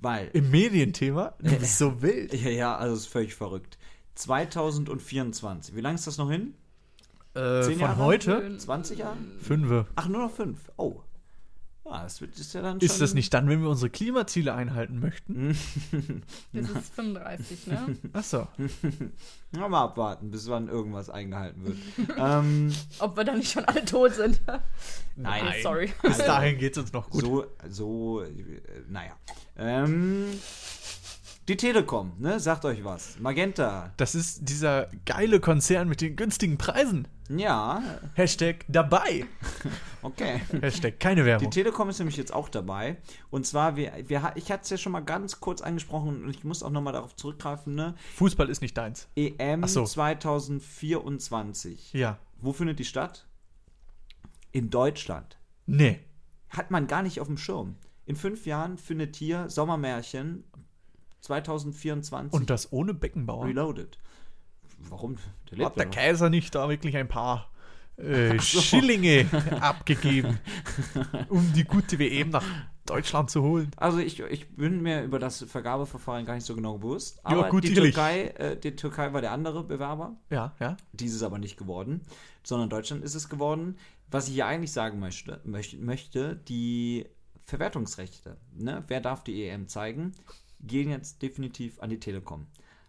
Weil, 0.00 0.30
du? 0.30 0.38
Im 0.38 0.50
Medienthema? 0.50 1.34
Du 1.38 1.54
bist 1.58 1.78
so 1.78 2.00
wild. 2.02 2.32
ja, 2.42 2.50
ja, 2.50 2.76
also 2.76 2.96
ist 2.96 3.06
völlig 3.08 3.34
verrückt. 3.34 3.78
2024. 4.16 5.74
Wie 5.76 5.80
lange 5.80 5.94
ist 5.94 6.06
das 6.06 6.18
noch 6.18 6.30
hin? 6.30 6.54
Äh, 7.34 7.62
Zehn 7.62 7.72
von 7.72 7.80
Jahre? 7.80 7.96
heute? 8.04 8.56
20 8.58 8.98
Jahre? 8.98 9.16
Fünfe. 9.40 9.86
Ach, 9.94 10.08
nur 10.08 10.22
noch 10.22 10.32
fünf. 10.32 10.58
Oh. 10.76 11.00
Ja, 11.84 12.02
das 12.02 12.20
wird, 12.20 12.36
ist 12.36 12.52
ja 12.52 12.62
dann 12.62 12.80
Ist 12.80 13.00
das 13.00 13.14
nicht 13.14 13.32
dann, 13.32 13.48
wenn 13.48 13.62
wir 13.62 13.68
unsere 13.68 13.90
Klimaziele 13.90 14.54
einhalten 14.54 14.98
möchten? 14.98 15.56
Das 16.52 16.68
ist 16.70 16.94
35, 16.94 17.66
ne? 17.68 17.96
Achso. 18.12 18.48
Na, 19.52 19.68
mal 19.68 19.84
abwarten, 19.84 20.30
bis 20.30 20.48
wann 20.48 20.68
irgendwas 20.68 21.10
eingehalten 21.10 21.64
wird. 21.64 21.76
ähm, 22.16 22.72
Ob 22.98 23.16
wir 23.16 23.22
dann 23.24 23.38
nicht 23.38 23.52
schon 23.52 23.64
alle 23.66 23.84
tot 23.84 24.14
sind. 24.14 24.40
Nein. 25.14 25.46
Okay, 25.46 25.62
sorry. 25.62 25.92
Bis 26.02 26.18
dahin 26.18 26.58
geht 26.58 26.72
es 26.72 26.78
uns 26.78 26.92
noch 26.92 27.08
gut. 27.08 27.20
So, 27.20 27.46
so, 27.68 28.22
äh, 28.22 28.32
naja. 28.88 29.12
Ähm, 29.56 30.26
die 31.48 31.56
Telekom, 31.56 32.12
ne, 32.18 32.38
sagt 32.40 32.64
euch 32.64 32.82
was. 32.84 33.18
Magenta, 33.20 33.92
Das 33.96 34.14
ist 34.16 34.48
dieser 34.48 34.88
geile 35.04 35.38
Konzern 35.40 35.88
mit 35.88 36.00
den 36.00 36.16
günstigen 36.16 36.58
Preisen. 36.58 37.06
ja, 37.28 37.82
Hashtag 38.14 38.64
dabei. 38.68 39.26
okay. 40.02 40.40
Hashtag 40.60 40.98
keine 40.98 41.20
Die 41.22 41.26
Werbung. 41.26 41.50
Telekom 41.50 41.88
ist 41.88 41.98
nämlich 41.98 42.16
jetzt 42.16 42.32
auch 42.34 42.48
dabei. 42.48 42.96
Und 43.30 43.46
zwar, 43.46 43.76
wir, 43.76 43.92
wir, 44.06 44.32
ich 44.34 44.50
hatte 44.50 44.64
es 44.64 44.70
ja 44.70 44.76
schon 44.76 44.90
mal 44.92 45.00
ganz 45.04 45.38
kurz 45.40 45.60
angesprochen 45.60 46.24
und 46.24 46.30
ich 46.30 46.42
muss 46.44 46.62
auch 46.64 46.70
nochmal 46.70 46.92
darauf 46.94 47.14
zurückgreifen, 47.14 47.74
ne? 47.76 47.94
Fußball 48.16 48.48
ist 48.48 48.60
nicht 48.60 48.76
deins. 48.76 49.06
EM 49.14 49.64
so. 49.68 49.84
2024. 49.84 51.92
Ja. 51.92 52.18
Wo 52.38 52.52
findet 52.52 52.80
die 52.80 52.84
statt? 52.84 53.26
In 54.52 54.70
Deutschland. 54.70 55.38
Nee. 55.66 56.00
Hat 56.48 56.70
man 56.70 56.86
gar 56.86 57.02
nicht 57.02 57.20
auf 57.20 57.26
dem 57.28 57.38
Schirm. 57.38 57.76
In 58.04 58.14
fünf 58.16 58.46
Jahren 58.46 58.78
findet 58.78 59.16
hier 59.16 59.50
Sommermärchen 59.50 60.44
2024 61.26 62.32
Und 62.32 62.50
das 62.50 62.72
ohne 62.72 62.94
Beckenbauer. 62.94 63.46
Reloaded. 63.46 63.98
Warum? 64.88 65.16
Der 65.50 65.66
Hat 65.66 65.76
der 65.76 65.84
ja 65.84 65.88
noch. 65.88 65.94
Kaiser 65.94 66.30
nicht 66.30 66.54
da 66.54 66.68
wirklich 66.68 66.96
ein 66.96 67.08
paar 67.08 67.50
äh, 67.96 68.38
so. 68.40 68.60
Schillinge 68.60 69.26
abgegeben, 69.60 70.38
um 71.28 71.52
die 71.52 71.64
gute 71.64 71.98
WM 71.98 72.30
nach 72.30 72.44
Deutschland 72.84 73.30
zu 73.30 73.42
holen? 73.42 73.70
Also 73.76 73.98
ich, 73.98 74.20
ich 74.20 74.48
bin 74.54 74.82
mir 74.82 75.02
über 75.02 75.18
das 75.18 75.42
Vergabeverfahren 75.42 76.24
gar 76.24 76.34
nicht 76.34 76.46
so 76.46 76.54
genau 76.54 76.78
bewusst. 76.78 77.16
Ja, 77.16 77.22
Aber 77.24 77.48
gut, 77.48 77.64
die, 77.64 77.74
ehrlich. 77.74 77.94
Türkei, 77.94 78.28
äh, 78.28 78.56
die 78.56 78.76
Türkei 78.76 79.12
war 79.12 79.20
der 79.20 79.32
andere 79.32 79.64
Bewerber. 79.64 80.16
Ja, 80.30 80.54
ja. 80.60 80.76
Dies 80.92 81.14
ist 81.14 81.22
aber 81.22 81.38
nicht 81.38 81.56
geworden, 81.56 82.02
sondern 82.44 82.68
Deutschland 82.68 83.02
ist 83.02 83.14
es 83.14 83.28
geworden. 83.28 83.76
Was 84.10 84.28
ich 84.28 84.34
hier 84.34 84.46
eigentlich 84.46 84.72
sagen 84.72 85.00
möchte, 85.00 85.40
möchte, 85.44 85.78
möchte 85.78 86.36
die 86.36 87.06
Verwertungsrechte, 87.44 88.36
ne? 88.54 88.84
wer 88.86 89.00
darf 89.00 89.24
die 89.24 89.44
EM 89.44 89.68
zeigen, 89.68 90.12
gehen 90.66 90.90
jetzt 90.90 91.22
definitiv 91.22 91.80
an 91.80 91.90
die 91.90 92.00
Telekom. 92.00 92.46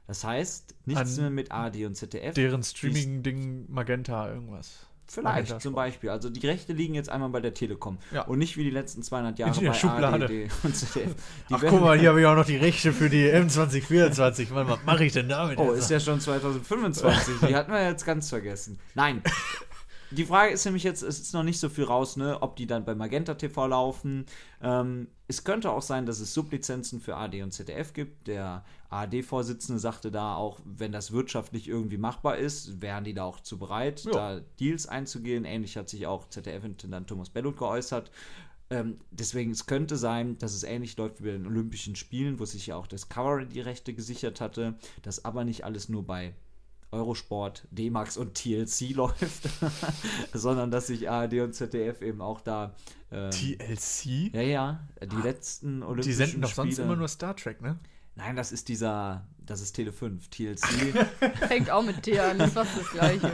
Das 0.08 0.24
heißt, 0.24 0.76
nichts 0.86 1.18
An 1.18 1.22
mehr 1.22 1.30
mit 1.30 1.52
AD 1.52 1.86
und 1.86 1.96
ZDF. 1.96 2.34
Deren 2.34 2.64
Streaming-Ding 2.64 3.66
Magenta 3.70 4.30
irgendwas. 4.30 4.88
Vielleicht 5.06 5.50
Magenta 5.50 5.60
zum. 5.60 5.74
Beispiel. 5.74 6.10
Also 6.10 6.30
die 6.30 6.46
Rechte 6.46 6.74
liegen 6.74 6.94
jetzt 6.94 7.10
einmal 7.10 7.30
bei 7.30 7.40
der 7.40 7.54
Telekom. 7.54 7.98
Ja. 8.12 8.24
Und 8.24 8.40
nicht 8.40 8.58
wie 8.58 8.64
die 8.64 8.70
letzten 8.70 9.04
200 9.04 9.40
Jahre 9.40 9.62
bei 9.62 9.74
Schublade. 9.74 10.26
ARD 10.26 10.52
und 10.64 10.76
ZDF. 10.76 11.16
Die 11.50 11.54
Ach, 11.54 11.64
guck 11.66 11.82
mal, 11.82 11.98
hier 12.00 12.10
habe 12.10 12.22
ich 12.22 12.26
auch 12.26 12.36
noch 12.36 12.46
die 12.46 12.58
Rechte 12.58 12.94
für 12.94 13.10
die 13.10 13.26
M2024. 13.26 14.54
Mann, 14.54 14.68
was 14.68 14.84
mache 14.86 15.06
ich 15.06 15.14
denn 15.14 15.30
damit? 15.30 15.60
Oh, 15.60 15.74
jetzt? 15.74 15.84
ist 15.84 15.92
ja 15.92 16.00
schon 16.00 16.20
2025. 16.20 17.48
Die 17.48 17.56
hatten 17.56 17.72
wir 17.72 17.86
jetzt 17.86 18.06
ganz 18.06 18.30
vergessen. 18.30 18.80
Nein. 18.96 19.22
Die 20.12 20.26
Frage 20.26 20.54
ist 20.54 20.64
nämlich 20.64 20.84
jetzt, 20.84 21.04
es 21.04 21.20
ist 21.20 21.34
noch 21.34 21.44
nicht 21.44 21.60
so 21.60 21.68
viel 21.68 21.84
raus, 21.84 22.16
ne, 22.16 22.42
ob 22.42 22.56
die 22.56 22.66
dann 22.66 22.86
bei 22.86 22.96
Magenta 22.96 23.34
TV 23.34 23.68
laufen. 23.68 24.26
Ähm, 24.62 25.08
es 25.30 25.44
könnte 25.44 25.72
auch 25.72 25.82
sein, 25.82 26.06
dass 26.06 26.20
es 26.20 26.34
Sublizenzen 26.34 27.02
für 27.02 27.18
AD 27.18 27.42
und 27.44 27.52
ZDF 27.52 27.94
gibt. 27.94 28.28
Der 28.28 28.64
ARD-Vorsitzende 28.90 29.80
sagte 29.80 30.10
da 30.12 30.36
auch, 30.36 30.60
wenn 30.64 30.92
das 30.94 31.12
wirtschaftlich 31.12 31.68
irgendwie 31.68 31.98
machbar 31.98 32.38
ist, 32.38 32.82
wären 32.82 33.04
die 33.04 33.14
da 33.14 33.26
auch 33.26 33.42
zu 33.42 33.58
bereit, 33.58 34.06
Ja. 34.06 34.12
da 34.12 34.40
Deals 34.60 34.88
einzugehen. 34.88 35.44
Ähnlich 35.44 35.76
hat 35.76 35.90
sich 35.90 36.08
auch 36.08 36.30
ZDF-Intendant 36.30 37.08
Thomas 37.08 37.30
Bellut 37.30 37.58
geäußert. 37.58 38.10
Ähm, 38.70 39.00
deswegen, 39.12 39.52
es 39.52 39.66
könnte 39.66 39.96
sein, 39.98 40.38
dass 40.40 40.54
es 40.54 40.64
ähnlich 40.64 40.98
läuft 40.98 41.20
wie 41.22 41.26
bei 41.28 41.32
den 41.34 41.48
Olympischen 41.48 41.96
Spielen, 41.96 42.40
wo 42.40 42.46
sich 42.46 42.68
ja 42.68 42.76
auch 42.76 42.88
Discovery 42.88 43.46
die 43.48 43.62
Rechte 43.62 43.94
gesichert 43.94 44.42
hatte, 44.42 44.76
dass 45.04 45.24
aber 45.26 45.44
nicht 45.46 45.64
alles 45.64 45.88
nur 45.90 46.06
bei 46.06 46.34
Eurosport, 46.92 47.68
D-Max 47.72 48.18
und 48.18 48.34
TLC 48.36 48.92
läuft, 48.96 49.50
sondern 50.34 50.72
dass 50.72 50.88
sich 50.88 51.10
ARD 51.10 51.34
und 51.42 51.54
ZDF 51.54 52.02
eben 52.02 52.22
auch 52.22 52.42
da. 52.42 52.76
Ähm, 53.12 53.32
TLC? 53.32 54.34
ja, 54.34 54.42
ja, 54.42 54.88
die 55.02 55.16
letzten 55.22 55.82
Olympischen 55.84 56.10
Die 56.10 56.14
senden 56.14 56.42
doch 56.42 56.54
sonst 56.54 56.74
Spiele- 56.74 56.86
immer 56.86 56.96
nur 56.96 57.08
Star 57.08 57.36
Trek, 57.36 57.62
ne? 57.62 57.80
Nein, 58.16 58.36
das 58.36 58.52
ist 58.52 58.68
dieser, 58.68 59.28
das 59.46 59.62
ist 59.62 59.74
Tele 59.74 59.92
5. 59.94 60.28
TLC, 60.30 60.66
Fängt 61.48 61.70
auch 61.70 61.84
mit 61.84 62.02
T 62.02 62.20
an, 62.20 62.40
ist 62.40 62.54
fast 62.54 62.72
das 62.78 62.90
Gleiche. 62.90 63.32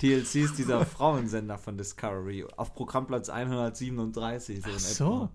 TLC 0.00 0.34
ist 0.36 0.58
dieser 0.58 0.84
Frauensender 0.84 1.58
von 1.58 1.78
Discovery 1.78 2.44
auf 2.56 2.74
Programmplatz 2.74 3.28
137. 3.28 4.62
So 4.62 4.68
Ach 4.68 4.74
etwa. 4.74 4.78
so. 4.80 5.28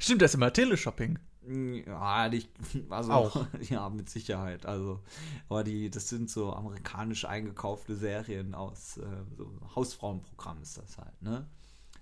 Stimmt, 0.00 0.22
das 0.22 0.32
ist 0.32 0.34
immer 0.34 0.52
Teleshopping. 0.52 1.18
Ja, 1.48 2.28
nicht, 2.28 2.50
also, 2.88 3.12
Auch. 3.12 3.46
ja, 3.68 3.88
mit 3.88 4.10
Sicherheit. 4.10 4.66
Also, 4.66 5.00
aber 5.48 5.64
die, 5.64 5.90
das 5.90 6.08
sind 6.08 6.30
so 6.30 6.52
amerikanisch 6.52 7.24
eingekaufte 7.24 7.94
Serien 7.96 8.54
aus, 8.54 8.96
äh, 8.98 9.06
so 9.36 9.50
Hausfrauenprogramm 9.74 10.60
ist 10.62 10.78
das 10.78 10.98
halt, 10.98 11.22
ne? 11.22 11.46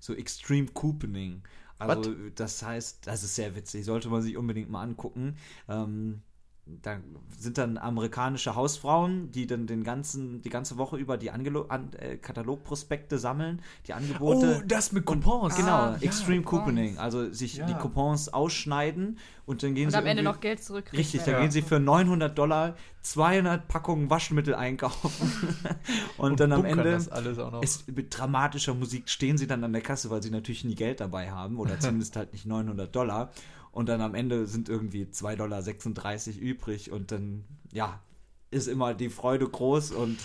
So 0.01 0.15
Extreme 0.15 0.69
Couponing. 0.69 1.43
Also, 1.79 2.15
das 2.35 2.63
heißt, 2.63 3.07
das 3.07 3.25
ist 3.25 3.35
sehr 3.35 3.55
witzig, 3.57 3.85
sollte 3.85 4.09
man 4.09 4.23
sich 4.23 4.37
unbedingt 4.37 4.71
mal 4.71 4.83
angucken. 4.83 5.37
Ähm, 5.69 6.23
da 6.67 6.97
sind 7.39 7.59
dann 7.59 7.77
amerikanische 7.77 8.55
Hausfrauen, 8.55 9.31
die 9.33 9.47
dann 9.47 9.67
den 9.67 9.85
ganzen, 9.85 10.41
die 10.41 10.49
ganze 10.49 10.79
Woche 10.79 10.97
über 10.97 11.19
die 11.19 11.31
Angelo 11.31 11.67
an, 11.69 11.93
äh, 11.93 12.17
Katalogprospekte 12.17 13.19
sammeln, 13.19 13.61
die 13.87 13.93
Angebote. 13.93 14.61
Oh, 14.63 14.65
das 14.67 14.91
mit 14.93 15.05
Coupons. 15.05 15.55
Genau, 15.57 15.69
Ah, 15.69 15.97
ja. 16.01 16.03
Extreme 16.07 16.43
Coupons. 16.43 16.65
Couponing. 16.65 16.99
Also 16.99 17.31
sich 17.31 17.57
Ja. 17.57 17.67
die 17.67 17.75
Coupons 17.75 18.31
ausschneiden 18.33 19.19
und 19.45 19.63
dann 19.63 19.75
gehen 19.75 19.87
Und 19.87 19.91
sie. 19.93 19.99
am 19.99 20.07
Ende 20.07 20.23
noch 20.23 20.41
Geld 20.41 20.65
zurückkriegen. 20.65 20.99
Richtig, 21.05 21.23
dann 21.25 21.35
Ja. 21.35 21.41
gehen 21.43 21.51
sie 21.51 21.61
für 21.61 21.79
900 21.79 22.39
Dollar 22.39 22.77
200 23.03 23.69
Packungen 23.69 24.09
Waschmittel 24.09 24.55
einkaufen. 24.55 25.29
und, 26.17 26.41
dann 26.41 26.51
am 26.53 26.65
Ende. 26.65 26.85
das 26.93 27.11
alles 27.11 27.39
auch 27.39 27.53
noch. 27.53 27.63
Es, 27.63 27.87
mit 27.89 28.17
dramatischer 28.19 28.73
Musik 28.73 29.11
stehen 29.11 29.37
sie 29.37 29.47
dann 29.47 29.63
an 29.65 29.73
der 29.75 29.83
Kasse, 29.83 30.09
weil 30.09 30.23
sie 30.23 30.31
natürlich 30.31 30.65
nie 30.65 30.75
Geld 30.77 31.01
dabei 31.01 31.31
haben 31.31 31.59
oder 31.59 31.79
zumindest 31.79 32.17
halt 32.17 32.33
nicht 32.33 32.47
900 32.47 32.95
Dollar. 32.97 33.31
Und 33.75 33.89
dann 33.89 34.01
am 34.01 34.15
Ende 34.15 34.47
sind 34.47 34.69
irgendwie 34.69 35.03
2,36 35.05 35.35
Dollar 35.37 36.41
übrig 36.41 36.93
und 36.93 37.11
dann, 37.11 37.43
ja, 37.73 38.01
ist 38.53 38.69
immer 38.69 38.95
die 38.95 39.09
Freude 39.11 39.49
groß 39.49 39.91
und 39.91 40.17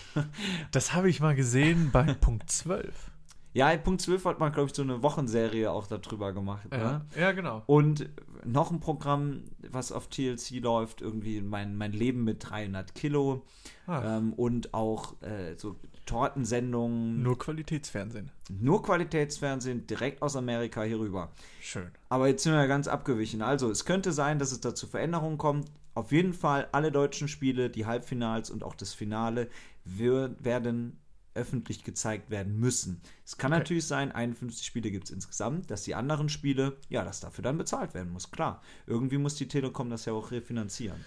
Das 0.71 0.93
habe 0.93 1.09
ich 1.09 1.19
mal 1.19 1.33
gesehen 1.35 1.89
bei 1.91 2.13
Punkt 2.21 2.51
12. 2.51 3.08
ja, 3.53 3.75
Punkt 3.77 4.01
12 4.01 4.25
hat 4.25 4.39
man, 4.39 4.51
glaube 4.51 4.67
ich, 4.69 4.75
so 4.75 4.81
eine 4.83 5.01
Wochenserie 5.01 5.71
auch 5.71 5.87
darüber 5.87 6.33
gemacht. 6.33 6.69
Ne? 6.71 7.01
Ja, 7.15 7.21
ja 7.21 7.31
genau. 7.31 7.63
Und 7.65 8.09
noch 8.45 8.71
ein 8.71 8.79
Programm, 8.79 9.43
was 9.69 9.91
auf 9.91 10.07
TLC 10.07 10.61
läuft, 10.61 11.01
irgendwie 11.01 11.41
mein, 11.41 11.75
mein 11.75 11.91
Leben 11.91 12.23
mit 12.23 12.49
300 12.49 12.93
Kilo 12.95 13.43
Ah, 13.89 14.17
ähm, 14.17 14.33
und 14.33 14.73
auch 14.75 15.19
äh, 15.23 15.55
so 15.57 15.75
Tortensendungen, 16.05 17.23
Nur 17.23 17.39
Qualitätsfernsehen. 17.39 18.31
nur 18.49 18.83
Qualitätsfernsehen, 18.83 19.87
direkt 19.87 20.21
aus 20.21 20.35
Amerika 20.35 20.83
hier 20.83 20.99
rüber. 20.99 21.31
Schön. 21.59 21.89
Aber 22.07 22.27
jetzt 22.27 22.43
sind 22.43 22.53
wir 22.53 22.67
ganz 22.67 22.87
abgewichen. 22.87 23.41
Also, 23.41 23.71
es 23.71 23.85
könnte 23.85 24.11
sein, 24.11 24.37
dass 24.37 24.51
es 24.51 24.61
da 24.61 24.75
zu 24.75 24.85
Veränderungen 24.85 25.39
kommt. 25.39 25.71
Auf 25.95 26.11
jeden 26.11 26.33
Fall 26.33 26.67
alle 26.71 26.91
deutschen 26.91 27.27
Spiele, 27.27 27.71
die 27.71 27.87
Halbfinals 27.87 28.51
und 28.51 28.63
auch 28.63 28.75
das 28.75 28.93
Finale 28.93 29.49
wir, 29.85 30.35
werden 30.39 30.98
öffentlich 31.35 31.83
gezeigt 31.83 32.29
werden 32.29 32.59
müssen. 32.59 33.01
Es 33.25 33.37
kann 33.37 33.51
Okay. 33.51 33.59
natürlich 33.59 33.85
sein, 33.87 34.11
51 34.11 34.65
Spiele 34.65 34.91
gibt 34.91 35.05
es 35.05 35.11
insgesamt, 35.11 35.69
dass 35.71 35.83
die 35.83 35.95
anderen 35.95 36.29
Spiele, 36.29 36.77
ja, 36.89 37.03
dass 37.03 37.19
dafür 37.19 37.43
dann 37.43 37.57
bezahlt 37.57 37.93
werden 37.93 38.11
muss. 38.11 38.31
Klar, 38.31 38.61
irgendwie 38.87 39.17
muss 39.17 39.35
die 39.35 39.47
Telekom 39.47 39.89
das 39.89 40.05
ja 40.05 40.13
auch 40.13 40.31
refinanzieren. 40.31 41.03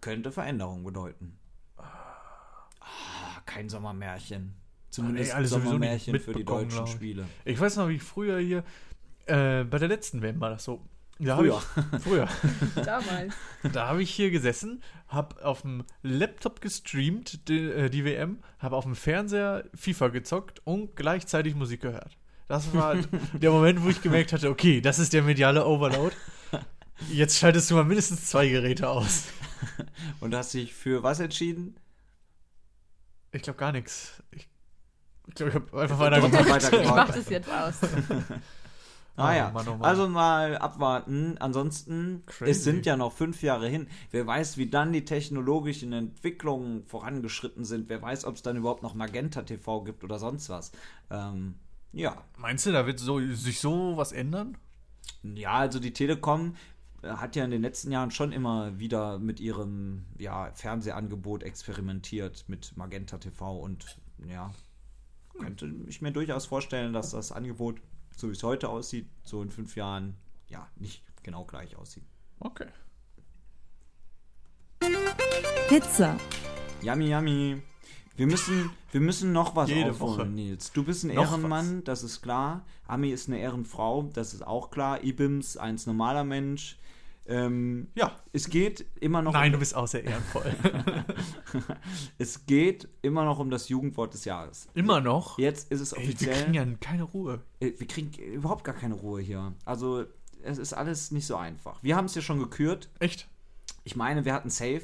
Könnte 0.00 0.30
Veränderungen 0.32 0.84
bedeuten. 0.84 1.36
Ah, 1.78 3.40
kein 3.46 3.68
Sommermärchen. 3.68 4.54
Zumindest 4.90 5.32
sowieso 5.32 5.56
nicht 5.56 5.64
Sommermärchen 5.64 6.20
für 6.20 6.32
die 6.34 6.44
deutschen. 6.44 6.86
Spiele. 6.86 7.24
Ich 7.44 7.58
weiß 7.58 7.76
noch, 7.76 7.88
wie 7.88 7.94
ich 7.96 8.02
früher 8.02 8.38
hier, 8.38 8.64
äh, 9.26 9.64
bei 9.64 9.78
der 9.78 9.88
letzten 9.88 10.22
WM 10.22 10.40
war 10.40 10.50
das 10.50 10.64
so. 10.64 10.84
Da 11.18 11.36
Früher. 11.36 11.62
Ich, 11.96 12.00
früher. 12.02 12.28
Damals. 12.84 13.34
Da 13.72 13.86
habe 13.88 14.02
ich 14.02 14.10
hier 14.10 14.30
gesessen, 14.30 14.82
habe 15.08 15.44
auf 15.44 15.62
dem 15.62 15.84
Laptop 16.02 16.60
gestreamt, 16.60 17.48
die, 17.48 17.70
äh, 17.70 17.88
die 17.88 18.04
WM, 18.04 18.38
habe 18.58 18.76
auf 18.76 18.84
dem 18.84 18.96
Fernseher 18.96 19.64
FIFA 19.74 20.08
gezockt 20.08 20.60
und 20.64 20.96
gleichzeitig 20.96 21.54
Musik 21.54 21.82
gehört. 21.82 22.16
Das 22.48 22.74
war 22.74 22.96
der 23.32 23.50
Moment, 23.50 23.82
wo 23.84 23.88
ich 23.88 24.02
gemerkt 24.02 24.32
hatte, 24.32 24.50
okay, 24.50 24.80
das 24.80 24.98
ist 24.98 25.12
der 25.12 25.22
mediale 25.22 25.64
Overload. 25.64 26.14
Jetzt 27.10 27.38
schaltest 27.38 27.70
du 27.70 27.74
mal 27.74 27.84
mindestens 27.84 28.26
zwei 28.26 28.48
Geräte 28.48 28.88
aus. 28.88 29.24
Und 30.20 30.34
hast 30.34 30.54
dich 30.54 30.74
für 30.74 31.02
was 31.02 31.20
entschieden? 31.20 31.76
Ich 33.32 33.42
glaube 33.42 33.58
gar 33.58 33.72
nichts. 33.72 34.22
Ich 34.30 34.48
glaube, 35.34 35.50
ich 35.50 35.54
habe 35.54 35.80
einfach 35.82 35.98
weiter 35.98 36.20
Doch, 36.20 36.30
gemacht. 36.30 36.48
weiter 36.48 36.82
Ich 36.82 36.88
mach 36.88 37.10
das 37.10 37.28
jetzt 37.28 37.48
aus. 37.48 37.74
Ah 39.16 39.34
ja, 39.34 39.50
Mann, 39.50 39.68
oh 39.68 39.76
Mann. 39.76 39.82
also 39.82 40.08
mal 40.08 40.58
abwarten. 40.58 41.36
Ansonsten, 41.38 42.24
Crazy. 42.26 42.50
es 42.50 42.64
sind 42.64 42.84
ja 42.84 42.96
noch 42.96 43.12
fünf 43.12 43.42
Jahre 43.42 43.68
hin. 43.68 43.86
Wer 44.10 44.26
weiß, 44.26 44.56
wie 44.56 44.68
dann 44.68 44.92
die 44.92 45.04
technologischen 45.04 45.92
Entwicklungen 45.92 46.84
vorangeschritten 46.86 47.64
sind. 47.64 47.88
Wer 47.88 48.02
weiß, 48.02 48.24
ob 48.24 48.34
es 48.34 48.42
dann 48.42 48.56
überhaupt 48.56 48.82
noch 48.82 48.94
Magenta 48.94 49.42
TV 49.42 49.82
gibt 49.84 50.02
oder 50.02 50.18
sonst 50.18 50.48
was. 50.48 50.72
Ähm, 51.10 51.54
ja. 51.92 52.24
Meinst 52.38 52.66
du, 52.66 52.72
da 52.72 52.86
wird 52.86 52.98
so, 52.98 53.20
sich 53.20 53.60
so 53.60 53.96
was 53.96 54.10
ändern? 54.10 54.56
Ja, 55.22 55.52
also 55.52 55.78
die 55.78 55.92
Telekom 55.92 56.56
äh, 57.02 57.08
hat 57.08 57.36
ja 57.36 57.44
in 57.44 57.50
den 57.50 57.62
letzten 57.62 57.92
Jahren 57.92 58.10
schon 58.10 58.32
immer 58.32 58.78
wieder 58.78 59.18
mit 59.18 59.38
ihrem 59.38 60.04
ja, 60.18 60.50
Fernsehangebot 60.54 61.42
experimentiert 61.42 62.44
mit 62.48 62.76
Magenta 62.76 63.18
TV 63.18 63.58
und 63.58 63.98
ja, 64.28 64.52
könnte 65.38 65.72
ich 65.86 66.02
mir 66.02 66.12
durchaus 66.12 66.46
vorstellen, 66.46 66.92
dass 66.92 67.10
das 67.10 67.32
Angebot, 67.32 67.80
so 68.16 68.28
wie 68.28 68.32
es 68.32 68.42
heute 68.42 68.68
aussieht, 68.68 69.08
so 69.22 69.42
in 69.42 69.50
fünf 69.50 69.76
Jahren 69.76 70.16
ja 70.48 70.68
nicht 70.76 71.02
genau 71.22 71.44
gleich 71.44 71.76
aussieht. 71.76 72.04
Okay. 72.40 72.66
Pizza. 75.68 76.18
Yummy, 76.82 77.10
yummy. 77.10 77.62
Wir 78.16 78.26
müssen, 78.26 78.70
wir 78.92 79.00
müssen 79.00 79.32
noch 79.32 79.56
was 79.56 79.70
Jede 79.70 79.90
aufholen, 79.90 80.18
Woche. 80.18 80.26
Nils. 80.26 80.72
Du 80.72 80.84
bist 80.84 81.04
ein 81.04 81.14
Noch 81.14 81.32
Ehrenmann, 81.32 81.82
das 81.84 82.04
ist 82.04 82.22
klar. 82.22 82.64
Ami 82.86 83.10
ist 83.10 83.28
eine 83.28 83.38
Ehrenfrau, 83.40 84.04
das 84.12 84.34
ist 84.34 84.46
auch 84.46 84.70
klar. 84.70 85.02
Ibims, 85.02 85.56
eins 85.56 85.86
normaler 85.86 86.22
Mensch. 86.22 86.78
Ähm, 87.26 87.88
Ja. 87.94 88.18
es 88.32 88.50
geht 88.50 88.84
immer 89.00 89.22
noch 89.22 89.32
Nein, 89.32 89.46
um 89.46 89.52
du 89.54 89.58
bist 89.60 89.74
auch 89.74 89.86
sehr 89.88 90.04
ehrenvoll. 90.04 90.54
Es 92.18 92.46
geht 92.46 92.88
immer 93.02 93.24
noch 93.24 93.38
um 93.38 93.50
das 93.50 93.68
Jugendwort 93.68 94.14
des 94.14 94.24
Jahres. 94.24 94.68
Immer 94.74 95.00
noch? 95.00 95.38
Jetzt 95.38 95.70
ist 95.70 95.80
es 95.80 95.92
Ey, 95.92 96.00
wir 96.02 96.04
offiziell. 96.08 96.34
kriegen 96.42 96.54
ja 96.54 96.66
keine 96.80 97.02
Ruhe. 97.04 97.40
äh, 97.60 97.72
wir 97.78 97.86
kriegen 97.86 98.12
überhaupt 98.22 98.64
gar 98.64 98.74
keine 98.74 98.94
Ruhe 98.94 99.20
hier. 99.20 99.54
Also, 99.64 100.04
es 100.42 100.58
ist 100.58 100.72
alles 100.72 101.10
nicht 101.10 101.26
so 101.26 101.36
einfach. 101.36 101.82
Wir 101.82 101.96
haben 101.96 102.04
es 102.06 102.14
ja 102.14 102.22
schon 102.22 102.38
gekürt. 102.38 102.90
Echt? 102.98 103.28
Ich 103.84 103.96
meine, 103.96 104.24
wir 104.24 104.32
hatten 104.34 104.50
Safe. 104.50 104.82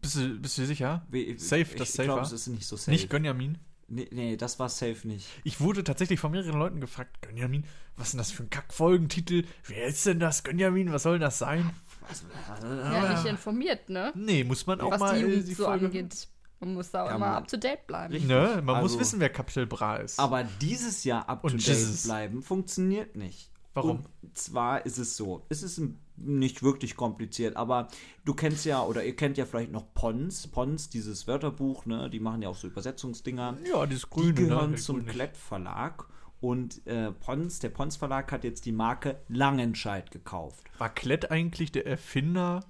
Bist 0.00 0.16
du, 0.16 0.38
bist 0.38 0.56
du 0.56 0.62
dir 0.62 0.66
sicher? 0.68 1.06
Wie- 1.10 1.36
Safe, 1.38 1.60
ich, 1.62 1.74
das 1.76 1.90
ich 1.90 1.94
Safe 1.94 2.04
glaube, 2.06 2.20
war? 2.22 2.26
es 2.26 2.32
ist 2.32 2.46
nicht 2.46 2.66
so 2.66 2.76
safe. 2.76 2.90
Nicht 2.90 3.10
Gönjamin? 3.10 3.58
Nee, 3.90 4.08
nee, 4.12 4.36
das 4.36 4.58
war 4.58 4.68
Safe 4.68 5.06
nicht. 5.06 5.26
Ich 5.44 5.60
wurde 5.60 5.84
tatsächlich 5.84 6.18
von 6.20 6.30
mehreren 6.32 6.58
Leuten 6.58 6.80
gefragt, 6.80 7.20
Gönjamin, 7.22 7.64
was 7.96 8.06
ist 8.08 8.12
denn 8.14 8.18
das 8.18 8.30
für 8.30 8.44
ein 8.44 8.50
Kackfolgentitel? 8.50 9.44
Wer 9.66 9.86
ist 9.86 10.06
denn 10.06 10.18
das? 10.20 10.42
Gönjamin, 10.44 10.92
was 10.92 11.02
soll 11.02 11.14
denn 11.14 11.22
das 11.22 11.38
sein? 11.38 11.70
Was, 12.08 12.24
Ja, 12.62 13.12
nicht 13.12 13.26
informiert, 13.26 13.88
ne? 13.90 14.12
Nee, 14.16 14.42
muss 14.44 14.66
man 14.66 14.80
auch 14.80 14.90
Was 14.92 15.00
mal 15.00 15.14
die 15.16 15.20
Jugend 15.26 15.48
die 15.48 15.54
so 15.54 15.64
Folge- 15.64 15.86
angeht. 15.86 16.28
Man 16.60 16.74
muss 16.74 16.90
da 16.90 17.04
auch 17.04 17.08
Ja, 17.08 17.16
immer 17.16 17.26
up 17.36 17.48
to 17.48 17.56
date 17.56 17.86
bleiben. 17.86 18.12
Richtig. 18.12 18.28
Ne? 18.28 18.60
Man 18.64 18.82
muss 18.82 18.92
Also- 18.92 19.00
wissen, 19.00 19.20
wer 19.20 19.30
Capital 19.30 19.66
Bra 19.66 19.96
ist. 19.96 20.18
Aber 20.18 20.44
dieses 20.60 21.04
Jahr 21.04 21.28
up 21.28 21.42
to 21.42 21.48
Und 21.48 21.66
date 21.66 22.02
bleiben 22.04 22.42
funktioniert 22.42 23.16
nicht. 23.16 23.50
Warum? 23.74 24.04
Und 24.22 24.36
zwar 24.36 24.84
ist 24.84 24.98
es 24.98 25.16
so, 25.16 25.46
es 25.48 25.62
ist 25.62 25.80
nicht 26.16 26.62
wirklich 26.62 26.96
kompliziert, 26.96 27.56
aber 27.56 27.88
du 28.24 28.34
kennst 28.34 28.64
ja, 28.64 28.82
oder 28.82 29.04
ihr 29.04 29.16
kennt 29.16 29.38
ja 29.38 29.46
vielleicht 29.46 29.72
noch 29.72 29.94
Pons, 29.94 30.48
Pons, 30.48 30.90
dieses 30.90 31.26
Wörterbuch, 31.26 31.86
ne, 31.86 32.10
die 32.10 32.20
machen 32.20 32.42
ja 32.42 32.48
auch 32.48 32.56
so 32.56 32.66
Übersetzungsdinger. 32.66 33.58
ja, 33.66 33.86
dieses 33.86 34.10
Grüne. 34.10 34.34
die 34.34 34.44
gehören 34.44 34.72
ne? 34.72 34.76
zum. 34.76 35.06
Klett 35.06 35.36
Verlag 35.36 36.06
und 36.40 36.86
äh, 36.86 37.12
Pons, 37.12 37.60
der 37.60 37.70
Pons 37.70 37.96
Verlag 37.96 38.32
hat 38.32 38.44
jetzt 38.44 38.66
die 38.66 38.72
Marke 38.72 39.20
Langenscheid 39.28 40.10
gekauft. 40.10 40.64
War 40.78 40.90
Klett 40.90 41.30
eigentlich 41.30 41.72
der 41.72 41.86
Erfinder 41.86 42.64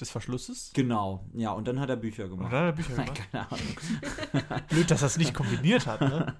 des 0.00 0.10
Verschlusses? 0.10 0.70
Genau, 0.74 1.24
ja, 1.34 1.52
und 1.52 1.68
dann 1.68 1.78
hat 1.78 1.88
er 1.90 1.96
Bücher 1.96 2.28
gemacht. 2.28 2.48
Oder 2.48 2.58
hat 2.60 2.66
er 2.66 2.72
Bücher 2.72 2.94
gemacht? 2.94 3.20
Keine 3.30 3.50
Ahnung. 3.50 4.60
Blöd, 4.68 4.90
dass 4.90 5.02
er 5.02 5.06
es 5.06 5.16
nicht 5.18 5.34
kombiniert 5.34 5.86
hat, 5.86 6.00
ne? 6.00 6.34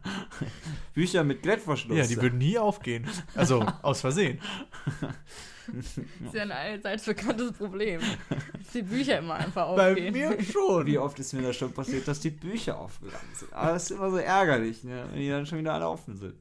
Bücher 0.95 1.23
mit 1.25 1.43
Klettverschluss. 1.43 1.97
Ja, 1.97 2.07
die 2.07 2.21
würden 2.21 2.39
nie 2.39 2.59
aufgehen. 2.59 3.07
Also, 3.35 3.61
aus 3.83 4.01
Versehen. 4.01 4.41
Das 5.69 5.87
ist 5.97 6.35
ja 6.35 6.43
ein 6.43 6.51
allseits 6.51 7.05
bekanntes 7.05 7.53
Problem. 7.53 8.01
Dass 8.29 8.73
die 8.75 8.83
Bücher 8.83 9.19
immer 9.19 9.35
einfach 9.35 9.75
Bei 9.77 9.91
aufgehen. 9.93 10.13
mir 10.13 10.43
schon. 10.43 10.87
Wie 10.87 10.99
oft 10.99 11.19
ist 11.21 11.33
mir 11.33 11.43
das 11.43 11.57
schon 11.57 11.73
passiert, 11.73 12.09
dass 12.09 12.19
die 12.21 12.31
Bücher 12.31 12.79
aufgegangen 12.79 13.29
sind. 13.35 13.53
Aber 13.53 13.73
das 13.73 13.85
ist 13.85 13.91
immer 13.93 14.11
so 14.11 14.17
ärgerlich, 14.17 14.83
ne, 14.83 15.05
wenn 15.13 15.21
die 15.21 15.29
dann 15.29 15.47
schon 15.47 15.59
wieder 15.59 15.75
alle 15.75 15.89
offen 15.89 16.17
sind. 16.17 16.35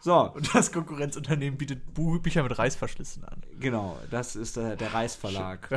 So, 0.00 0.32
Und 0.32 0.54
das 0.54 0.72
Konkurrenzunternehmen 0.72 1.58
bietet 1.58 1.82
Bücher 1.92 2.42
mit 2.42 2.56
Reißverschlüssen 2.58 3.24
an. 3.24 3.42
genau, 3.60 3.98
das 4.10 4.34
ist 4.36 4.56
der, 4.56 4.76
der 4.76 4.94
Reisverlag. 4.94 5.68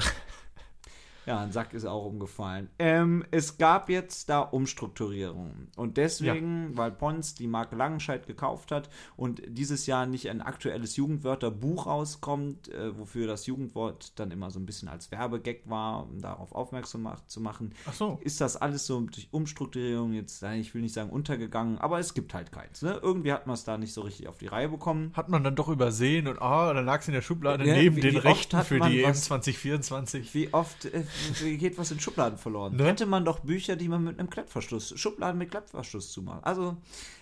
Ja, 1.26 1.40
ein 1.40 1.52
Sack 1.52 1.74
ist 1.74 1.86
auch 1.86 2.06
umgefallen. 2.06 2.70
Ähm, 2.80 3.24
es 3.32 3.58
gab 3.58 3.90
jetzt 3.90 4.30
da 4.30 4.40
Umstrukturierungen. 4.40 5.68
Und 5.76 5.98
deswegen, 5.98 6.76
weil 6.76 6.92
Pons 6.92 7.36
die 7.36 7.48
Marke 7.48 7.76
Langenscheid 7.76 8.26
gekauft 8.28 8.72
hat 8.72 8.90
und 9.16 9.42
dieses 9.48 9.86
Jahr 9.86 10.06
nicht 10.06 10.30
ein 10.30 10.42
aktuelles 10.42 10.96
Jugendwörterbuch 10.96 11.86
rauskommt, 11.86 12.70
äh, 12.70 12.98
wofür 12.98 13.28
das 13.28 13.46
Jugendwort 13.46 14.20
dann 14.20 14.32
immer 14.32 14.50
so 14.52 14.60
ein 14.60 14.66
bisschen 14.66 14.88
als 14.90 15.12
Werbegag 15.12 15.62
war, 15.66 16.04
um 16.10 16.20
darauf 16.22 16.54
aufmerksam 16.54 17.04
mach 17.04 17.26
zu 17.28 17.40
machen, 17.40 17.74
Ach 17.86 17.94
so. 17.94 18.20
ist 18.24 18.42
das 18.42 18.58
alles 18.58 18.86
so 18.88 19.00
durch 19.02 19.28
Umstrukturierung 19.32 20.14
jetzt, 20.14 20.42
ich 20.44 20.74
will 20.74 20.82
nicht 20.82 20.94
sagen 20.94 21.10
untergegangen, 21.12 21.78
aber 21.78 22.00
es 22.00 22.14
gibt 22.14 22.34
halt 22.34 22.52
keins. 22.52 22.82
Ne? 22.82 23.00
Irgendwie 23.02 23.32
hat 23.32 23.48
man 23.48 23.54
es 23.54 23.64
da 23.64 23.78
nicht 23.78 23.94
so 23.94 24.02
richtig 24.02 24.28
auf 24.28 24.38
die 24.40 24.48
Reihe 24.48 24.70
bekommen. 24.70 25.12
Hat 25.14 25.30
man 25.30 25.44
dann 25.44 25.56
doch 25.56 25.70
übersehen 25.70 26.28
und 26.28 26.42
ah, 26.42 26.74
dann 26.74 26.86
lag 26.86 27.02
es 27.02 27.08
in 27.08 27.14
der 27.14 27.22
Schublade 27.22 27.66
Ja, 27.66 27.76
neben 27.76 28.02
den 28.02 28.18
Rechten 28.18 28.62
für 28.64 28.80
die 28.80 29.04
EM 29.04 29.12
was- 29.12 29.24
2024. 29.26 30.34
Wie 30.34 30.54
oft 30.54 30.86
äh, 30.86 31.04
geht 31.43 31.78
was 31.78 31.91
in 31.91 31.99
Schubladen 31.99 32.38
verloren? 32.38 32.76
Ne? 32.76 32.86
Hätte 32.86 33.05
man 33.05 33.26
doch 33.26 33.39
Bücher, 33.39 33.76
die 33.76 33.88
man 33.88 34.03
mit 34.03 34.20
einem 34.20 34.30
Klettverschluss, 34.30 34.93
Schubladen 34.99 35.38
mit 35.38 35.51
Klettverschluss 35.51 36.12
zumacht. 36.12 36.43
Also, 36.45 36.78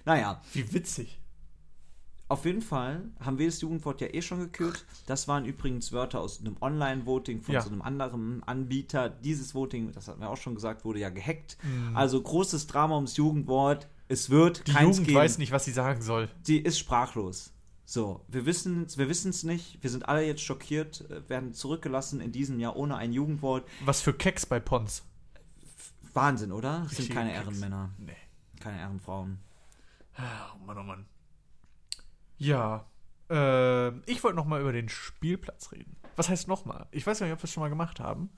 naja, 0.06 0.42
Wie 0.54 0.72
witzig. 0.74 1.20
auf 2.28 2.46
jeden 2.46 2.62
Fall 2.62 3.02
haben 3.20 3.40
wir 3.40 3.48
das 3.48 3.62
Jugendwort 3.62 4.02
ja 4.02 4.08
eh 4.14 4.22
schon 4.22 4.40
gekürt. 4.40 4.86
Das 5.08 5.28
waren 5.28 5.46
übrigens 5.46 5.92
Wörter 5.92 6.20
aus 6.22 6.40
einem 6.40 6.58
Online-Voting 6.62 7.42
von 7.42 7.56
Ja. 7.56 7.62
so 7.62 7.70
einem 7.70 7.82
anderen 7.82 8.44
Anbieter. 8.44 9.10
Dieses 9.10 9.56
Voting, 9.56 9.92
das 9.92 10.08
hatten 10.08 10.22
wir 10.22 10.30
auch 10.30 10.38
schon 10.38 10.54
gesagt, 10.56 10.86
wurde 10.86 11.00
ja 11.00 11.10
gehackt. 11.10 11.58
Mhm. 11.64 11.96
Also 11.98 12.22
großes 12.22 12.68
Drama 12.68 12.96
ums 12.96 13.18
Jugendwort. 13.18 13.88
Es 14.08 14.30
wird 14.30 14.68
Die 14.68 14.72
Jugend 14.72 15.06
geben. 15.06 15.18
weiß 15.18 15.38
nicht, 15.40 15.52
was 15.52 15.66
sie 15.66 15.72
sagen 15.72 16.02
soll. 16.02 16.30
Sie 16.44 16.58
ist 16.58 16.78
sprachlos. 16.80 17.52
So, 17.90 18.24
wir 18.28 18.46
wissen 18.46 18.86
wir 18.98 19.10
es 19.10 19.44
nicht. 19.44 19.82
Wir 19.82 19.90
sind 19.90 20.08
alle 20.08 20.24
jetzt 20.24 20.44
schockiert, 20.44 21.10
äh, 21.10 21.28
werden 21.28 21.56
zurückgelassen 21.56 22.22
in 22.22 22.32
diesem 22.32 22.60
Jahr 22.60 22.76
ohne 22.76 22.96
ein 22.98 23.12
Jugendwort. 23.12 23.68
Was 23.84 24.00
für 24.00 24.14
Keks 24.14 24.46
bei 24.46 24.60
Pons. 24.60 25.04
Wahnsinn, 26.14 26.52
oder? 26.52 26.82
Das 26.88 26.98
sind 26.98 27.10
keine 27.10 27.32
Keks. 27.32 27.42
Ehrenmänner, 27.42 27.90
Nee. 27.98 28.16
keine 28.60 28.78
Ehrenfrauen. 28.78 29.40
Oh 30.20 30.66
Mann, 30.68 30.78
oh 30.78 30.84
Mann. 30.84 31.06
Ja. 32.38 32.86
Äh, 33.28 33.98
ich 34.02 34.24
wollte 34.24 34.36
noch 34.36 34.46
mal 34.46 34.62
über 34.62 34.72
den 34.72 34.88
Spielplatz 34.90 35.72
reden. 35.72 35.96
Was 36.16 36.30
heißt 36.30 36.48
noch 36.48 36.66
mal? 36.66 36.86
Ich 36.92 37.08
weiß 37.08 37.18
gar 37.18 37.26
nicht, 37.26 37.34
ob 37.34 37.40
wir 37.40 37.46
es 37.46 37.52
schon 37.52 37.62
mal 37.62 37.70
gemacht 37.70 38.00
haben. 38.00 38.30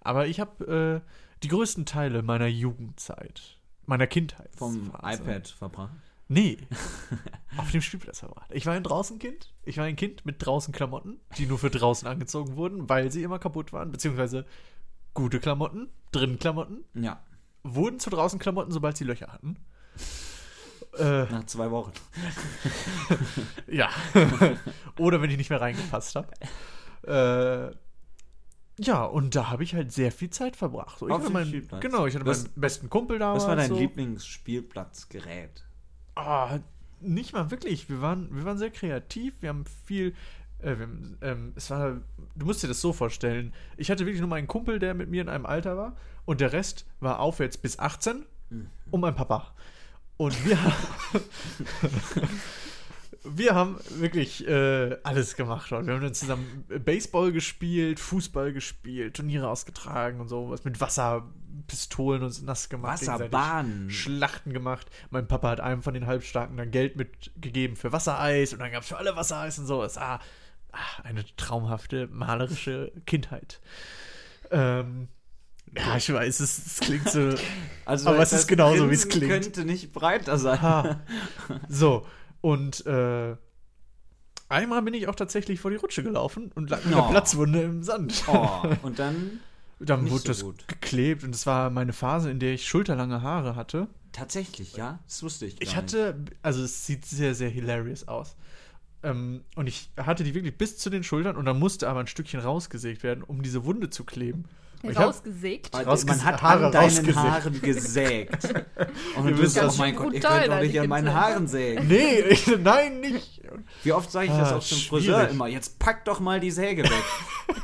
Aber 0.00 0.26
ich 0.26 0.40
habe 0.40 1.02
äh, 1.06 1.08
die 1.44 1.48
größten 1.48 1.86
Teile 1.86 2.24
meiner 2.24 2.48
Jugendzeit, 2.48 3.60
meiner 3.84 4.08
Kindheit 4.08 4.50
Vom 4.56 4.90
iPad 5.00 5.46
verbracht. 5.46 5.94
Nee. 6.28 6.58
auf 7.56 7.70
dem 7.70 7.80
Spielplatz 7.80 8.18
verbracht. 8.20 8.50
Ich 8.52 8.66
war 8.66 8.74
ein 8.74 8.82
Draußenkind. 8.82 9.54
Ich 9.62 9.76
war 9.78 9.84
ein 9.84 9.96
Kind 9.96 10.26
mit 10.26 10.44
draußen 10.44 10.72
Klamotten, 10.74 11.20
die 11.38 11.46
nur 11.46 11.58
für 11.58 11.70
draußen 11.70 12.08
angezogen 12.08 12.56
wurden, 12.56 12.88
weil 12.88 13.10
sie 13.12 13.22
immer 13.22 13.38
kaputt 13.38 13.72
waren. 13.72 13.92
Beziehungsweise 13.92 14.44
gute 15.14 15.38
Klamotten, 15.40 15.88
drinnen 16.12 16.38
Klamotten, 16.38 16.84
Ja, 16.94 17.22
wurden 17.62 17.98
zu 18.00 18.10
draußen 18.10 18.38
Klamotten, 18.38 18.72
sobald 18.72 18.96
sie 18.96 19.04
Löcher 19.04 19.28
hatten. 19.32 19.56
Äh, 20.98 21.24
nach 21.24 21.44
zwei 21.46 21.70
Wochen. 21.70 21.92
Ja. 23.68 23.90
Oder 24.98 25.20
wenn 25.22 25.30
ich 25.30 25.36
nicht 25.36 25.50
mehr 25.50 25.60
reingepasst 25.60 26.16
habe. 26.16 26.28
Äh, 27.06 27.74
ja, 28.82 29.04
und 29.04 29.34
da 29.34 29.48
habe 29.50 29.62
ich 29.64 29.74
halt 29.74 29.92
sehr 29.92 30.12
viel 30.12 30.30
Zeit 30.30 30.56
verbracht. 30.56 30.98
So, 30.98 31.06
ich 31.08 31.12
Auf 31.14 31.22
hatte 31.22 31.32
meinen, 31.32 31.48
Spielplatz. 31.48 31.80
genau, 31.82 32.06
ich 32.06 32.14
hatte 32.14 32.26
Was- 32.26 32.44
meinen 32.44 32.60
besten 32.60 32.90
Kumpel 32.90 33.18
da. 33.18 33.34
Was 33.34 33.46
war 33.46 33.56
dein 33.56 33.68
so. 33.68 33.78
Lieblingsspielplatzgerät? 33.78 35.65
Ah, 36.16 36.58
nicht 37.00 37.32
mal 37.32 37.50
wirklich. 37.50 37.88
Wir 37.88 38.00
waren, 38.00 38.34
wir 38.34 38.44
waren 38.44 38.58
sehr 38.58 38.70
kreativ. 38.70 39.34
Wir 39.40 39.50
haben 39.50 39.64
viel. 39.84 40.14
Äh, 40.58 40.76
wir 40.78 40.86
haben, 40.86 41.18
ähm, 41.20 41.52
es 41.54 41.70
war. 41.70 42.00
Du 42.34 42.46
musst 42.46 42.62
dir 42.62 42.68
das 42.68 42.80
so 42.80 42.92
vorstellen. 42.92 43.52
Ich 43.76 43.90
hatte 43.90 44.04
wirklich 44.06 44.20
nur 44.20 44.28
meinen 44.30 44.48
Kumpel, 44.48 44.78
der 44.78 44.94
mit 44.94 45.08
mir 45.10 45.22
in 45.22 45.28
einem 45.28 45.46
Alter 45.46 45.76
war. 45.76 45.96
Und 46.24 46.40
der 46.40 46.52
Rest 46.52 46.86
war 47.00 47.20
aufwärts 47.20 47.56
bis 47.58 47.78
18 47.78 48.24
Mhm. 48.48 48.66
und 48.92 49.00
mein 49.00 49.14
Papa. 49.14 49.52
Und 50.16 50.44
wir 50.46 50.62
haben. 50.62 50.74
wir 53.34 53.54
haben 53.54 53.78
wirklich 53.90 54.46
äh, 54.46 54.96
alles 55.02 55.36
gemacht 55.36 55.70
dort. 55.70 55.86
Wir 55.86 55.94
haben 55.94 56.02
dann 56.02 56.14
zusammen 56.14 56.64
Baseball 56.84 57.32
gespielt, 57.32 58.00
Fußball 58.00 58.52
gespielt, 58.52 59.16
Turniere 59.16 59.48
ausgetragen 59.48 60.20
und 60.20 60.28
sowas 60.28 60.64
mit 60.64 60.80
Wasserpistolen 60.80 62.22
uns 62.22 62.42
nass 62.42 62.68
gemacht. 62.68 63.00
Wasserbahnen. 63.00 63.90
Schlachten 63.90 64.52
gemacht. 64.52 64.86
Mein 65.10 65.26
Papa 65.26 65.50
hat 65.50 65.60
einem 65.60 65.82
von 65.82 65.94
den 65.94 66.06
Halbstarken 66.06 66.56
dann 66.56 66.70
Geld 66.70 66.96
mitgegeben 66.96 67.76
für 67.76 67.92
Wassereis 67.92 68.52
und 68.52 68.60
dann 68.60 68.72
gab 68.72 68.82
es 68.82 68.88
für 68.88 68.98
alle 68.98 69.16
Wassereis 69.16 69.58
und 69.58 69.66
so. 69.66 69.82
Es 69.82 69.96
war 69.96 70.20
ah, 70.72 71.02
eine 71.02 71.24
traumhafte, 71.36 72.08
malerische 72.08 72.92
Kindheit. 73.06 73.60
Ähm, 74.50 75.08
ja, 75.76 75.96
ich 75.96 76.12
weiß, 76.12 76.40
es, 76.40 76.66
es 76.66 76.80
klingt 76.80 77.08
so. 77.10 77.34
Also 77.84 78.08
Aber 78.08 78.18
es 78.18 78.32
ist 78.32 78.48
genauso, 78.48 78.90
wie 78.90 78.94
es 78.94 79.08
klingt. 79.08 79.30
könnte 79.30 79.64
nicht 79.64 79.92
breiter 79.92 80.38
sein. 80.38 80.60
Ha. 80.60 81.00
So, 81.68 82.04
und 82.46 82.86
äh, 82.86 83.36
einmal 84.48 84.82
bin 84.82 84.94
ich 84.94 85.08
auch 85.08 85.14
tatsächlich 85.14 85.58
vor 85.60 85.70
die 85.70 85.76
Rutsche 85.78 86.02
gelaufen 86.02 86.52
und 86.54 86.70
lag 86.70 86.84
mit 86.84 86.94
einer 86.94 87.06
Oh. 87.06 87.10
Platzwunde 87.10 87.62
im 87.62 87.82
Sand. 87.82 88.24
Oh, 88.28 88.60
und 88.82 88.98
dann 88.98 89.40
Dann 89.80 90.04
nicht 90.04 90.12
wurde 90.12 90.22
so 90.22 90.28
das 90.28 90.40
gut. 90.42 90.68
geklebt 90.68 91.22
und 91.24 91.32
das 91.34 91.44
war 91.46 91.68
meine 91.70 91.92
Phase, 91.92 92.30
in 92.30 92.38
der 92.38 92.54
ich 92.54 92.66
schulterlange 92.66 93.20
Haare 93.22 93.56
hatte. 93.56 93.88
tatsächlich, 94.12 94.74
ja? 94.76 95.00
Das 95.06 95.22
wusste 95.22 95.44
ich. 95.44 95.54
Ich 95.60 95.74
gar 95.74 95.82
nicht. 95.82 95.94
hatte, 95.94 96.24
also 96.42 96.62
es 96.62 96.86
sieht 96.86 97.04
sehr, 97.04 97.34
sehr 97.34 97.50
hilarious 97.50 98.08
aus. 98.08 98.36
Ähm, 99.02 99.42
und 99.56 99.66
ich 99.66 99.90
hatte 99.98 100.24
die 100.24 100.34
wirklich 100.34 100.56
bis 100.56 100.78
zu 100.78 100.88
den 100.88 101.02
Schultern 101.02 101.36
und 101.36 101.44
dann 101.44 101.58
musste 101.58 101.88
aber 101.90 102.00
ein 102.00 102.06
Stückchen 102.06 102.40
rausgesägt 102.40 103.02
werden, 103.02 103.22
um 103.22 103.42
diese 103.42 103.64
Wunde 103.66 103.90
zu 103.90 104.04
kleben. 104.04 104.44
Ich 104.82 104.96
hab- 104.96 105.06
Rausgesägt. 105.06 105.72
Weil 105.72 105.86
rausges- 105.86 106.06
man 106.06 106.24
hat 106.24 106.42
Haare 106.42 106.66
an 106.66 106.72
deinen 106.72 106.84
rausgesägt. 106.84 107.16
Haaren 107.16 107.60
gesägt. 107.62 108.44
Und 109.16 109.28
Ihr 109.28 109.34
du 109.34 109.40
bist, 109.40 109.58
oh 109.58 109.62
das. 109.62 109.78
mein 109.78 109.96
Gott, 109.96 110.06
ihr 110.14 110.20
Brutal, 110.20 110.40
könnt 110.40 110.52
doch 110.52 110.60
nicht 110.60 110.80
an 110.80 110.88
meinen. 110.88 111.14
Haaren 111.14 111.46
sägen. 111.48 111.88
Nee, 111.88 112.20
ich, 112.30 112.46
nein, 112.62 113.00
nicht. 113.00 113.42
Wie 113.82 113.92
oft 113.92 114.10
sage 114.12 114.26
ich 114.26 114.32
das 114.32 114.52
Ah, 114.52 114.56
auch 114.56 114.62
zum 114.62 114.78
schwierig. 114.78 114.88
Friseur 115.06 115.28
immer? 115.28 115.46
Jetzt 115.48 115.78
pack 115.78 116.04
doch 116.04 116.20
mal 116.20 116.40
die 116.40 116.50
Säge 116.50 116.82
weg. 116.84 117.04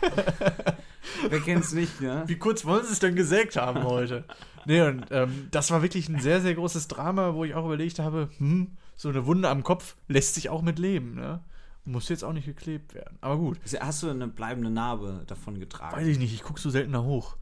Wer 1.28 1.40
kennt's 1.40 1.72
nicht, 1.72 2.00
ne? 2.00 2.24
Wie 2.26 2.38
kurz 2.38 2.64
wollen 2.64 2.84
sie 2.84 2.92
es 2.92 2.98
denn 2.98 3.14
gesägt 3.14 3.56
haben 3.56 3.84
heute? 3.84 4.24
Nee, 4.64 4.80
und 4.82 5.06
ähm, 5.10 5.48
das 5.50 5.70
war 5.70 5.82
wirklich 5.82 6.08
ein 6.08 6.20
sehr, 6.20 6.40
sehr 6.40 6.54
großes 6.54 6.88
Drama, 6.88 7.34
wo 7.34 7.44
ich 7.44 7.54
auch 7.54 7.64
überlegt 7.64 7.98
habe, 7.98 8.28
hm, 8.38 8.76
so 8.96 9.08
eine 9.08 9.26
Wunde 9.26 9.48
am 9.48 9.62
Kopf 9.62 9.96
lässt 10.08 10.34
sich 10.34 10.48
auch 10.50 10.62
mit 10.62 10.78
leben, 10.78 11.14
ne? 11.14 11.40
Muss 11.84 12.08
jetzt 12.08 12.22
auch 12.22 12.32
nicht 12.32 12.46
geklebt 12.46 12.94
werden. 12.94 13.18
Aber 13.20 13.36
gut, 13.38 13.58
Hast 13.80 14.02
du 14.02 14.10
eine 14.10 14.28
bleibende 14.28 14.70
Narbe 14.70 15.24
davon 15.26 15.58
getragen? 15.58 15.96
weiß 15.96 16.06
ich 16.06 16.18
nicht, 16.18 16.32
ich 16.32 16.42
gucke 16.42 16.60
so 16.60 16.70
selten 16.70 16.92
nach 16.92 17.02
hoch. 17.02 17.36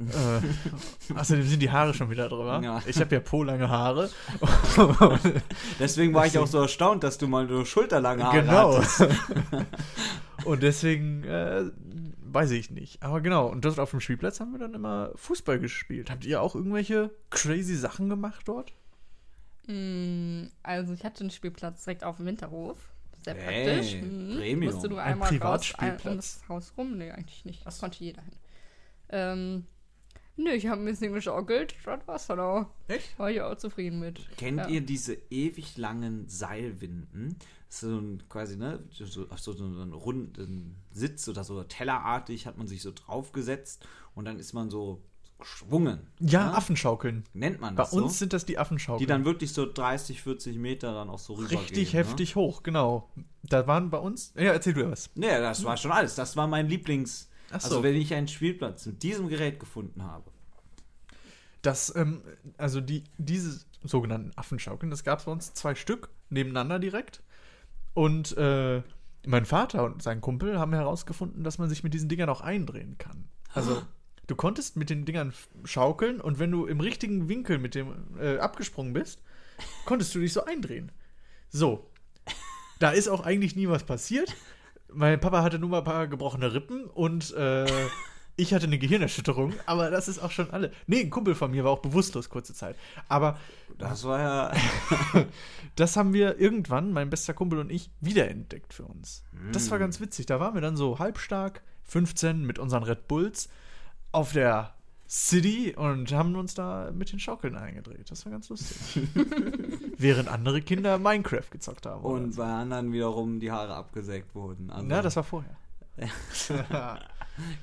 äh, 0.00 1.14
außerdem 1.18 1.46
sind 1.46 1.60
die 1.62 1.70
Haare 1.70 1.94
schon 1.94 2.10
wieder 2.10 2.28
drüber. 2.28 2.60
Ja. 2.62 2.82
Ich 2.86 3.00
habe 3.00 3.14
ja 3.14 3.20
polange 3.20 3.68
Haare. 3.68 4.10
Deswegen 5.78 6.12
war 6.14 6.26
ich 6.26 6.36
auch 6.38 6.46
so 6.46 6.58
erstaunt, 6.60 7.04
dass 7.04 7.16
du 7.18 7.28
mal 7.28 7.48
so 7.48 7.64
schulterlange 7.64 8.24
Haare 8.24 8.40
genau. 8.42 8.76
hattest. 8.78 9.06
und 10.44 10.62
deswegen 10.62 11.24
äh, 11.24 11.64
weiß 12.32 12.50
ich 12.50 12.70
nicht. 12.70 13.02
Aber 13.02 13.20
genau, 13.20 13.46
und 13.46 13.64
dort 13.64 13.78
auf 13.78 13.90
dem 13.92 14.00
Spielplatz 14.00 14.40
haben 14.40 14.52
wir 14.52 14.58
dann 14.58 14.74
immer 14.74 15.12
Fußball 15.14 15.58
gespielt. 15.58 16.10
Habt 16.10 16.24
ihr 16.24 16.42
auch 16.42 16.54
irgendwelche 16.54 17.10
crazy 17.30 17.76
Sachen 17.76 18.08
gemacht 18.08 18.42
dort? 18.46 18.72
Mm, 19.66 20.46
Also 20.62 20.92
ich 20.92 21.04
hatte 21.04 21.20
einen 21.20 21.30
Spielplatz 21.30 21.84
direkt 21.84 22.04
auf 22.04 22.16
dem 22.16 22.26
Hinterhof. 22.26 22.76
Sehr 23.26 23.34
Hey, 23.34 23.66
praktisch. 23.74 23.94
Mhm. 24.00 24.36
Premium. 24.36 24.72
Musst 24.74 24.86
du 24.86 24.96
Ein 24.96 25.12
einmal 25.12 25.28
raus, 25.28 25.32
ein, 25.32 25.38
Privatspielplatz. 25.40 26.04
um 26.06 26.16
das 26.16 26.48
Haus 26.48 26.72
rum? 26.78 26.96
Nee, 26.96 27.10
eigentlich 27.10 27.44
nicht. 27.44 27.66
Das 27.66 27.80
konnte 27.80 28.02
jeder 28.04 28.22
hin. 28.22 28.32
Ähm, 29.08 29.66
nö, 30.36 30.50
ich 30.50 30.66
habe 30.68 30.80
ein 30.80 30.84
bisschen 30.84 31.12
geschaukelt. 31.12 31.74
Das 31.84 32.06
war's 32.06 32.26
dann 32.28 32.40
auch. 32.40 32.66
Echt? 32.88 33.18
War 33.18 33.30
ich 33.30 33.40
auch 33.40 33.56
zufrieden 33.56 33.98
mit. 34.00 34.20
Kennt 34.36 34.58
Ja. 34.58 34.68
ihr 34.68 34.80
diese 34.80 35.14
ewig 35.30 35.76
langen 35.76 36.28
Seilwinden? 36.28 37.36
Das 37.68 37.82
ist 37.82 37.88
so 37.90 37.98
ein 37.98 38.22
quasi, 38.28 38.56
ne, 38.56 38.78
so, 38.90 39.28
auf 39.28 39.40
so, 39.40 39.52
so 39.52 39.64
einen 39.64 39.92
runden 39.92 40.76
Sitz 40.92 41.28
oder 41.28 41.42
so 41.42 41.64
tellerartig 41.64 42.46
hat 42.46 42.56
man 42.56 42.68
sich 42.68 42.80
so 42.80 42.92
draufgesetzt 42.92 43.84
und 44.14 44.24
dann 44.24 44.38
ist 44.38 44.52
man 44.52 44.70
so 44.70 45.02
geschwungen. 45.38 46.06
Ja, 46.18 46.46
ne? 46.46 46.54
Affenschaukeln. 46.54 47.24
Nennt 47.32 47.60
man 47.60 47.74
Bei 47.74 47.82
das 47.82 47.92
uns 47.92 48.14
so? 48.14 48.18
sind 48.20 48.32
das 48.32 48.46
die 48.46 48.58
Affenschaukeln. 48.58 49.00
Die 49.00 49.06
dann 49.06 49.24
wirklich 49.24 49.52
so 49.52 49.70
30, 49.70 50.22
40 50.22 50.56
Meter 50.56 50.94
dann 50.94 51.10
auch 51.10 51.18
so 51.18 51.34
rüber 51.34 51.50
richtig 51.50 51.90
gehen, 51.90 52.04
heftig 52.04 52.36
hoch, 52.36 52.62
genau. 52.62 53.10
Da 53.42 53.66
waren 53.66 53.90
bei 53.90 53.98
uns. 53.98 54.32
Ja, 54.36 54.52
erzähl 54.52 54.74
du 54.74 54.90
was. 54.90 55.10
Ne? 55.14 55.26
Ja, 55.28 55.40
das 55.40 55.64
war 55.64 55.76
schon 55.76 55.92
alles. 55.92 56.14
Das 56.14 56.36
war 56.36 56.46
mein 56.46 56.68
Lieblings. 56.68 57.28
Ach 57.50 57.60
so. 57.60 57.68
Also 57.68 57.82
wenn 57.82 57.94
ich 57.94 58.12
einen 58.14 58.28
Spielplatz 58.28 58.86
mit 58.86 59.02
diesem 59.02 59.28
Gerät 59.28 59.60
gefunden 59.60 60.02
habe. 60.02 60.30
Das, 61.62 61.94
ähm, 61.96 62.22
also 62.56 62.80
die, 62.80 63.04
diese 63.18 63.64
sogenannten 63.82 64.32
Affenschaukeln, 64.36 64.90
das 64.90 65.04
gab 65.04 65.18
es 65.18 65.26
bei 65.26 65.32
uns 65.32 65.54
zwei 65.54 65.74
Stück 65.74 66.10
nebeneinander 66.30 66.78
direkt. 66.78 67.22
Und 67.94 68.36
äh, 68.36 68.82
mein 69.26 69.46
Vater 69.46 69.84
und 69.84 70.02
sein 70.02 70.20
Kumpel 70.20 70.58
haben 70.58 70.72
herausgefunden, 70.72 71.44
dass 71.44 71.58
man 71.58 71.68
sich 71.68 71.82
mit 71.82 71.94
diesen 71.94 72.08
Dingern 72.08 72.28
auch 72.28 72.40
eindrehen 72.40 72.96
kann. 72.98 73.28
Also 73.52 73.82
du 74.26 74.34
konntest 74.34 74.76
mit 74.76 74.90
den 74.90 75.04
Dingern 75.04 75.32
schaukeln 75.64 76.20
und 76.20 76.38
wenn 76.38 76.50
du 76.50 76.66
im 76.66 76.80
richtigen 76.80 77.28
Winkel 77.28 77.58
mit 77.58 77.74
dem 77.74 77.92
äh, 78.20 78.38
abgesprungen 78.38 78.92
bist, 78.92 79.22
konntest 79.84 80.14
du 80.14 80.20
dich 80.20 80.32
so 80.32 80.44
eindrehen. 80.44 80.92
So. 81.50 81.88
Da 82.78 82.90
ist 82.90 83.08
auch 83.08 83.24
eigentlich 83.24 83.56
nie 83.56 83.68
was 83.68 83.84
passiert. 83.84 84.34
Mein 84.92 85.18
Papa 85.20 85.42
hatte 85.42 85.58
nur 85.58 85.70
mal 85.70 85.78
ein 85.78 85.84
paar 85.84 86.06
gebrochene 86.06 86.52
Rippen 86.52 86.84
und 86.84 87.32
äh, 87.34 87.66
ich 88.36 88.52
hatte 88.52 88.66
eine 88.66 88.78
Gehirnerschütterung, 88.78 89.54
aber 89.64 89.90
das 89.90 90.08
ist 90.08 90.18
auch 90.18 90.30
schon 90.30 90.50
alle. 90.50 90.70
Nee, 90.86 91.00
ein 91.00 91.08
Kumpel 91.10 91.34
von 91.34 91.50
mir 91.50 91.64
war 91.64 91.70
auch 91.70 91.78
bewusstlos 91.80 92.28
kurze 92.28 92.52
Zeit. 92.52 92.76
Aber 93.08 93.38
Das 93.78 94.04
war 94.04 94.18
ja. 94.20 94.52
das 95.76 95.96
haben 95.96 96.12
wir 96.12 96.38
irgendwann, 96.38 96.92
mein 96.92 97.08
bester 97.10 97.32
Kumpel 97.34 97.58
und 97.58 97.70
ich, 97.70 97.90
wiederentdeckt 98.00 98.74
für 98.74 98.84
uns. 98.84 99.24
Das 99.52 99.68
Mm. 99.68 99.70
war 99.70 99.78
ganz 99.78 100.00
witzig. 100.00 100.26
Da 100.26 100.38
waren 100.40 100.54
wir 100.54 100.60
dann 100.60 100.76
so 100.76 100.98
halbstark, 100.98 101.62
15 101.84 102.44
mit 102.44 102.58
unseren 102.58 102.82
Red 102.82 103.08
Bulls 103.08 103.48
auf 104.16 104.32
der 104.32 104.72
City 105.08 105.74
und 105.76 106.10
haben 106.12 106.34
uns 106.34 106.54
da 106.54 106.90
mit 106.92 107.12
den 107.12 107.20
Schaukeln 107.20 107.54
eingedreht. 107.56 108.10
Das 108.10 108.24
war 108.24 108.32
ganz 108.32 108.48
lustig. 108.48 109.06
Während 109.98 110.28
andere 110.28 110.62
Kinder 110.62 110.98
Minecraft 110.98 111.48
gezockt 111.50 111.86
haben. 111.86 112.02
Und 112.02 112.32
so. 112.32 112.42
bei 112.42 112.48
anderen 112.52 112.92
wiederum 112.92 113.38
die 113.38 113.52
Haare 113.52 113.74
abgesägt 113.74 114.34
wurden. 114.34 114.70
Also 114.70 114.84
Na, 114.88 115.02
das 115.02 115.14
war 115.16 115.22
vorher. 115.22 115.56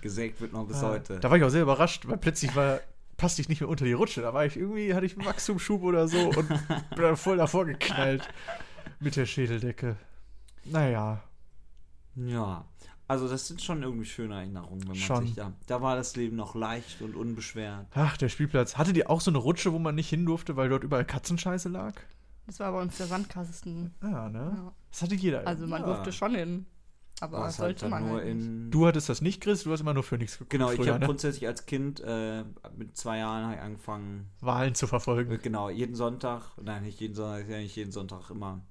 gesägt 0.02 0.40
wird 0.42 0.54
noch 0.54 0.66
bis 0.68 0.82
Ja. 0.82 0.90
heute. 0.90 1.20
Da 1.20 1.30
war 1.30 1.38
ich 1.38 1.44
auch 1.44 1.50
sehr 1.50 1.64
überrascht, 1.64 2.08
weil 2.08 2.18
plötzlich 2.18 2.56
war, 2.56 2.80
passte 3.18 3.42
ich 3.42 3.50
nicht 3.50 3.62
mehr 3.62 3.70
unter 3.70 3.86
die 3.86 3.94
Rutsche. 3.94 4.22
Da 4.22 4.34
war 4.34 4.46
ich 4.46 4.56
irgendwie, 4.56 4.94
hatte 4.94 5.06
ich 5.06 5.18
einen 5.18 5.26
Wachstumsschub 5.26 5.84
oder 5.84 6.08
so 6.08 6.30
und 6.30 6.48
bin 6.48 6.58
dann 6.98 7.18
voll 7.18 7.38
davor 7.38 7.66
geknallt 7.66 8.28
mit 9.00 9.16
der 9.16 9.26
Schädeldecke. 9.26 9.98
Naja, 10.66 11.22
Ja. 12.16 12.66
Also 13.14 13.28
das 13.28 13.48
sind 13.48 13.62
schon 13.62 13.84
irgendwie 13.84 14.06
schöne 14.06 14.34
Erinnerungen, 14.36 14.82
wenn 14.82 14.88
man 14.88 14.96
Schon. 14.98 15.26
sich 15.28 15.36
da. 15.36 15.54
Da 15.68 15.82
war 15.84 15.96
das 15.96 16.16
Leben 16.16 16.36
noch 16.36 16.56
leicht 16.56 17.02
und 17.04 17.16
unbeschwert. 17.16 17.86
ach, 17.94 18.18
der 18.18 18.28
Spielplatz. 18.30 18.76
Hattet 18.76 18.98
ihr 18.98 19.08
auch 19.10 19.22
so 19.22 19.30
eine 19.30 19.38
Rutsche, 19.38 19.72
wo 19.72 19.78
man 19.78 19.94
nicht 19.94 20.10
hin 20.10 20.26
durfte, 20.26 20.56
weil 20.56 20.70
dort 20.70 20.84
überall 20.84 21.06
Katzenscheiße 21.06 21.70
lag? 21.70 21.94
Das 22.48 22.60
war 22.60 22.72
bei 22.72 22.82
uns 22.82 22.98
der 22.98 23.06
Sandkasten. 23.06 23.94
Ja, 24.02 24.30
ne? 24.30 24.54
Ja. 24.58 24.72
Das 24.90 25.04
hatte 25.04 25.14
jeder. 25.14 25.46
Also 25.46 25.68
man 25.68 25.82
Ja. 25.82 25.88
durfte 25.88 26.12
schon 26.12 26.34
hin. 26.34 26.66
Aber 27.22 27.38
es 27.48 27.60
halt 27.60 27.80
sollte 27.80 27.82
dann 27.82 27.90
man 27.92 28.08
nur 28.10 28.18
halt 28.18 28.36
nicht. 28.36 28.46
in. 28.48 28.72
du 28.72 28.88
hattest 28.88 29.08
das 29.08 29.22
nicht, 29.22 29.40
Chris, 29.42 29.64
du 29.64 29.72
hast 29.72 29.82
immer 29.82 29.94
nur 29.94 30.02
für 30.04 30.18
nichts 30.18 30.34
geguckt. 30.40 30.50
Genau, 30.50 30.72
ich 30.72 30.80
habe 30.90 31.00
ne? 31.00 31.06
grundsätzlich 31.06 31.46
als 31.46 31.68
Kind 31.68 32.02
äh, 32.02 32.44
mit 32.76 32.98
zwei 32.98 33.20
Jahren 33.20 33.58
angefangen, 33.60 34.32
Wahlen 34.42 34.74
zu 34.74 34.88
verfolgen. 34.88 35.38
genau, 35.44 35.70
jeden 35.70 35.94
Sonntag, 35.96 36.42
nein, 36.62 36.82
nicht 36.84 37.00
jeden 37.00 37.14
Sonntag, 37.14 37.48
ja 37.48 37.58
nicht 37.60 37.76
jeden 37.76 37.92
Sonntag 37.92 38.32
immer. 38.32 38.62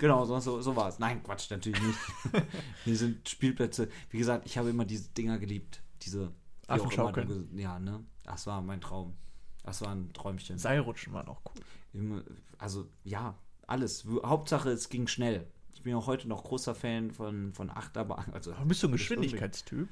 Genau, 0.00 0.24
so, 0.24 0.40
so, 0.40 0.62
so 0.62 0.74
war 0.74 0.88
es. 0.88 0.98
Nein, 0.98 1.22
Quatsch, 1.22 1.50
natürlich 1.50 1.80
nicht. 1.82 1.98
Hier 2.84 2.96
sind 2.96 3.28
Spielplätze. 3.28 3.90
Wie 4.08 4.16
gesagt, 4.16 4.46
ich 4.46 4.56
habe 4.56 4.70
immer 4.70 4.86
diese 4.86 5.10
Dinger 5.10 5.38
geliebt. 5.38 5.82
Diese 6.02 6.32
Affenschaukeln. 6.68 7.50
Ja, 7.58 7.78
ne? 7.78 8.02
Das 8.22 8.46
war 8.46 8.62
mein 8.62 8.80
Traum. 8.80 9.14
Das 9.62 9.82
war 9.82 9.94
ein 9.94 10.10
Träumchen. 10.14 10.56
Seilrutschen 10.56 11.12
waren 11.12 11.28
auch 11.28 11.42
cool. 11.44 11.62
Immer- 11.92 12.22
Also, 12.56 12.88
ja, 13.04 13.36
alles. 13.66 14.06
Hauptsache, 14.24 14.70
es 14.70 14.88
ging 14.88 15.06
schnell. 15.06 15.46
Ich 15.74 15.82
bin 15.82 15.94
auch 15.94 16.06
heute 16.06 16.28
noch 16.28 16.44
großer 16.44 16.74
Fan 16.74 17.10
von, 17.10 17.52
von 17.52 17.68
Achterbahn. 17.68 18.32
Also, 18.32 18.54
Aber 18.54 18.64
bist 18.64 18.82
du 18.82 18.88
ein 18.88 18.92
Geschwindigkeitstyp? 18.92 19.88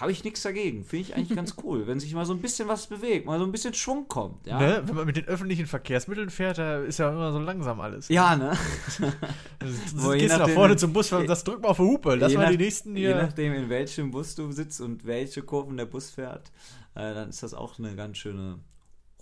Habe 0.00 0.12
ich 0.12 0.24
nichts 0.24 0.42
dagegen. 0.42 0.84
Finde 0.84 1.02
ich 1.02 1.14
eigentlich 1.14 1.36
ganz 1.36 1.54
cool. 1.64 1.86
Wenn 1.86 1.98
sich 2.00 2.12
mal 2.14 2.24
so 2.26 2.32
ein 2.34 2.40
bisschen 2.40 2.68
was 2.68 2.86
bewegt, 2.86 3.26
mal 3.26 3.38
so 3.38 3.44
ein 3.44 3.52
bisschen 3.52 3.74
Schwung 3.74 4.08
kommt. 4.08 4.46
Ja, 4.46 4.58
Ne? 4.58 4.82
Wenn 4.86 4.94
man 4.94 5.06
mit 5.06 5.16
den 5.16 5.24
öffentlichen 5.26 5.66
Verkehrsmitteln 5.66 6.30
fährt, 6.30 6.58
da 6.58 6.82
ist 6.82 6.98
ja 6.98 7.10
immer 7.10 7.32
so 7.32 7.38
langsam 7.38 7.80
alles. 7.80 8.08
ja 8.08 8.36
ne? 8.36 8.56
Du 9.60 9.66
Wo 10.04 10.12
je 10.12 10.20
gehst 10.20 10.38
nach 10.38 10.48
vorne 10.50 10.76
zum 10.76 10.92
Bus 10.92 11.10
und 11.12 11.26
sagst, 11.26 11.46
drück 11.48 11.60
mal 11.62 11.68
auf 11.68 11.76
die 11.78 11.82
Hupe. 11.82 12.18
Das 12.18 12.32
Je 12.32 12.38
waren 12.38 12.50
die 12.52 12.58
nächsten 12.64 12.94
Je 12.96 13.06
hier. 13.08 13.16
nachdem, 13.16 13.52
in 13.54 13.68
welchem 13.68 14.10
Bus 14.10 14.34
du 14.34 14.52
sitzt 14.52 14.80
und 14.80 15.04
welche 15.06 15.42
Kurven 15.42 15.76
der 15.76 15.86
Bus 15.86 16.10
fährt, 16.10 16.52
äh, 16.94 17.14
dann 17.14 17.28
ist 17.30 17.42
das 17.42 17.54
auch 17.54 17.78
eine 17.78 17.96
ganz 17.96 18.18
schöne 18.18 18.58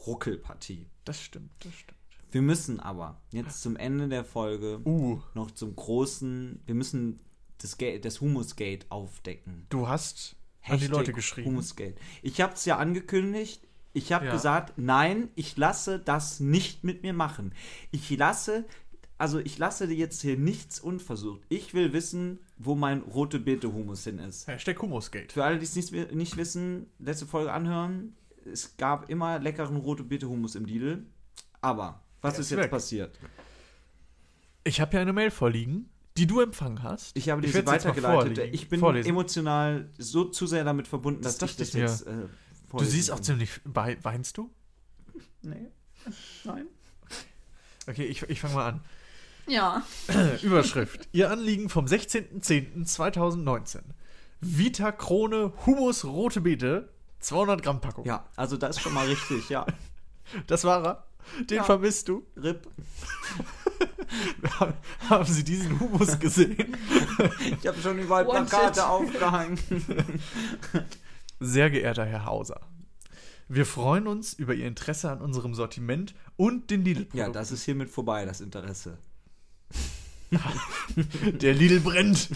Ruckelpartie. 0.07 0.87
Das 1.05 1.20
stimmt, 1.20 1.51
das 1.61 1.75
stimmt. 1.75 1.99
Wir 2.31 2.43
müssen 2.43 2.81
aber 2.81 3.20
jetzt 3.31 3.62
zum 3.62 3.77
Ende 3.77 4.09
der 4.09 4.25
Folge 4.25 4.81
Uh, 4.85 5.20
noch 5.35 5.53
zum 5.53 5.77
großen, 5.77 6.61
wir 6.66 6.75
müssen 6.75 7.20
das, 7.59 7.79
Ga- 7.79 7.99
das 7.99 8.20
Humusgate 8.20 8.87
aufdecken. 8.89 9.66
du 9.70 9.87
hast 9.89 10.35
an 10.67 10.79
die 10.79 10.85
Hashtag 10.85 10.91
Leute 10.91 11.12
geschrieben. 11.12 11.49
Humusgate. 11.51 11.95
Ich 12.23 12.41
habe 12.41 12.55
es 12.55 12.65
ja 12.65 12.79
angekündigt. 12.79 13.67
Ich 13.93 14.12
habe 14.12 14.27
Ja. 14.27 14.33
gesagt, 14.33 14.75
nein, 14.77 15.29
ich 15.37 15.57
lasse 15.57 16.01
das 16.01 16.41
nicht 16.41 16.83
mit 16.83 17.03
mir 17.03 17.12
machen. 17.12 17.53
Ich 17.93 18.11
lasse 18.11 18.65
also 19.17 19.39
ich 19.39 19.59
lasse 19.59 19.87
dir 19.87 19.95
jetzt 19.95 20.21
hier 20.23 20.37
nichts 20.37 20.81
unversucht. 20.81 21.41
Ich 21.49 21.73
will 21.73 21.93
wissen, 21.93 22.41
wo 22.59 22.75
mein 22.75 23.01
rote 23.01 23.39
Beete-Humus 23.39 24.05
hin 24.05 24.19
ist. 24.19 24.47
Hashtag 24.49 24.81
Humusgate. 24.83 25.33
Für 25.33 25.45
alle, 25.45 25.59
die 25.59 25.65
es 25.65 25.77
nicht, 25.77 25.93
nicht 26.12 26.37
wissen, 26.37 26.91
letzte 26.99 27.25
Folge 27.27 27.53
anhören, 27.53 28.17
es 28.45 28.77
gab 28.77 29.09
immer 29.11 29.39
leckeren 29.39 29.77
rote 29.77 30.03
Beete-Humus 30.03 30.57
im 30.57 30.65
Lidl. 30.65 31.07
Aber, 31.61 32.03
was 32.21 32.35
Der 32.35 32.41
ist 32.41 32.51
ist 32.51 32.59
jetzt 32.59 32.71
passiert? 32.71 33.19
Ich 34.65 34.81
habe 34.81 34.95
ja 34.97 35.01
eine 35.03 35.12
Mail 35.12 35.31
vorliegen, 35.31 35.89
die 36.17 36.27
du 36.27 36.41
empfangen 36.41 36.83
hast. 36.83 37.17
Ich 37.17 37.29
habe 37.29 37.41
Ich 37.41 37.49
diese 37.53 37.62
mal 37.65 37.73
weitergeleitet. 37.73 38.39
Ich 38.55 38.69
bin 38.69 38.81
vorlesen. 38.81 39.09
emotional 39.09 39.89
so 39.99 40.25
zu 40.25 40.47
sehr 40.47 40.65
damit 40.65 40.87
verbunden, 40.89 41.23
Das 41.23 41.39
dass 41.39 41.51
ich 41.53 41.57
das 41.57 41.69
ich 41.69 41.75
mir. 41.75 41.81
jetzt 41.83 42.07
äh, 42.07 42.12
Du 42.77 42.85
siehst 42.85 43.11
auch 43.11 43.21
ziemlich. 43.21 43.61
Wei- 43.65 43.99
Weinst 44.03 44.37
du? 44.39 44.51
Nee. 45.43 45.69
Nein. 46.45 46.67
Okay, 47.87 48.05
ich, 48.05 48.23
ich 48.23 48.41
fange 48.41 48.55
mal 48.55 48.69
an. 48.69 48.81
Ja. 49.47 49.85
Überschrift. 50.43 51.09
Ihr 51.12 51.31
Anliegen 51.31 51.69
vom 51.69 51.85
16.10.2019. 51.87 53.81
Vita 54.41 54.91
Krone 54.93 55.53
Humus 55.67 56.05
Rote 56.05 56.41
Beete. 56.41 56.89
200 57.21 57.62
Gramm 57.62 57.81
Packung. 57.81 58.05
Ja, 58.07 58.27
also 58.37 58.57
das 58.57 58.77
ist 58.77 58.83
schon 58.83 58.93
mal 58.95 59.07
richtig, 59.07 59.49
ja. 59.49 59.67
Das 60.47 60.65
war 60.65 60.85
er. 60.85 61.05
Den 61.49 61.59
Ja. 61.59 61.65
vermisst 61.65 62.09
du. 62.09 62.27
RIP. 62.37 62.67
Haben 65.09 65.25
Sie 65.25 65.45
diesen 65.45 65.79
Humus 65.81 66.19
gesehen? 66.19 66.77
Ich 67.61 67.67
habe 67.67 67.81
schon 67.81 67.99
überall 67.99 68.27
Wanted. 68.27 68.49
Plakate 68.49 68.87
aufgehangen. 68.87 69.59
Sehr 71.41 71.71
geehrter 71.71 72.05
Herr 72.05 72.25
Hauser. 72.25 72.61
Wir 73.49 73.67
freuen 73.67 74.07
uns 74.07 74.33
über 74.33 74.55
Ihr 74.55 74.67
Interesse 74.67 75.11
an 75.11 75.21
unserem 75.21 75.55
Sortiment 75.55 76.15
und 76.37 76.71
den 76.71 76.85
lidl 76.85 77.07
Ja, 77.13 77.29
das 77.29 77.53
ist 77.53 77.65
hiermit 77.65 77.91
vorbei, 77.91 78.25
das 78.25 78.41
Interesse. 78.41 78.99
Der 81.41 81.55
Lidl 81.55 81.81
brennt. 81.81 82.29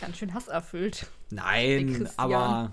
Ganz 0.00 0.18
schön 0.18 0.32
hasserfüllt. 0.32 1.06
Nein, 1.30 2.08
aber 2.16 2.72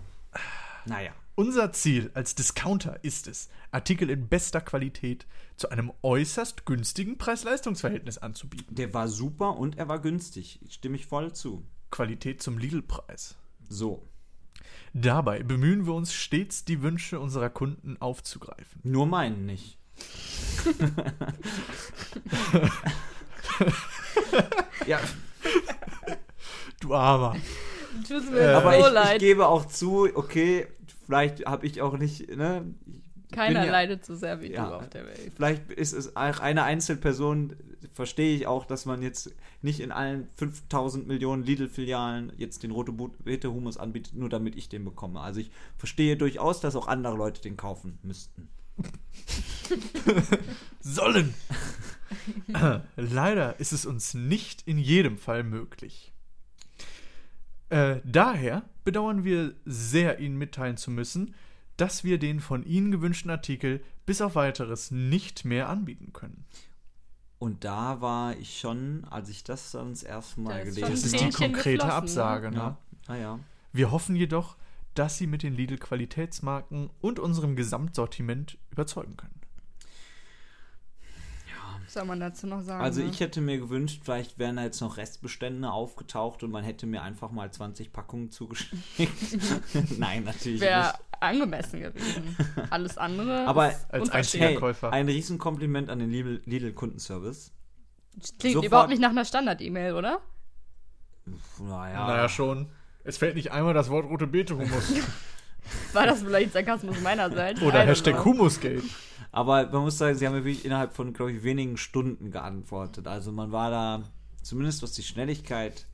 naja. 0.86 1.12
Unser 1.40 1.72
Ziel 1.72 2.12
als 2.16 2.36
Discounter 2.36 3.02
ist 3.02 3.26
es, 3.30 3.48
Artikel 3.72 4.10
in 4.10 4.28
bester 4.28 4.60
Qualität 4.60 5.26
zu 5.56 5.70
einem 5.70 5.94
äußerst 6.02 6.66
günstigen 6.66 7.18
Preis-Leistungs-Verhältnis 7.18 8.18
anzubieten. 8.18 8.76
Der 8.76 8.94
war 8.94 9.08
super 9.08 9.56
und 9.56 9.78
er 9.78 9.88
war 9.88 10.00
günstig. 10.00 10.60
Stimme 10.70 10.98
ich 10.98 11.06
voll 11.06 11.32
zu. 11.32 11.66
Qualität 11.92 12.44
zum 12.44 12.58
Lidl-Preis. 12.58 13.38
So. 13.70 14.06
Dabei 14.92 15.42
bemühen 15.42 15.86
wir 15.86 15.94
uns 15.94 16.12
stets, 16.14 16.66
die 16.66 16.82
Wünsche 16.82 17.22
unserer 17.22 17.50
Kunden 17.50 17.96
aufzugreifen. 18.02 18.82
Nur 18.84 19.06
meinen 19.06 19.46
nicht. 19.46 19.78
ja, 24.86 25.00
Du 26.82 26.94
Armer. 26.94 27.38
Tut 28.06 28.30
mir 28.30 28.40
Äh, 28.40 28.54
aber 28.56 28.74
so 28.74 28.80
ich, 28.80 28.86
ich 28.88 28.92
leid. 28.94 29.20
gebe 29.20 29.48
auch 29.48 29.66
zu, 29.66 30.10
okay, 30.14 30.68
vielleicht 31.10 31.46
habe 31.48 31.66
ich 31.66 31.82
auch 31.82 31.98
nicht, 31.98 32.30
ne? 32.36 32.72
Keiner 33.32 33.66
ja- 33.66 33.72
leidet 33.72 34.06
so 34.06 34.16
sehr 34.16 34.42
wie 34.42 34.52
Ja. 34.52 34.68
du 34.70 34.76
auf 34.76 34.90
der 34.90 35.06
Welt. 35.08 35.32
Vielleicht 35.36 35.72
ist 35.72 35.94
es 35.94 36.16
auch 36.16 36.40
eine 36.40 36.64
Einzelperson, 36.64 37.56
verstehe 37.94 38.36
ich 38.36 38.46
auch, 38.48 38.66
dass 38.66 38.86
man 38.86 39.02
jetzt 39.02 39.34
nicht 39.64 39.80
in 39.80 39.92
allen 39.92 40.28
5000 40.36 41.08
Millionen 41.08 41.44
Lidl-Filialen 41.44 42.32
jetzt 42.38 42.62
den 42.64 42.70
rote 42.72 42.92
Beete 42.92 43.52
Humus 43.52 43.78
anbietet, 43.78 44.14
nur 44.16 44.30
damit 44.30 44.56
ich 44.56 44.70
den 44.70 44.86
bekomme. 44.86 45.20
Also 45.22 45.40
ich 45.40 45.50
verstehe 45.78 46.16
durchaus, 46.16 46.60
dass 46.62 46.76
auch 46.76 46.88
andere 46.88 47.16
Leute 47.18 47.42
den 47.42 47.58
kaufen 47.58 47.98
müssten. 48.04 48.50
Sollen! 50.80 51.34
Leider 52.96 53.60
ist 53.60 53.72
es 53.74 53.86
uns 53.86 54.14
nicht 54.14 54.62
in 54.68 54.78
jedem 54.78 55.18
Fall 55.18 55.44
möglich. 55.44 56.14
Äh, 57.70 58.02
daher 58.04 58.64
bedauern 58.84 59.24
wir 59.24 59.54
sehr, 59.66 60.20
Ihnen 60.20 60.38
mitteilen 60.38 60.78
zu 60.78 60.92
müssen, 60.92 61.36
dass 61.78 62.04
wir 62.04 62.20
den 62.20 62.40
von 62.40 62.64
Ihnen 62.64 62.92
gewünschten 62.92 63.32
Artikel 63.32 63.82
bis 64.06 64.22
auf 64.22 64.36
weiteres 64.36 64.92
nicht 64.92 65.46
mehr 65.46 65.70
anbieten 65.70 66.12
können. 66.14 66.46
Und 67.38 67.64
da 67.64 68.02
war 68.02 68.36
ich 68.36 68.60
schon, 68.60 69.06
als 69.10 69.30
ich 69.30 69.44
das 69.44 69.72
dann 69.72 69.92
das 69.92 70.04
erste 70.04 70.42
Mal 70.42 70.58
Da 70.58 70.60
gelesen 70.60 70.82
schon 70.82 70.90
Das 70.92 71.04
ist 71.04 71.20
die 71.20 71.30
konkrete 71.30 71.78
geflossen, 71.78 71.88
ne? 71.88 71.94
Absage. 71.94 72.52
Ne? 72.52 72.58
Ja, 72.58 72.78
naja. 73.08 73.40
Wir 73.72 73.92
hoffen 73.92 74.16
jedoch, 74.16 74.58
dass 74.94 75.18
Sie 75.18 75.28
mit 75.28 75.44
den 75.44 75.54
Lidl-Qualitätsmarken 75.54 76.90
und 77.00 77.20
unserem 77.20 77.56
Gesamtsortiment 77.56 78.58
überzeugen 78.72 79.16
können. 79.16 79.40
Was 81.90 81.96
soll 81.96 82.06
man 82.06 82.20
dazu 82.20 82.46
noch 82.46 82.62
sagen? 82.62 82.84
Also 82.84 83.02
ne? 83.02 83.10
ich 83.10 83.20
hätte 83.20 83.42
mir 83.42 83.58
gewünscht, 83.58 84.02
vielleicht 84.04 84.38
wären 84.38 84.58
da 84.58 84.64
jetzt 84.64 84.80
noch 84.80 84.98
Restbestände 84.98 85.72
aufgetaucht 85.72 86.44
und 86.44 86.52
man 86.52 86.64
hätte 86.64 86.86
mir 86.86 87.02
einfach 87.02 87.32
mal 87.32 87.50
20 87.52 87.92
Packungen 87.92 88.30
zugeschickt. 88.30 88.78
Nein, 89.98 90.24
natürlich 90.24 90.62
Wäre 90.62 90.82
nicht. 90.84 90.96
angemessen 91.20 91.80
gewesen. 91.82 92.38
Alles 92.70 93.00
andere 93.00 93.48
Aber 93.48 93.72
ist 93.72 93.92
als 93.92 94.12
einziger 94.12 94.46
Hey, 94.50 94.56
Käufer. 94.56 94.94
ein 94.94 95.08
Riesenkompliment 95.08 95.90
an 95.90 95.98
den 95.98 96.12
Lidl- 96.12 96.42
Lidl-Kundenservice. 96.46 97.54
Klingt 98.38 98.54
sofort- 98.54 98.66
überhaupt 98.68 98.90
nicht 98.90 99.02
nach 99.02 99.10
einer 99.10 99.26
Standard-E-Mail, 99.26 99.96
oder? 99.96 100.20
Naja. 101.60 102.06
Naja, 102.06 102.30
schon. 102.30 102.70
Es 103.04 103.18
fällt 103.18 103.34
nicht 103.34 103.52
einmal 103.52 103.74
das 103.74 103.90
Wort 103.90 104.06
rote 104.06 104.28
Beete-Humus. 104.28 104.94
War 105.94 106.06
das 106.06 106.22
vielleicht 106.22 106.54
Sarkasmus 106.54 107.02
meinerseits? 107.02 107.64
Oder 107.64 107.80
Hashtag. 107.82 108.24
Humusgate. 108.24 108.84
Aber 109.32 109.68
man 109.72 109.82
muss 109.84 109.98
sagen, 109.98 110.18
sie 110.18 110.26
haben 110.26 110.34
ja 110.36 110.44
wirklich 110.44 110.66
innerhalb 110.66 110.94
von, 110.94 111.14
glaube 111.14 111.32
ich, 111.34 111.44
wenigen 111.44 111.78
Stunden 111.78 112.32
geantwortet. 112.32 113.08
Also 113.08 113.32
man 113.32 113.52
war 113.52 113.70
da, 113.70 114.04
zumindest 114.42 114.82
was 114.82 114.94
die 114.94 115.04
Schnelligkeit 115.04 115.86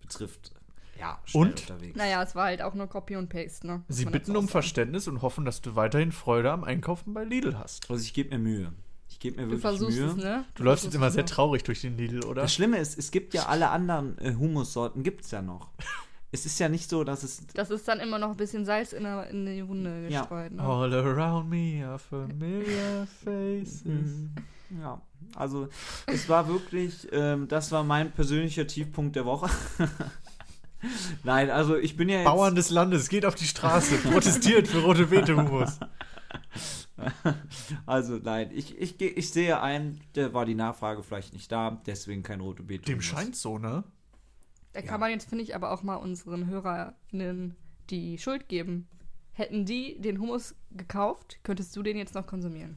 betrifft, 0.00 0.52
ja, 0.98 1.18
schnell 1.24 1.42
Und? 1.42 1.60
unterwegs. 1.60 1.96
Naja, 1.96 2.22
es 2.22 2.34
war 2.34 2.46
halt 2.46 2.62
auch 2.62 2.74
nur 2.74 2.86
Copy 2.88 3.16
und 3.16 3.28
Paste, 3.28 3.66
ne? 3.66 3.82
Sie 3.88 4.04
bitten 4.04 4.36
um. 4.36 4.48
Verständnis 4.48 5.06
und 5.08 5.22
hoffen, 5.22 5.44
dass 5.44 5.60
du 5.60 5.76
weiterhin 5.76 6.12
Freude 6.12 6.50
am 6.50 6.64
Einkaufen 6.64 7.14
bei 7.14 7.24
Lidl 7.24 7.56
hast. 7.58 7.90
Also 7.90 8.02
ich 8.02 8.14
gebe 8.14 8.30
mir 8.30 8.38
Mühe. 8.38 8.72
Ich 9.08 9.18
gebe 9.20 9.40
mir 9.44 9.56
Du 9.56 9.62
wirklich 9.62 9.96
Mühe. 9.96 10.06
es, 10.06 10.16
ne? 10.16 10.44
Du 10.54 10.62
läufst 10.64 10.84
jetzt 10.84 10.94
immer 10.94 11.10
sehr 11.10 11.22
noch. 11.24 11.30
traurig 11.30 11.64
durch 11.64 11.80
den 11.80 11.96
Lidl, 11.96 12.24
oder? 12.24 12.42
Das 12.42 12.52
Schlimme 12.54 12.78
ist, 12.78 12.98
es 12.98 13.10
gibt 13.10 13.32
ja 13.34 13.46
alle 13.46 13.70
anderen 13.70 14.18
äh, 14.18 14.34
Humussorten, 14.34 15.02
gibt 15.02 15.24
es 15.24 15.30
ja 15.30 15.42
noch. 15.42 15.70
es 16.30 16.44
ist 16.46 16.58
ja 16.58 16.68
nicht 16.68 16.90
so, 16.90 17.04
dass 17.04 17.22
es 17.22 17.46
Das 17.54 17.70
ist 17.70 17.88
dann 17.88 18.00
immer 18.00 18.18
noch 18.18 18.30
ein 18.30 18.36
bisschen 18.36 18.64
Salz 18.64 18.92
in, 18.92 19.04
der, 19.04 19.28
in 19.30 19.46
die 19.46 19.66
Wunde 19.66 20.08
Ja. 20.08 20.20
gestreut. 20.20 20.52
Ne? 20.52 20.62
All 20.62 20.92
around 20.92 21.48
me 21.48 21.84
are 21.86 21.98
familiar 21.98 23.06
faces. 23.24 24.10
Ja, 24.82 25.00
also 25.34 25.68
es 26.06 26.28
war 26.28 26.46
wirklich, 26.46 27.08
ähm, 27.10 27.48
das 27.48 27.72
war 27.72 27.82
mein 27.84 28.12
persönlicher 28.12 28.66
Tiefpunkt 28.66 29.16
der 29.16 29.24
Woche. 29.24 29.48
Nein, 31.24 31.50
also 31.50 31.76
ich 31.76 31.96
bin 31.96 32.10
ja 32.10 32.18
jetzt, 32.18 32.26
Bauern 32.26 32.54
des 32.54 32.68
Landes, 32.68 33.08
geht 33.08 33.24
auf 33.24 33.34
die 33.34 33.46
Straße, 33.46 33.96
protestiert 33.96 34.68
für 34.68 34.80
rote 34.80 35.06
Beete-Humus. 35.06 35.80
also 37.86 38.18
nein, 38.22 38.50
ich, 38.52 38.76
ich, 38.78 39.00
ich 39.00 39.30
sehe 39.30 39.60
ein, 39.60 40.00
da 40.12 40.32
war 40.34 40.44
die 40.44 40.54
Nachfrage 40.54 41.02
vielleicht 41.02 41.32
nicht 41.32 41.50
da, 41.50 41.80
deswegen 41.86 42.22
kein 42.22 42.40
rote 42.40 42.62
Beete. 42.62 42.84
Dem 42.84 43.00
scheint 43.00 43.36
so, 43.36 43.58
ne? 43.58 43.84
Da 44.72 44.80
Ja. 44.80 44.86
kann 44.86 45.00
man 45.00 45.10
jetzt, 45.10 45.28
finde 45.28 45.44
ich, 45.44 45.54
aber 45.54 45.72
auch 45.72 45.82
mal 45.82 45.96
unseren 45.96 46.46
HörerInnen 46.46 47.56
die 47.90 48.18
Schuld 48.18 48.48
geben. 48.48 48.86
Hätten 49.32 49.64
die 49.64 50.00
den 50.00 50.18
Hummus 50.20 50.54
gekauft, 50.72 51.38
könntest 51.42 51.74
du 51.76 51.82
den 51.82 51.96
jetzt 51.96 52.14
noch 52.14 52.26
konsumieren. 52.26 52.76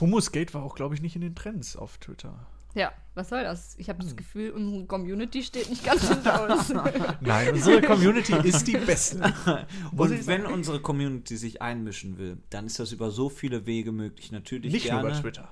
Humusgate 0.00 0.54
war 0.54 0.62
auch, 0.62 0.74
glaube 0.74 0.94
ich, 0.94 1.02
nicht 1.02 1.14
in 1.16 1.20
den 1.22 1.34
Trends 1.34 1.76
auf 1.76 1.98
Twitter. 1.98 2.46
Ja, 2.74 2.92
was 3.14 3.28
soll 3.28 3.44
das? 3.44 3.76
Ich 3.78 3.88
habe 3.88 4.00
Hm. 4.00 4.06
das 4.06 4.16
Gefühl, 4.16 4.50
unsere 4.50 4.84
Community 4.86 5.42
steht 5.44 5.70
nicht 5.70 5.84
ganz 5.84 6.08
hinter 6.08 6.48
uns. 6.52 6.72
Nein, 7.20 7.52
unsere 7.52 7.80
Community 7.82 8.34
ist 8.42 8.66
die 8.66 8.76
beste. 8.76 9.18
Und 9.96 10.26
wenn 10.26 10.44
unsere 10.46 10.80
Community 10.80 11.36
sich 11.36 11.62
einmischen 11.62 12.18
will, 12.18 12.38
dann 12.50 12.66
ist 12.66 12.80
das 12.80 12.90
über 12.90 13.12
so 13.12 13.28
viele 13.28 13.66
Wege 13.66 13.92
möglich. 13.92 14.32
Natürlich 14.32 14.72
Nicht 14.72 14.90
nur 14.90 15.02
gerne. 15.02 15.10
über 15.10 15.20
Twitter. 15.20 15.48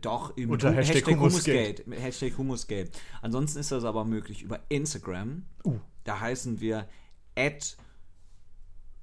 Doch, 0.00 0.36
im 0.36 0.50
Unter 0.50 0.70
Hu- 0.70 0.74
Hashtag 0.76 1.06
Humusgate. 1.06 1.84
Mit 1.86 2.00
Hashtag 2.00 2.36
Humusgate. 2.36 2.90
Ansonsten 3.22 3.60
ist 3.60 3.70
das 3.70 3.84
aber 3.84 4.04
möglich 4.04 4.42
über 4.42 4.60
Instagram. 4.68 5.44
Uh. 5.64 5.78
Da 6.04 6.20
heißen 6.20 6.60
wir 6.60 6.88
at 7.36 7.76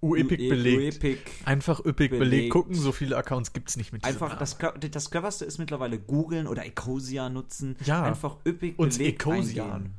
Uepic 0.02 0.50
belegt. 0.50 0.96
Uepic. 0.96 1.20
Einfach 1.46 1.80
üppig 1.80 2.12
belegt. 2.12 2.20
Belegt. 2.20 2.50
gucken, 2.52 2.76
so 2.76 2.92
viele 2.92 3.18
Accounts 3.18 3.54
gibt 3.54 3.70
es 3.70 3.78
nicht 3.78 3.94
mit 3.94 4.04
Einfach, 4.04 4.38
das, 4.38 4.58
das 4.92 5.10
cleverste 5.10 5.46
ist 5.46 5.58
mittlerweile 5.58 5.98
googeln 6.00 6.48
oder 6.48 6.66
Ecosia 6.66 7.30
nutzen. 7.30 7.78
Ja. 7.86 8.04
Einfach 8.04 8.38
üppig 8.46 8.78
Uns 8.78 8.98
belegt 8.98 9.22
Ecosia 9.26 9.74
eingehen. 9.74 9.94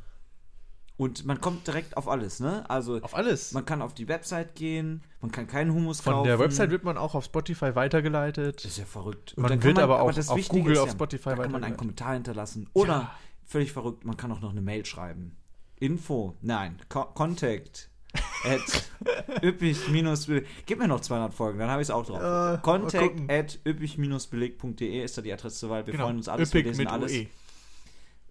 Und 0.98 1.24
man 1.24 1.40
kommt 1.40 1.64
direkt 1.66 1.96
auf 1.96 2.08
alles, 2.08 2.40
ne? 2.40 2.68
Also 2.68 3.00
Auf 3.00 3.14
alles. 3.14 3.52
man 3.52 3.64
kann 3.64 3.82
auf 3.82 3.94
die 3.94 4.08
Website 4.08 4.56
gehen, 4.56 5.04
man 5.20 5.30
kann 5.30 5.46
keinen 5.46 5.72
Humus 5.72 6.00
Von 6.00 6.12
kaufen. 6.12 6.26
der 6.26 6.40
Website 6.40 6.70
wird 6.70 6.82
man 6.82 6.98
auch 6.98 7.14
auf 7.14 7.24
Spotify 7.24 7.76
weitergeleitet. 7.76 8.56
Das 8.56 8.72
ist 8.72 8.78
ja 8.78 8.84
verrückt. 8.84 9.34
Man 9.36 9.48
dann 9.48 9.60
kann 9.60 9.68
wird 9.68 9.78
aber 9.78 10.02
auch 10.02 10.12
das 10.12 10.28
auf 10.28 10.36
Wichtige 10.36 10.58
Google, 10.62 10.74
ist 10.74 10.80
auf 10.80 10.90
Spotify 10.90 11.30
da 11.30 11.30
kann 11.30 11.36
man 11.36 11.44
einen 11.44 11.52
weitergeleitet. 11.54 11.78
Kommentar 11.78 12.14
hinterlassen. 12.14 12.68
Oder, 12.72 12.92
Ja. 12.92 13.14
völlig 13.46 13.72
verrückt, 13.72 14.04
man 14.04 14.16
kann 14.16 14.32
auch 14.32 14.40
noch 14.40 14.50
eine 14.50 14.60
Mail 14.60 14.84
schreiben. 14.84 15.36
Info, 15.76 16.34
nein, 16.42 16.80
Co 16.88 17.04
Contact 17.04 17.88
at 18.44 19.42
üppig 19.44 19.88
minus 19.90 20.26
Gib 20.66 20.80
mir 20.80 20.88
noch 20.88 21.00
200 21.00 21.32
Folgen, 21.32 21.60
dann 21.60 21.70
habe 21.70 21.80
ich 21.80 21.86
es 21.86 21.90
auch 21.92 22.04
drauf. 22.04 22.58
Äh, 22.58 22.60
Contact 22.62 23.30
at 23.30 23.60
üppig-beleg.de 23.64 25.04
ist 25.04 25.16
da 25.16 25.22
die 25.22 25.32
Adresse 25.32 25.58
zur 25.58 25.70
Wahl. 25.70 25.86
Wir 25.86 25.92
genau. 25.92 26.06
freuen 26.06 26.16
uns 26.16 26.28
alles, 26.28 26.52
wir 26.52 26.60
üppig 26.60 26.70
lesen 26.70 26.84
mit 26.84 26.92
alles. 26.92 27.12
UE. 27.12 27.26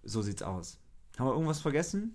So 0.04 0.20
sieht's 0.20 0.42
aus. 0.42 0.78
Haben 1.18 1.28
wir 1.28 1.32
irgendwas 1.32 1.60
vergessen? 1.60 2.14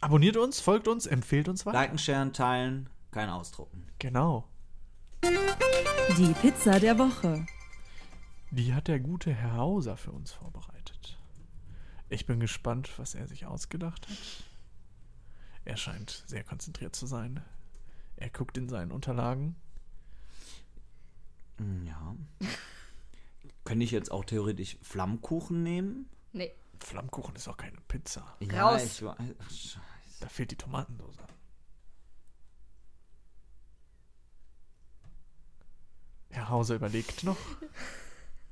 Abonniert 0.00 0.36
uns, 0.36 0.60
folgt 0.60 0.88
uns, 0.88 1.06
empfehlt 1.06 1.48
uns 1.48 1.64
weiter. 1.66 1.78
Liken, 1.78 1.98
sharen, 1.98 2.32
teilen, 2.32 2.88
kein 3.10 3.28
Ausdrucken. 3.30 3.86
Genau. 3.98 4.46
Die 5.22 6.32
Pizza 6.40 6.78
der 6.78 6.98
Woche. 6.98 7.46
Die 8.50 8.74
hat 8.74 8.88
der 8.88 9.00
gute 9.00 9.32
Herr 9.34 9.54
Hauser 9.56 9.96
für 9.96 10.12
uns 10.12 10.32
vorbereitet. 10.32 11.18
Ich 12.08 12.26
bin 12.26 12.38
gespannt, 12.38 12.90
was 12.98 13.14
er 13.14 13.26
sich 13.26 13.46
ausgedacht 13.46 14.06
hat. 14.08 14.16
Er 15.64 15.76
scheint 15.76 16.22
sehr 16.26 16.44
konzentriert 16.44 16.94
zu 16.94 17.06
sein. 17.06 17.42
Er 18.16 18.30
guckt 18.30 18.56
in 18.56 18.68
seinen 18.68 18.92
Unterlagen. 18.92 19.56
Hm, 21.58 21.84
Ja. 21.86 22.14
Könnte 23.64 23.84
ich 23.84 23.90
jetzt 23.90 24.12
auch 24.12 24.24
theoretisch 24.24 24.78
Flammkuchen 24.80 25.64
nehmen? 25.64 26.08
Nee. 26.32 26.52
Flammkuchen 26.78 27.34
ist 27.34 27.48
auch 27.48 27.56
keine 27.56 27.78
Pizza. 27.88 28.36
Ja, 28.38 28.68
Raus. 28.70 29.02
ich 29.50 29.76
Da 30.20 30.28
fehlt 30.28 30.50
die 30.50 30.56
Tomatensauce. 30.56 31.16
Herr 36.30 36.48
Hauser 36.50 36.74
überlegt 36.74 37.24
noch. 37.24 37.38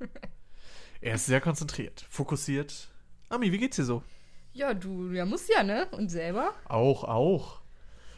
Er 1.01 1.17
ist 1.17 1.27
sehr 1.27 1.43
konzentriert, 1.43 2.07
fokussiert. 2.09 2.89
Ami, 3.29 3.53
wie 3.53 3.59
geht's 3.59 3.77
dir 3.77 3.85
so? 3.85 4.03
Ja, 4.55 4.73
du, 4.73 5.11
ja, 5.11 5.27
musst 5.27 5.51
ja, 5.51 5.63
ne? 5.63 5.87
Und 5.91 6.09
selber? 6.09 6.55
Auch, 6.65 7.05
auch. 7.05 7.61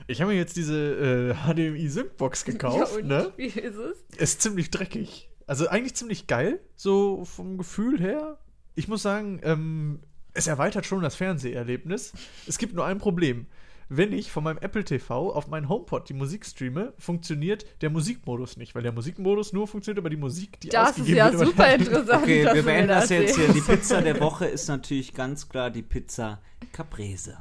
Ich 0.07 0.21
habe 0.21 0.31
mir 0.31 0.39
jetzt 0.39 0.57
diese 0.57 0.77
äh, 0.77 1.35
HDMI-Sync-Box 1.35 2.45
gekauft, 2.45 2.93
ja, 2.93 2.99
und 3.01 3.09
ne? 3.09 3.33
Wie 3.37 3.47
ist 3.47 3.75
es? 3.75 4.05
Ist 4.19 4.41
ziemlich 4.41 4.71
dreckig. 4.71 5.29
Also 5.49 5.67
eigentlich 5.67 5.97
ziemlich 5.97 6.29
geil, 6.29 6.61
so 6.77 7.25
vom 7.25 7.59
Gefühl 7.59 7.99
her. 7.99 8.39
Ich 8.77 8.87
muss 8.87 9.03
sagen, 9.03 9.41
ähm, 9.43 10.05
es 10.37 10.47
erweitert 10.47 10.87
schon 10.87 11.03
das 11.03 11.17
Fernseherlebnis. 11.17 12.13
Es 12.47 12.59
gibt 12.59 12.75
nur 12.75 12.85
ein 12.87 12.99
Problem. 12.99 13.47
Wenn 13.89 14.13
ich 14.13 14.33
von 14.33 14.43
meinem 14.43 14.59
Apple 14.59 14.85
TV 14.85 15.33
auf 15.33 15.47
meinen 15.47 15.69
HomePod 15.69 16.09
die 16.09 16.15
Musik 16.15 16.45
streame, 16.45 16.93
funktioniert 16.99 17.65
der 17.83 17.91
Musikmodus 17.91 18.57
nicht, 18.57 18.75
weil 18.75 18.83
der 18.83 18.91
Musikmodus 18.91 19.53
nur 19.53 19.69
funktioniert 19.69 19.99
über 20.01 20.11
die 20.11 20.17
Musik, 20.17 20.59
die 20.61 20.71
Das 20.71 20.99
ist 20.99 21.07
ja 21.09 21.33
wird. 21.33 21.49
super 21.51 21.73
interessant. 21.75 22.23
Okay, 22.25 22.45
wir 22.53 22.63
beenden 22.65 22.89
das 22.89 23.11
jetzt 23.11 23.37
hier. 23.37 23.53
Die. 23.53 23.61
Pizza 23.61 24.03
der 24.03 24.19
Woche 24.21 24.47
ist 24.47 24.67
natürlich 24.67 25.15
ganz 25.15 25.49
klar 25.49 25.71
die 25.71 25.83
Pizza 25.83 26.41
Caprese. 26.73 27.39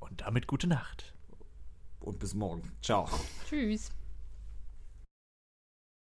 Und 0.00 0.20
damit 0.20 0.46
gute 0.46 0.66
Nacht. 0.66 1.14
Und 2.00 2.18
bis 2.18 2.34
morgen. 2.34 2.70
Ciao. 2.82 3.08
Tschüss. 3.48 3.90